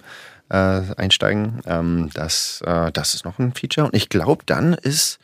äh, 0.49 0.83
einsteigen. 0.97 1.61
Ähm, 1.67 2.11
das, 2.15 2.63
äh, 2.65 2.93
das 2.93 3.15
ist 3.15 3.25
noch 3.25 3.39
ein 3.39 3.53
Feature 3.53 3.87
und 3.87 3.97
ich 3.97 4.09
glaube, 4.09 4.45
dann 4.47 4.75
ist 4.75 5.19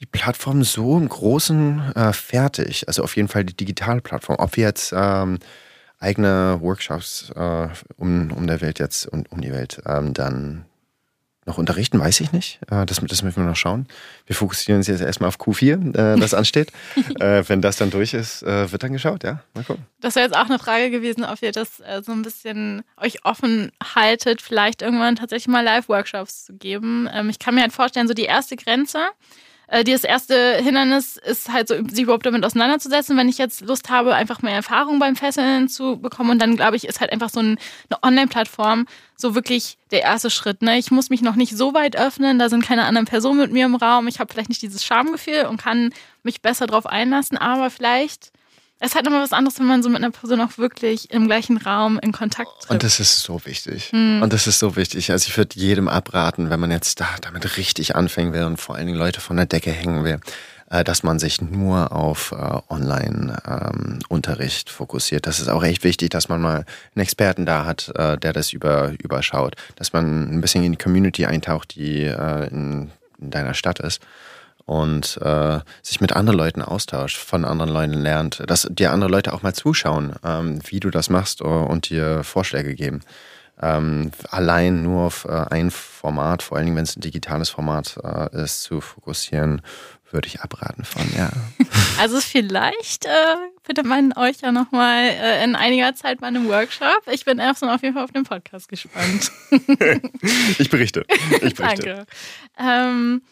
die 0.00 0.06
Plattform 0.06 0.62
so 0.62 0.98
im 0.98 1.08
Großen 1.08 1.94
fertig. 2.12 2.86
Also 2.86 3.02
auf 3.02 3.16
jeden 3.16 3.28
Fall 3.28 3.44
die 3.46 3.56
digitale 3.56 4.02
Plattform. 4.02 4.36
Ob 4.38 4.54
wir 4.58 4.64
jetzt 4.64 4.92
ähm, 4.94 5.38
eigene 5.98 6.58
Workshops 6.60 7.32
um, 7.96 8.30
um 8.30 8.46
der 8.46 8.60
Welt 8.60 8.78
jetzt 8.78 9.06
und 9.06 9.32
um 9.32 9.40
die 9.40 9.52
Welt 9.52 9.80
ähm, 9.86 10.12
dann 10.12 10.66
noch 11.46 11.58
unterrichten, 11.58 11.98
weiß 11.98 12.20
ich 12.20 12.32
nicht. 12.32 12.58
Äh, 12.70 12.84
das, 12.86 13.00
das 13.00 13.22
müssen 13.22 13.36
wir 13.36 13.44
noch 13.44 13.56
schauen. 13.56 13.86
Wir 14.26 14.36
fokussieren 14.36 14.78
uns 14.78 14.88
jetzt 14.88 15.00
erstmal 15.00 15.28
auf 15.28 15.38
Q4, 15.38 15.96
äh, 15.96 16.20
das 16.20 16.34
ansteht. 16.34 16.72
äh, 17.20 17.44
wenn 17.46 17.62
das 17.62 17.76
dann 17.76 17.90
durch 17.90 18.14
ist, 18.14 18.42
wird 18.42 18.82
dann 18.82 18.92
geschaut, 18.92 19.24
ja. 19.24 19.40
Mal 19.54 19.64
gucken. 19.64 19.86
Das 20.00 20.14
wäre 20.16 20.26
jetzt 20.26 20.36
auch 20.36 20.46
eine 20.46 20.58
Frage 20.58 20.90
gewesen, 20.90 21.24
ob 21.24 21.40
ihr 21.42 21.52
das 21.52 21.82
so 22.02 22.12
ein 22.12 22.22
bisschen 22.22 22.82
euch 22.96 23.24
offen 23.24 23.72
haltet, 23.94 24.42
vielleicht 24.42 24.82
irgendwann 24.82 25.16
tatsächlich 25.16 25.48
mal 25.48 25.64
Live-Workshops 25.64 26.46
zu 26.46 26.54
geben. 26.54 27.08
Ähm, 27.12 27.28
ich 27.28 27.38
kann 27.38 27.54
mir 27.54 27.62
halt 27.62 27.72
vorstellen, 27.72 28.08
so 28.08 28.14
die 28.14 28.24
erste 28.24 28.56
Grenze, 28.56 28.98
das 29.68 30.04
erste 30.04 30.56
Hindernis 30.58 31.16
ist 31.16 31.52
halt 31.52 31.68
so, 31.68 31.74
sich 31.88 32.02
überhaupt 32.04 32.24
damit 32.24 32.44
auseinanderzusetzen. 32.44 33.16
Wenn 33.16 33.28
ich 33.28 33.38
jetzt 33.38 33.62
Lust 33.62 33.90
habe, 33.90 34.14
einfach 34.14 34.40
mehr 34.42 34.54
Erfahrung 34.54 35.00
beim 35.00 35.16
Fesseln 35.16 35.68
zu 35.68 35.98
bekommen 35.98 36.30
und 36.30 36.38
dann 36.40 36.56
glaube 36.56 36.76
ich, 36.76 36.86
ist 36.86 37.00
halt 37.00 37.12
einfach 37.12 37.30
so 37.30 37.40
ein, 37.40 37.58
eine 37.90 38.02
Online-Plattform 38.02 38.86
so 39.16 39.34
wirklich 39.34 39.78
der 39.90 40.02
erste 40.02 40.30
Schritt. 40.30 40.62
Ne? 40.62 40.78
Ich 40.78 40.90
muss 40.90 41.10
mich 41.10 41.22
noch 41.22 41.34
nicht 41.34 41.56
so 41.56 41.74
weit 41.74 41.96
öffnen, 41.96 42.38
da 42.38 42.48
sind 42.48 42.64
keine 42.64 42.84
anderen 42.84 43.06
Personen 43.06 43.40
mit 43.40 43.52
mir 43.52 43.64
im 43.64 43.74
Raum. 43.74 44.06
Ich 44.06 44.20
habe 44.20 44.32
vielleicht 44.32 44.50
nicht 44.50 44.62
dieses 44.62 44.84
Schamgefühl 44.84 45.46
und 45.46 45.60
kann 45.60 45.92
mich 46.22 46.42
besser 46.42 46.66
darauf 46.66 46.86
einlassen, 46.86 47.36
aber 47.36 47.70
vielleicht 47.70 48.30
es 48.78 48.88
ist 48.88 48.94
halt 48.94 49.06
nochmal 49.06 49.22
was 49.22 49.32
anderes, 49.32 49.58
wenn 49.58 49.66
man 49.66 49.82
so 49.82 49.88
mit 49.88 50.02
einer 50.02 50.10
Person 50.10 50.38
auch 50.40 50.58
wirklich 50.58 51.10
im 51.10 51.26
gleichen 51.26 51.56
Raum 51.56 51.98
in 51.98 52.12
Kontakt 52.12 52.50
tritt. 52.60 52.70
Und 52.70 52.82
das 52.82 53.00
ist 53.00 53.22
so 53.22 53.40
wichtig. 53.46 53.90
Und 53.92 54.30
das 54.30 54.46
ist 54.46 54.58
so 54.58 54.76
wichtig. 54.76 55.10
Also 55.10 55.28
ich 55.28 55.38
würde 55.38 55.58
jedem 55.58 55.88
abraten, 55.88 56.50
wenn 56.50 56.60
man 56.60 56.70
jetzt 56.70 57.00
da 57.00 57.08
damit 57.22 57.56
richtig 57.56 57.96
anfangen 57.96 58.34
will 58.34 58.44
und 58.44 58.58
vor 58.58 58.76
allen 58.76 58.86
Dingen 58.86 58.98
Leute 58.98 59.22
von 59.22 59.36
der 59.36 59.46
Decke 59.46 59.70
hängen 59.70 60.04
will, 60.04 60.20
äh, 60.68 60.84
dass 60.84 61.02
man 61.02 61.18
sich 61.18 61.40
nur 61.40 61.92
auf 61.92 62.32
äh, 62.32 62.58
Online-Unterricht 62.68 64.68
fokussiert. 64.68 65.26
Das 65.26 65.40
ist 65.40 65.48
auch 65.48 65.62
echt 65.62 65.82
wichtig, 65.82 66.10
dass 66.10 66.28
man 66.28 66.42
mal 66.42 66.66
einen 66.94 67.02
Experten 67.02 67.46
da 67.46 67.64
hat, 67.64 67.90
äh, 67.94 68.18
der 68.18 68.34
das 68.34 68.52
über, 68.52 68.92
überschaut. 69.02 69.56
Dass 69.76 69.94
man 69.94 70.30
ein 70.30 70.42
bisschen 70.42 70.64
in 70.64 70.72
die 70.72 70.78
Community 70.78 71.24
eintaucht, 71.24 71.76
die 71.76 72.04
in 72.04 72.90
deiner 73.18 73.54
Stadt 73.54 73.80
ist 73.80 74.02
und 74.66 75.18
äh, 75.22 75.60
sich 75.82 76.00
mit 76.00 76.12
anderen 76.12 76.38
Leuten 76.38 76.60
austauscht, 76.60 77.16
von 77.16 77.44
anderen 77.44 77.70
Leuten 77.70 77.94
lernt, 77.94 78.42
dass 78.46 78.68
dir 78.70 78.92
andere 78.92 79.10
Leute 79.10 79.32
auch 79.32 79.42
mal 79.42 79.54
zuschauen, 79.54 80.14
ähm, 80.24 80.60
wie 80.66 80.80
du 80.80 80.90
das 80.90 81.08
machst 81.08 81.40
äh, 81.40 81.44
und 81.44 81.88
dir 81.88 82.24
Vorschläge 82.24 82.74
geben. 82.74 83.00
Ähm, 83.62 84.10
allein 84.30 84.82
nur 84.82 85.04
auf 85.04 85.24
äh, 85.24 85.30
ein 85.50 85.70
Format, 85.70 86.42
vor 86.42 86.56
allen 86.56 86.66
Dingen, 86.66 86.76
wenn 86.76 86.84
es 86.84 86.96
ein 86.96 87.00
digitales 87.00 87.48
Format 87.48 87.96
äh, 88.02 88.42
ist, 88.42 88.62
zu 88.62 88.82
fokussieren, 88.82 89.62
würde 90.10 90.28
ich 90.28 90.40
abraten 90.40 90.84
von, 90.84 91.02
ja. 91.16 91.30
Also 91.98 92.20
vielleicht 92.20 93.06
äh, 93.06 93.08
findet 93.62 93.86
man 93.86 94.12
euch 94.14 94.40
ja 94.42 94.52
nochmal 94.52 95.04
äh, 95.04 95.42
in 95.42 95.56
einiger 95.56 95.94
Zeit 95.94 96.20
bei 96.20 96.26
einem 96.26 96.48
Workshop. 96.48 97.02
Ich 97.10 97.24
bin 97.24 97.38
erstmal 97.38 97.74
auf 97.74 97.82
jeden 97.82 97.94
Fall 97.94 98.04
auf 98.04 98.12
den 98.12 98.24
Podcast 98.24 98.68
gespannt. 98.68 99.30
Ich 100.58 100.70
berichte. 100.70 101.04
Ich 101.42 101.54
berichte. 101.54 101.62
Danke. 101.62 102.06
Ähm, 102.58 103.22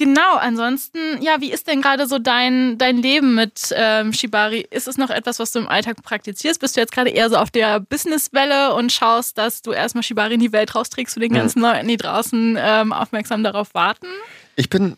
genau, 0.00 0.36
ansonsten, 0.36 0.98
ja, 1.20 1.40
wie 1.40 1.52
ist 1.52 1.68
denn 1.68 1.82
gerade 1.82 2.06
so 2.06 2.18
dein, 2.18 2.78
dein 2.78 2.96
Leben 2.96 3.34
mit 3.34 3.72
ähm, 3.76 4.14
Shibari? 4.14 4.66
Ist 4.70 4.88
es 4.88 4.96
noch 4.96 5.10
etwas, 5.10 5.38
was 5.38 5.52
du 5.52 5.58
im 5.58 5.68
Alltag 5.68 6.02
praktizierst? 6.02 6.58
Bist 6.58 6.74
du 6.74 6.80
jetzt 6.80 6.92
gerade 6.92 7.10
eher 7.10 7.28
so 7.28 7.36
auf 7.36 7.50
der 7.50 7.80
Businesswelle 7.80 8.74
und 8.74 8.90
schaust, 8.90 9.36
dass 9.36 9.60
du 9.60 9.72
erstmal 9.72 10.02
Shibari 10.02 10.34
in 10.34 10.40
die 10.40 10.52
Welt 10.52 10.74
rausträgst 10.74 11.12
zu 11.12 11.20
den 11.20 11.34
ganzen 11.34 11.60
Leuten, 11.60 11.86
die 11.86 11.98
draußen 11.98 12.56
ähm, 12.58 12.94
aufmerksam 12.94 13.44
darauf 13.44 13.74
warten? 13.74 14.06
Ich 14.56 14.70
bin 14.70 14.96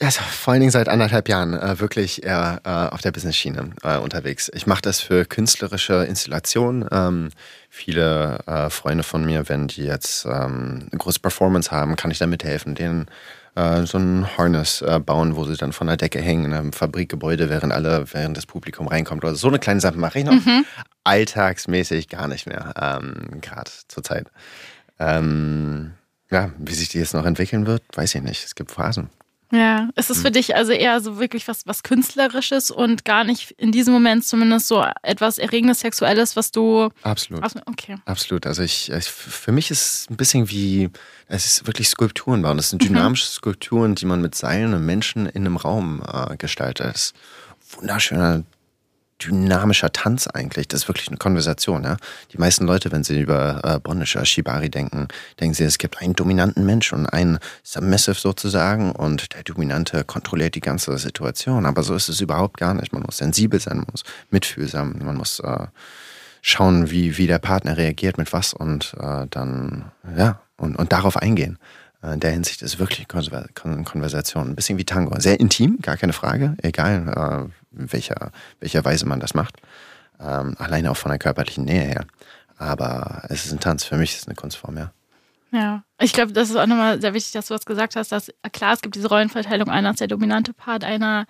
also 0.00 0.20
vor 0.22 0.52
allen 0.52 0.60
Dingen 0.60 0.72
seit 0.72 0.88
anderthalb 0.88 1.28
Jahren 1.28 1.54
äh, 1.54 1.78
wirklich 1.78 2.24
eher 2.24 2.60
äh, 2.64 2.92
auf 2.92 3.02
der 3.02 3.12
Business-Schiene 3.12 3.70
äh, 3.82 3.98
unterwegs. 3.98 4.50
Ich 4.54 4.66
mache 4.66 4.82
das 4.82 5.00
für 5.00 5.26
künstlerische 5.26 6.04
Installationen. 6.04 6.88
Ähm, 6.90 7.28
viele 7.68 8.40
äh, 8.46 8.70
Freunde 8.70 9.04
von 9.04 9.24
mir, 9.24 9.48
wenn 9.48 9.68
die 9.68 9.84
jetzt 9.84 10.24
ähm, 10.24 10.88
eine 10.90 10.98
große 10.98 11.20
Performance 11.20 11.70
haben, 11.70 11.96
kann 11.96 12.10
ich 12.10 12.18
da 12.18 12.26
mithelfen, 12.26 12.74
denen 12.74 13.06
äh, 13.54 13.84
so 13.84 13.98
ein 13.98 14.26
Harness 14.36 14.82
äh, 14.82 15.00
bauen, 15.00 15.36
wo 15.36 15.44
sie 15.44 15.56
dann 15.56 15.72
von 15.72 15.86
der 15.86 15.96
Decke 15.96 16.20
hängen 16.20 16.46
in 16.46 16.54
einem 16.54 16.72
Fabrikgebäude, 16.72 17.48
während 17.48 17.72
alle, 17.72 18.04
während 18.12 18.36
das 18.36 18.46
Publikum 18.46 18.88
reinkommt. 18.88 19.24
Oder 19.24 19.34
so 19.34 19.48
eine 19.48 19.58
kleine 19.58 19.80
Sache 19.80 19.98
mache 19.98 20.20
ich 20.20 20.24
noch. 20.24 20.34
Alltagsmäßig 21.04 22.08
gar 22.08 22.28
nicht 22.28 22.46
mehr, 22.46 22.72
ähm, 22.80 23.40
gerade 23.40 23.70
zur 23.88 24.02
Zeit. 24.02 24.28
Ähm, 24.98 25.92
ja, 26.30 26.50
wie 26.58 26.74
sich 26.74 26.88
die 26.88 26.98
jetzt 26.98 27.14
noch 27.14 27.26
entwickeln 27.26 27.66
wird, 27.66 27.82
weiß 27.94 28.14
ich 28.14 28.22
nicht. 28.22 28.44
Es 28.44 28.54
gibt 28.54 28.70
Phasen. 28.70 29.10
Ja, 29.52 29.88
ist 29.96 30.10
es 30.10 30.22
für 30.22 30.30
dich 30.30 30.54
also 30.54 30.72
eher 30.72 31.00
so 31.00 31.18
wirklich 31.18 31.48
was, 31.48 31.66
was 31.66 31.82
Künstlerisches 31.82 32.70
und 32.70 33.04
gar 33.04 33.24
nicht 33.24 33.50
in 33.52 33.72
diesem 33.72 33.92
Moment 33.92 34.24
zumindest 34.24 34.68
so 34.68 34.84
etwas 35.02 35.38
Erregendes 35.38 35.80
Sexuelles, 35.80 36.36
was 36.36 36.52
du. 36.52 36.90
Absolut. 37.02 37.44
Okay. 37.66 37.96
Absolut. 38.04 38.46
Also 38.46 38.62
ich, 38.62 38.90
ich, 38.90 39.04
für 39.06 39.50
mich 39.50 39.70
ist 39.70 39.80
es 39.80 40.10
ein 40.10 40.16
bisschen 40.16 40.50
wie, 40.50 40.90
es 41.26 41.46
ist 41.46 41.66
wirklich 41.66 41.88
Skulpturen 41.88 42.42
bauen. 42.42 42.56
Das 42.56 42.70
sind 42.70 42.82
dynamische 42.82 43.26
Skulpturen, 43.26 43.96
die 43.96 44.06
man 44.06 44.20
mit 44.20 44.34
Seilen 44.34 44.72
und 44.72 44.86
Menschen 44.86 45.26
in 45.26 45.46
einem 45.46 45.56
Raum 45.56 46.02
äh, 46.06 46.36
gestaltet. 46.36 46.86
Das 46.86 46.96
ist 47.06 47.14
wunderschöner 47.76 48.44
dynamischer 49.22 49.92
Tanz 49.92 50.26
eigentlich. 50.26 50.68
Das 50.68 50.82
ist 50.82 50.88
wirklich 50.88 51.08
eine 51.08 51.16
Konversation. 51.16 51.84
Ja? 51.84 51.96
Die 52.32 52.38
meisten 52.38 52.66
Leute, 52.66 52.90
wenn 52.92 53.04
sie 53.04 53.20
über 53.20 53.60
äh, 53.84 53.88
oder 53.88 54.26
Shibari 54.26 54.70
denken, 54.70 55.08
denken 55.38 55.54
sie, 55.54 55.64
es 55.64 55.78
gibt 55.78 56.00
einen 56.00 56.14
dominanten 56.14 56.64
Mensch 56.64 56.92
und 56.92 57.06
einen 57.06 57.38
Submissive 57.62 58.16
sozusagen 58.16 58.92
und 58.92 59.34
der 59.34 59.42
Dominante 59.42 60.04
kontrolliert 60.04 60.54
die 60.54 60.60
ganze 60.60 60.96
Situation. 60.98 61.66
Aber 61.66 61.82
so 61.82 61.94
ist 61.94 62.08
es 62.08 62.20
überhaupt 62.20 62.56
gar 62.58 62.74
nicht. 62.74 62.92
Man 62.92 63.02
muss 63.02 63.18
sensibel 63.18 63.60
sein, 63.60 63.78
man 63.78 63.86
muss 63.90 64.04
mitfühlsam, 64.30 64.96
man 65.02 65.16
muss 65.16 65.40
äh, 65.40 65.66
schauen, 66.42 66.90
wie, 66.90 67.18
wie 67.18 67.26
der 67.26 67.38
Partner 67.38 67.76
reagiert, 67.76 68.18
mit 68.18 68.32
was 68.32 68.54
und 68.54 68.94
äh, 68.98 69.26
dann, 69.30 69.92
ja, 70.16 70.40
und, 70.56 70.76
und 70.76 70.92
darauf 70.92 71.16
eingehen. 71.16 71.58
Äh, 72.02 72.14
in 72.14 72.20
der 72.20 72.30
Hinsicht 72.30 72.62
ist 72.62 72.78
wirklich 72.78 73.08
Konversation 73.08 74.48
ein 74.48 74.56
bisschen 74.56 74.78
wie 74.78 74.84
Tango. 74.84 75.18
Sehr 75.20 75.40
intim, 75.40 75.78
gar 75.82 75.96
keine 75.96 76.12
Frage, 76.12 76.56
egal 76.62 77.50
äh, 77.72 77.92
welcher, 77.92 78.32
welcher 78.60 78.84
Weise 78.84 79.06
man 79.06 79.20
das 79.20 79.34
macht. 79.34 79.56
Ähm, 80.20 80.54
alleine 80.58 80.90
auch 80.90 80.96
von 80.96 81.10
der 81.10 81.18
körperlichen 81.18 81.64
Nähe 81.64 81.82
her. 81.82 82.04
Aber 82.58 83.22
es 83.28 83.46
ist 83.46 83.52
ein 83.52 83.60
Tanz, 83.60 83.84
für 83.84 83.96
mich 83.96 84.12
ist 84.12 84.22
es 84.22 84.26
eine 84.28 84.34
Kunstform, 84.34 84.76
ja. 84.76 84.92
Ja, 85.52 85.82
ich 86.00 86.12
glaube, 86.12 86.32
das 86.32 86.48
ist 86.48 86.56
auch 86.56 86.66
nochmal 86.66 87.00
sehr 87.00 87.12
wichtig, 87.12 87.32
dass 87.32 87.46
du 87.46 87.54
was 87.54 87.64
gesagt 87.64 87.96
hast, 87.96 88.12
dass 88.12 88.30
klar, 88.52 88.72
es 88.72 88.82
gibt 88.82 88.94
diese 88.94 89.08
Rollenverteilung, 89.08 89.68
einer 89.68 89.90
ist 89.90 90.00
der 90.00 90.06
dominante 90.06 90.52
Part, 90.52 90.84
einer 90.84 91.26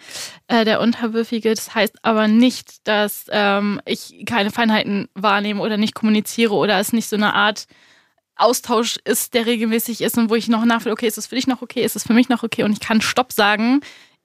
äh, 0.47 0.67
der 0.67 0.81
unterwürfige. 0.81 1.55
Das 1.55 1.75
heißt 1.75 2.05
aber 2.05 2.29
nicht, 2.29 2.87
dass 2.87 3.27
ähm, 3.31 3.81
ich 3.87 4.25
keine 4.27 4.51
Feinheiten 4.51 5.09
wahrnehme 5.15 5.63
oder 5.63 5.79
nicht 5.79 5.95
kommuniziere 5.95 6.53
oder 6.53 6.79
es 6.79 6.93
nicht 6.93 7.09
so 7.09 7.17
eine 7.17 7.33
Art 7.33 7.67
Austausch 8.37 8.99
ist, 9.05 9.33
der 9.33 9.47
regelmäßig 9.47 10.03
ist 10.03 10.19
und 10.19 10.29
wo 10.29 10.35
ich 10.35 10.49
noch 10.49 10.65
nachfühle, 10.67 10.93
okay, 10.93 11.07
ist 11.07 11.19
es 11.19 11.27
für 11.27 11.37
dich 11.37 11.47
noch 11.47 11.63
okay, 11.63 11.83
ist 11.83 11.97
es 11.97 12.05
für 12.07 12.15
mich 12.15 12.29
noch 12.29 12.43
okay 12.43 12.63
und 12.63 12.73
ich 12.73 12.81
kann 12.81 13.01
Stopp 13.01 13.33
sagen, 13.33 13.81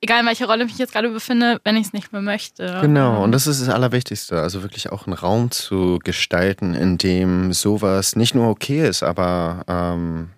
egal 0.06 0.22
in 0.22 0.28
welcher 0.28 0.46
Rolle 0.46 0.63
ich 0.63 0.72
mich 0.72 0.78
jetzt 0.78 0.94
gerade 0.94 1.10
befinde, 1.10 1.60
wenn 1.63 1.76
ich 1.76 1.88
es 1.88 1.94
nicht 1.94 2.13
mehr 2.13 2.22
möchte. 2.22 2.78
Genau, 2.82 3.24
und 3.24 3.32
das 3.32 3.48
ist 3.48 3.62
das 3.62 3.70
Allerwichtigste. 3.70 4.39
Also 4.39 4.62
wirklich 4.62 4.91
auch 4.91 5.08
einen 5.08 5.15
Raum 5.15 5.50
zu 5.50 6.00
gestalten, 6.04 6.76
in 6.76 7.00
dem 7.00 7.54
sowas 7.54 8.15
nicht 8.15 8.36
nur 8.36 8.48
okay 8.48 8.88
ist, 8.88 9.02
aber 9.02 9.63
ähm, 9.68 10.30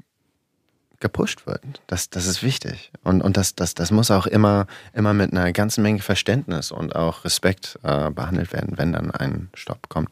gepusht 1.02 1.46
wird. 1.46 1.62
Das, 1.88 2.10
das 2.10 2.28
ist 2.28 2.44
wichtig. 2.44 2.92
Und, 3.04 3.22
und 3.22 3.36
das, 3.36 3.56
das, 3.56 3.74
das 3.74 3.92
muss 3.92 4.10
auch 4.10 4.26
immer, 4.26 4.68
immer 4.94 5.14
mit 5.14 5.34
einer 5.34 5.52
ganzen 5.52 5.82
Menge 5.82 6.00
Verständnis 6.00 6.72
und 6.72 6.96
auch 6.96 7.26
Respekt 7.26 7.78
äh, 7.84 8.10
behandelt 8.10 8.54
werden, 8.54 8.78
wenn 8.78 8.94
dann 8.94 9.12
ein 9.12 9.50
Stopp 9.54 9.90
kommt. 9.90 10.10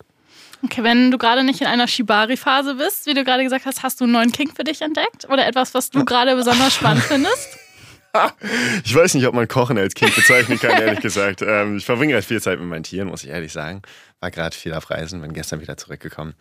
Okay, 0.66 0.84
wenn 0.84 1.12
du 1.12 1.18
gerade 1.18 1.44
nicht 1.44 1.62
in 1.62 1.68
einer 1.68 1.88
Shibari-Phase 1.88 2.76
bist, 2.76 3.06
wie 3.06 3.14
du 3.14 3.24
gerade 3.24 3.44
gesagt 3.44 3.66
hast, 3.66 3.84
hast 3.84 4.02
du 4.02 4.04
einen 4.04 4.14
neuen 4.14 4.32
King 4.32 4.52
für 4.54 4.66
dich 4.66 4.82
entdeckt? 4.82 5.30
Oder 5.30 5.48
etwas, 5.48 5.74
was 5.74 5.92
du 5.92 6.04
gerade 6.04 6.36
besonders 6.36 6.74
spannend 6.74 7.04
findest? 7.04 7.58
Ich 8.84 8.96
weiß 8.96 9.14
nicht, 9.14 9.28
ob 9.28 9.34
man 9.34 9.48
Kochen 9.48 9.78
als 9.78 9.94
Kind 9.94 10.16
bezeichnen 10.16 10.60
kann, 10.60 10.72
ehrlich 10.72 11.02
gesagt. 11.02 11.42
Ähm, 11.42 11.78
ich 11.78 11.86
verbringe 11.86 12.14
halt 12.14 12.26
viel 12.26 12.42
Zeit 12.42 12.60
mit 12.60 12.68
meinen 12.68 12.84
Tieren, 12.84 13.08
muss 13.08 13.24
ich 13.24 13.30
ehrlich 13.30 13.52
sagen. 13.52 13.82
War 14.20 14.32
gerade 14.32 14.56
viel 14.56 14.74
auf 14.74 14.90
Reisen, 14.90 15.22
bin 15.22 15.34
gestern 15.34 15.62
wieder 15.62 15.78
zurückgekommen. 15.78 16.36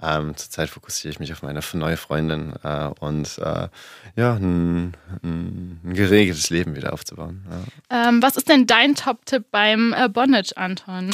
Ähm, 0.00 0.36
zurzeit 0.36 0.70
fokussiere 0.70 1.12
ich 1.12 1.20
mich 1.20 1.32
auf 1.32 1.42
meine 1.42 1.60
neue 1.74 1.96
Freundin 1.96 2.54
äh, 2.62 2.90
und 3.00 3.38
äh, 3.38 3.68
ja, 4.16 4.34
ein, 4.34 4.96
ein, 5.22 5.80
geregeltes 5.84 6.50
Leben 6.50 6.76
wieder 6.76 6.92
aufzubauen. 6.92 7.44
Ja. 7.90 8.08
Ähm, 8.08 8.22
was 8.22 8.36
ist 8.36 8.48
denn 8.48 8.66
dein 8.66 8.94
Top-Tipp 8.94 9.46
beim 9.50 9.92
äh, 9.92 10.08
Bondage, 10.08 10.56
Anton? 10.56 11.10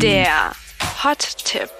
Der 0.00 0.52
Hot-Tipp. 1.04 1.70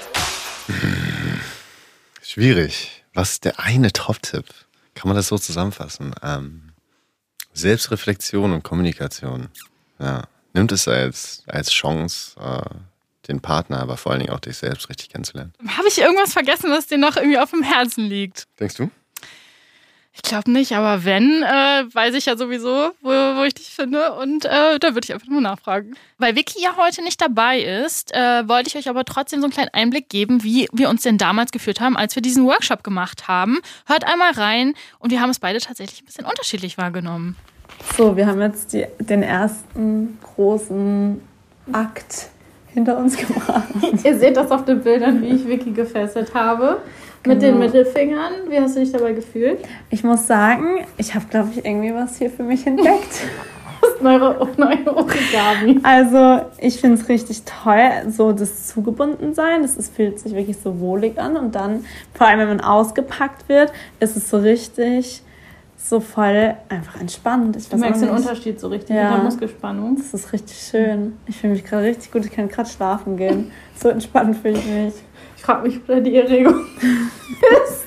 Schwierig. 2.23 3.05
Was 3.15 3.33
ist 3.33 3.45
der 3.45 3.59
eine 3.59 3.93
Top-Tipp? 3.93 4.45
Kann 4.99 5.09
man 5.09 5.17
das 5.17 5.29
so 5.29 5.39
zusammenfassen? 5.39 6.13
Ähm, 6.25 6.73
Selbstreflexion 7.53 8.53
und 8.53 8.65
Kommunikation. 8.65 9.49
Ja. 10.01 10.25
Nimmt 10.55 10.73
es 10.73 10.89
als, 10.89 11.45
als 11.47 11.71
Chance, 11.71 12.33
äh, 12.41 12.75
den 13.29 13.41
Partner, 13.41 13.81
aber 13.81 13.97
vor 13.97 14.11
allen 14.11 14.23
Dingen 14.23 14.33
auch 14.33 14.41
dich 14.41 14.57
selbst 14.57 14.89
richtig 14.89 15.11
kennenzulernen. 15.11 15.53
Habe 15.77 15.87
ich 15.87 15.99
irgendwas 15.99 16.33
vergessen, 16.33 16.71
was 16.71 16.89
dir 16.89 16.99
noch 16.99 17.17
irgendwie 17.17 17.39
auf 17.39 17.51
dem 17.51 17.63
Herzen 17.63 18.07
liegt? 18.07 18.49
Denkst 18.59 18.75
du? 18.77 18.91
Ich 20.21 20.29
glaube 20.29 20.51
nicht, 20.51 20.73
aber 20.73 21.05
wenn, 21.05 21.45
äh, 21.45 21.85
weiß 21.95 22.15
ich 22.15 22.27
ja 22.27 22.37
sowieso, 22.37 22.91
wo, 23.03 23.09
wo 23.09 23.45
ich 23.45 23.55
dich 23.55 23.69
finde. 23.69 24.15
Und 24.15 24.45
äh, 24.45 24.79
da 24.81 24.89
würde 24.95 25.05
ich 25.05 25.13
einfach 25.15 25.29
nur 25.29 25.41
nachfragen. 25.41 25.95
Weil 26.19 26.35
Vicky 26.35 26.61
ja 26.61 26.77
heute 26.77 27.03
nicht 27.03 27.21
dabei 27.21 27.61
ist, 27.61 28.13
äh, 28.13 28.47
wollte 28.49 28.69
ich 28.69 28.77
euch 28.77 28.89
aber 28.89 29.05
trotzdem 29.05 29.41
so 29.41 29.47
einen 29.47 29.53
kleinen 29.53 29.73
Einblick 29.73 30.09
geben, 30.09 30.43
wie 30.43 30.67
wir 30.73 30.91
uns 30.91 31.03
denn 31.03 31.19
damals 31.19 31.53
geführt 31.53 31.81
haben, 31.81 31.97
als 31.97 32.17
wir 32.17 32.23
diesen 32.23 32.45
Workshop 32.47 32.83
gemacht 32.83 33.29
haben. 33.29 33.61
Hört 33.87 34.05
einmal 34.05 34.33
rein 34.33 34.75
und 34.99 35.13
wir 35.13 35.21
haben 35.21 35.31
es 35.31 35.39
beide 35.39 35.61
tatsächlich 35.61 36.03
ein 36.03 36.07
bisschen 36.07 36.27
unterschiedlich 36.27 36.77
wahrgenommen. 36.79 37.37
So, 37.97 38.17
wir 38.17 38.27
haben 38.27 38.41
jetzt 38.41 38.73
die, 38.73 38.87
den 38.99 39.23
ersten 39.23 40.19
großen 40.35 41.21
Akt 41.73 42.29
hinter 42.75 42.99
uns 42.99 43.17
gebracht. 43.17 43.69
Ihr 44.03 44.19
seht 44.19 44.37
das 44.37 44.51
auf 44.51 44.65
den 44.65 44.83
Bildern, 44.83 45.23
wie 45.23 45.29
ich 45.29 45.47
Vicky 45.47 45.71
gefesselt 45.71 46.35
habe. 46.35 46.79
Mit 47.27 47.43
den 47.43 47.55
genau. 47.55 47.67
Mittelfingern. 47.67 48.33
Wie 48.49 48.59
hast 48.59 48.77
du 48.77 48.81
dich 48.81 48.93
dabei 48.93 49.13
gefühlt? 49.13 49.59
Ich 49.91 50.05
muss 50.05 50.27
sagen, 50.27 50.87
ich 50.97 51.15
habe, 51.15 51.27
glaube 51.29 51.51
ich, 51.55 51.65
irgendwie 51.65 51.93
was 51.95 52.17
hier 52.19 52.31
für 52.31 52.43
mich 52.43 52.67
entdeckt. 52.67 53.23
neue, 54.01 54.19
neue 54.57 54.97
Origami. 54.97 55.81
Also, 55.83 56.47
ich 56.59 56.81
finde 56.81 57.01
es 57.01 57.09
richtig 57.09 57.43
toll, 57.43 57.91
so 58.09 58.33
das 58.33 58.69
Zugebundensein. 58.69 59.63
Das 59.63 59.77
ist, 59.77 59.95
fühlt 59.95 60.19
sich 60.21 60.35
wirklich 60.35 60.59
so 60.59 60.81
wohlig 60.81 61.19
an. 61.19 61.37
Und 61.37 61.55
dann, 61.55 61.85
vor 62.15 62.27
allem, 62.27 62.39
wenn 62.41 62.49
man 62.49 62.61
ausgepackt 62.61 63.49
wird, 63.49 63.73
ist 64.01 64.17
es 64.17 64.31
so 64.31 64.39
richtig 64.39 65.23
so 65.77 66.01
voll 66.01 66.55
einfach 66.69 67.01
entspannt. 67.01 67.57
Ich 67.57 67.69
du 67.69 67.77
merkst 67.77 68.03
den 68.03 68.11
Unterschied 68.11 68.59
so 68.61 68.69
richtig 68.69 68.95
ja. 68.95 69.09
in 69.09 69.15
der 69.15 69.25
Muskelspannung. 69.25 69.97
Das 69.97 70.13
ist 70.13 70.33
richtig 70.33 70.59
schön. 70.59 71.17
Ich 71.27 71.37
fühle 71.37 71.55
mich 71.55 71.65
gerade 71.65 71.85
richtig 71.85 72.11
gut. 72.11 72.25
Ich 72.25 72.33
kann 72.33 72.49
gerade 72.49 72.69
schlafen 72.69 73.17
gehen. 73.17 73.53
so 73.81 73.89
entspannt 73.89 74.37
fühle 74.37 74.59
ich 74.59 74.67
mich. 74.67 74.95
Ich 75.39 75.45
frage 75.45 75.69
mich, 75.69 75.81
ob 75.89 76.03
die 76.03 76.17
Erregung 76.17 76.67
ist. 77.65 77.85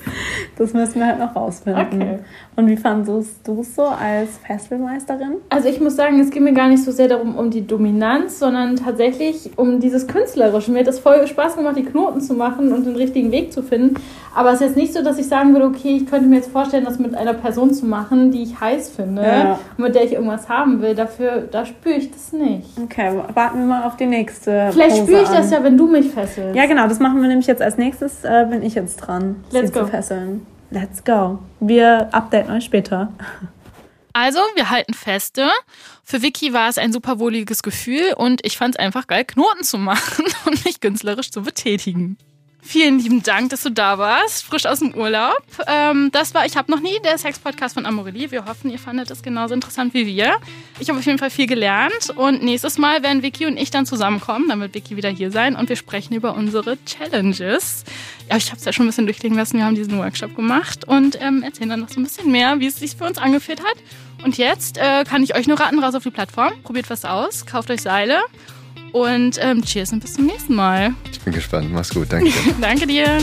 Das 0.56 0.72
müssen 0.72 1.00
wir 1.00 1.06
halt 1.06 1.18
noch 1.18 1.36
rausfinden. 1.36 1.86
Okay. 1.86 2.18
Und 2.56 2.68
wie 2.68 2.76
fandest 2.76 3.46
du 3.46 3.60
es 3.60 3.74
so 3.74 3.84
als 3.84 4.38
Fesselmeisterin? 4.46 5.36
Also 5.48 5.68
ich 5.68 5.80
muss 5.80 5.96
sagen, 5.96 6.20
es 6.20 6.30
geht 6.30 6.42
mir 6.42 6.52
gar 6.52 6.68
nicht 6.68 6.84
so 6.84 6.92
sehr 6.92 7.08
darum, 7.08 7.36
um 7.36 7.50
die 7.50 7.66
Dominanz, 7.66 8.38
sondern 8.38 8.76
tatsächlich 8.76 9.50
um 9.56 9.80
dieses 9.80 10.06
Künstlerische. 10.06 10.70
Mir 10.70 10.80
hat 10.80 10.88
es 10.88 10.98
voll 10.98 11.26
Spaß 11.26 11.56
gemacht, 11.56 11.76
die 11.76 11.84
Knoten 11.84 12.20
zu 12.20 12.34
machen 12.34 12.72
und 12.72 12.86
den 12.86 12.96
richtigen 12.96 13.32
Weg 13.32 13.52
zu 13.52 13.62
finden. 13.62 13.96
Aber 14.34 14.50
es 14.50 14.56
ist 14.56 14.68
jetzt 14.68 14.76
nicht 14.76 14.94
so, 14.94 15.02
dass 15.02 15.18
ich 15.18 15.26
sagen 15.28 15.52
würde, 15.52 15.66
okay, 15.66 15.96
ich 15.96 16.06
könnte 16.06 16.26
mir 16.26 16.36
jetzt 16.36 16.50
vorstellen, 16.50 16.84
das 16.84 16.98
mit 16.98 17.14
einer 17.14 17.34
Person 17.34 17.72
zu 17.72 17.86
machen, 17.86 18.30
die 18.30 18.42
ich 18.42 18.60
heiß 18.60 18.90
finde 18.90 19.22
ja. 19.22 19.58
und 19.76 19.84
mit 19.84 19.94
der 19.94 20.04
ich 20.04 20.12
irgendwas 20.12 20.48
haben 20.48 20.80
will. 20.80 20.94
Dafür, 20.94 21.48
da 21.50 21.66
spüre 21.66 21.96
ich 21.96 22.10
das 22.10 22.32
nicht. 22.32 22.68
Okay, 22.82 23.12
warten 23.34 23.58
wir 23.58 23.66
mal 23.66 23.84
auf 23.84 23.96
die 23.96 24.06
nächste. 24.06 24.70
Vielleicht 24.72 24.98
spüre 24.98 25.22
ich 25.22 25.28
an. 25.28 25.36
das 25.36 25.50
ja, 25.50 25.62
wenn 25.62 25.76
du 25.76 25.86
mich 25.86 26.10
fesselst. 26.10 26.56
Ja, 26.56 26.66
genau, 26.66 26.86
das 26.86 26.98
machen 26.98 27.20
wir 27.20 27.28
nämlich 27.28 27.41
jetzt 27.46 27.62
als 27.62 27.78
nächstes, 27.78 28.24
äh, 28.24 28.46
bin 28.48 28.62
ich 28.62 28.74
jetzt 28.74 28.96
dran, 28.96 29.44
Let's 29.50 29.68
sie 29.68 29.72
go. 29.72 29.80
zu 29.84 29.86
fesseln. 29.88 30.46
Let's 30.70 31.04
go. 31.04 31.38
Wir 31.60 32.08
updaten 32.12 32.50
euch 32.50 32.64
später. 32.64 33.12
Also, 34.14 34.40
wir 34.54 34.70
halten 34.70 34.94
feste. 34.94 35.48
Für 36.04 36.22
Vicky 36.22 36.52
war 36.52 36.68
es 36.68 36.78
ein 36.78 36.92
super 36.92 37.18
wohliges 37.18 37.62
Gefühl 37.62 38.14
und 38.16 38.44
ich 38.44 38.56
fand 38.56 38.74
es 38.74 38.78
einfach 38.78 39.06
geil, 39.06 39.24
Knoten 39.24 39.64
zu 39.64 39.78
machen 39.78 40.24
und 40.46 40.64
mich 40.64 40.80
künstlerisch 40.80 41.30
zu 41.30 41.42
betätigen. 41.42 42.18
Vielen 42.64 43.00
lieben 43.00 43.24
Dank, 43.24 43.50
dass 43.50 43.64
du 43.64 43.70
da 43.70 43.98
warst, 43.98 44.44
frisch 44.44 44.66
aus 44.66 44.78
dem 44.78 44.94
Urlaub. 44.94 45.42
Ähm, 45.66 46.10
das 46.12 46.32
war 46.32 46.46
Ich 46.46 46.56
hab 46.56 46.68
noch 46.68 46.78
nie, 46.78 46.96
der 47.04 47.18
Sex-Podcast 47.18 47.74
von 47.74 47.86
Amorelie. 47.86 48.30
Wir 48.30 48.44
hoffen, 48.44 48.70
ihr 48.70 48.78
fandet 48.78 49.10
es 49.10 49.20
genauso 49.24 49.52
interessant 49.52 49.92
wie 49.94 50.06
wir. 50.06 50.36
Ich 50.78 50.88
habe 50.88 51.00
auf 51.00 51.04
jeden 51.04 51.18
Fall 51.18 51.30
viel 51.30 51.48
gelernt 51.48 52.10
und 52.14 52.44
nächstes 52.44 52.78
Mal 52.78 53.02
werden 53.02 53.24
Vicky 53.24 53.46
und 53.46 53.56
ich 53.56 53.72
dann 53.72 53.84
zusammenkommen, 53.84 54.48
dann 54.48 54.60
wird 54.60 54.74
Vicky 54.74 54.96
wieder 54.96 55.10
hier 55.10 55.32
sein 55.32 55.56
und 55.56 55.68
wir 55.68 55.76
sprechen 55.76 56.14
über 56.14 56.34
unsere 56.36 56.78
Challenges. 56.84 57.82
Ja, 58.30 58.36
ich 58.36 58.46
habe 58.46 58.58
es 58.58 58.64
ja 58.64 58.72
schon 58.72 58.86
ein 58.86 58.90
bisschen 58.90 59.06
durchlegen 59.06 59.36
lassen, 59.36 59.58
wir 59.58 59.64
haben 59.64 59.74
diesen 59.74 59.98
Workshop 59.98 60.36
gemacht 60.36 60.86
und 60.86 61.20
ähm, 61.20 61.42
erzählen 61.42 61.70
dann 61.70 61.80
noch 61.80 61.88
so 61.88 61.98
ein 61.98 62.04
bisschen 62.04 62.30
mehr, 62.30 62.60
wie 62.60 62.68
es 62.68 62.76
sich 62.76 62.94
für 62.94 63.04
uns 63.04 63.18
angefühlt 63.18 63.60
hat. 63.60 63.76
Und 64.24 64.38
jetzt 64.38 64.78
äh, 64.78 65.02
kann 65.02 65.24
ich 65.24 65.34
euch 65.34 65.48
nur 65.48 65.58
raten, 65.58 65.80
raus 65.80 65.96
auf 65.96 66.04
die 66.04 66.10
Plattform, 66.10 66.52
probiert 66.62 66.88
was 66.90 67.04
aus, 67.04 67.44
kauft 67.44 67.72
euch 67.72 67.82
Seile 67.82 68.20
und 68.92 69.38
ähm, 69.40 69.62
cheers 69.62 69.92
und 69.92 70.00
bis 70.00 70.14
zum 70.14 70.26
nächsten 70.26 70.54
Mal. 70.54 70.94
Ich 71.10 71.20
bin 71.20 71.32
gespannt. 71.32 71.72
Mach's 71.72 71.90
gut. 71.90 72.06
Danke. 72.10 72.32
Danke 72.60 72.86
dir. 72.86 73.18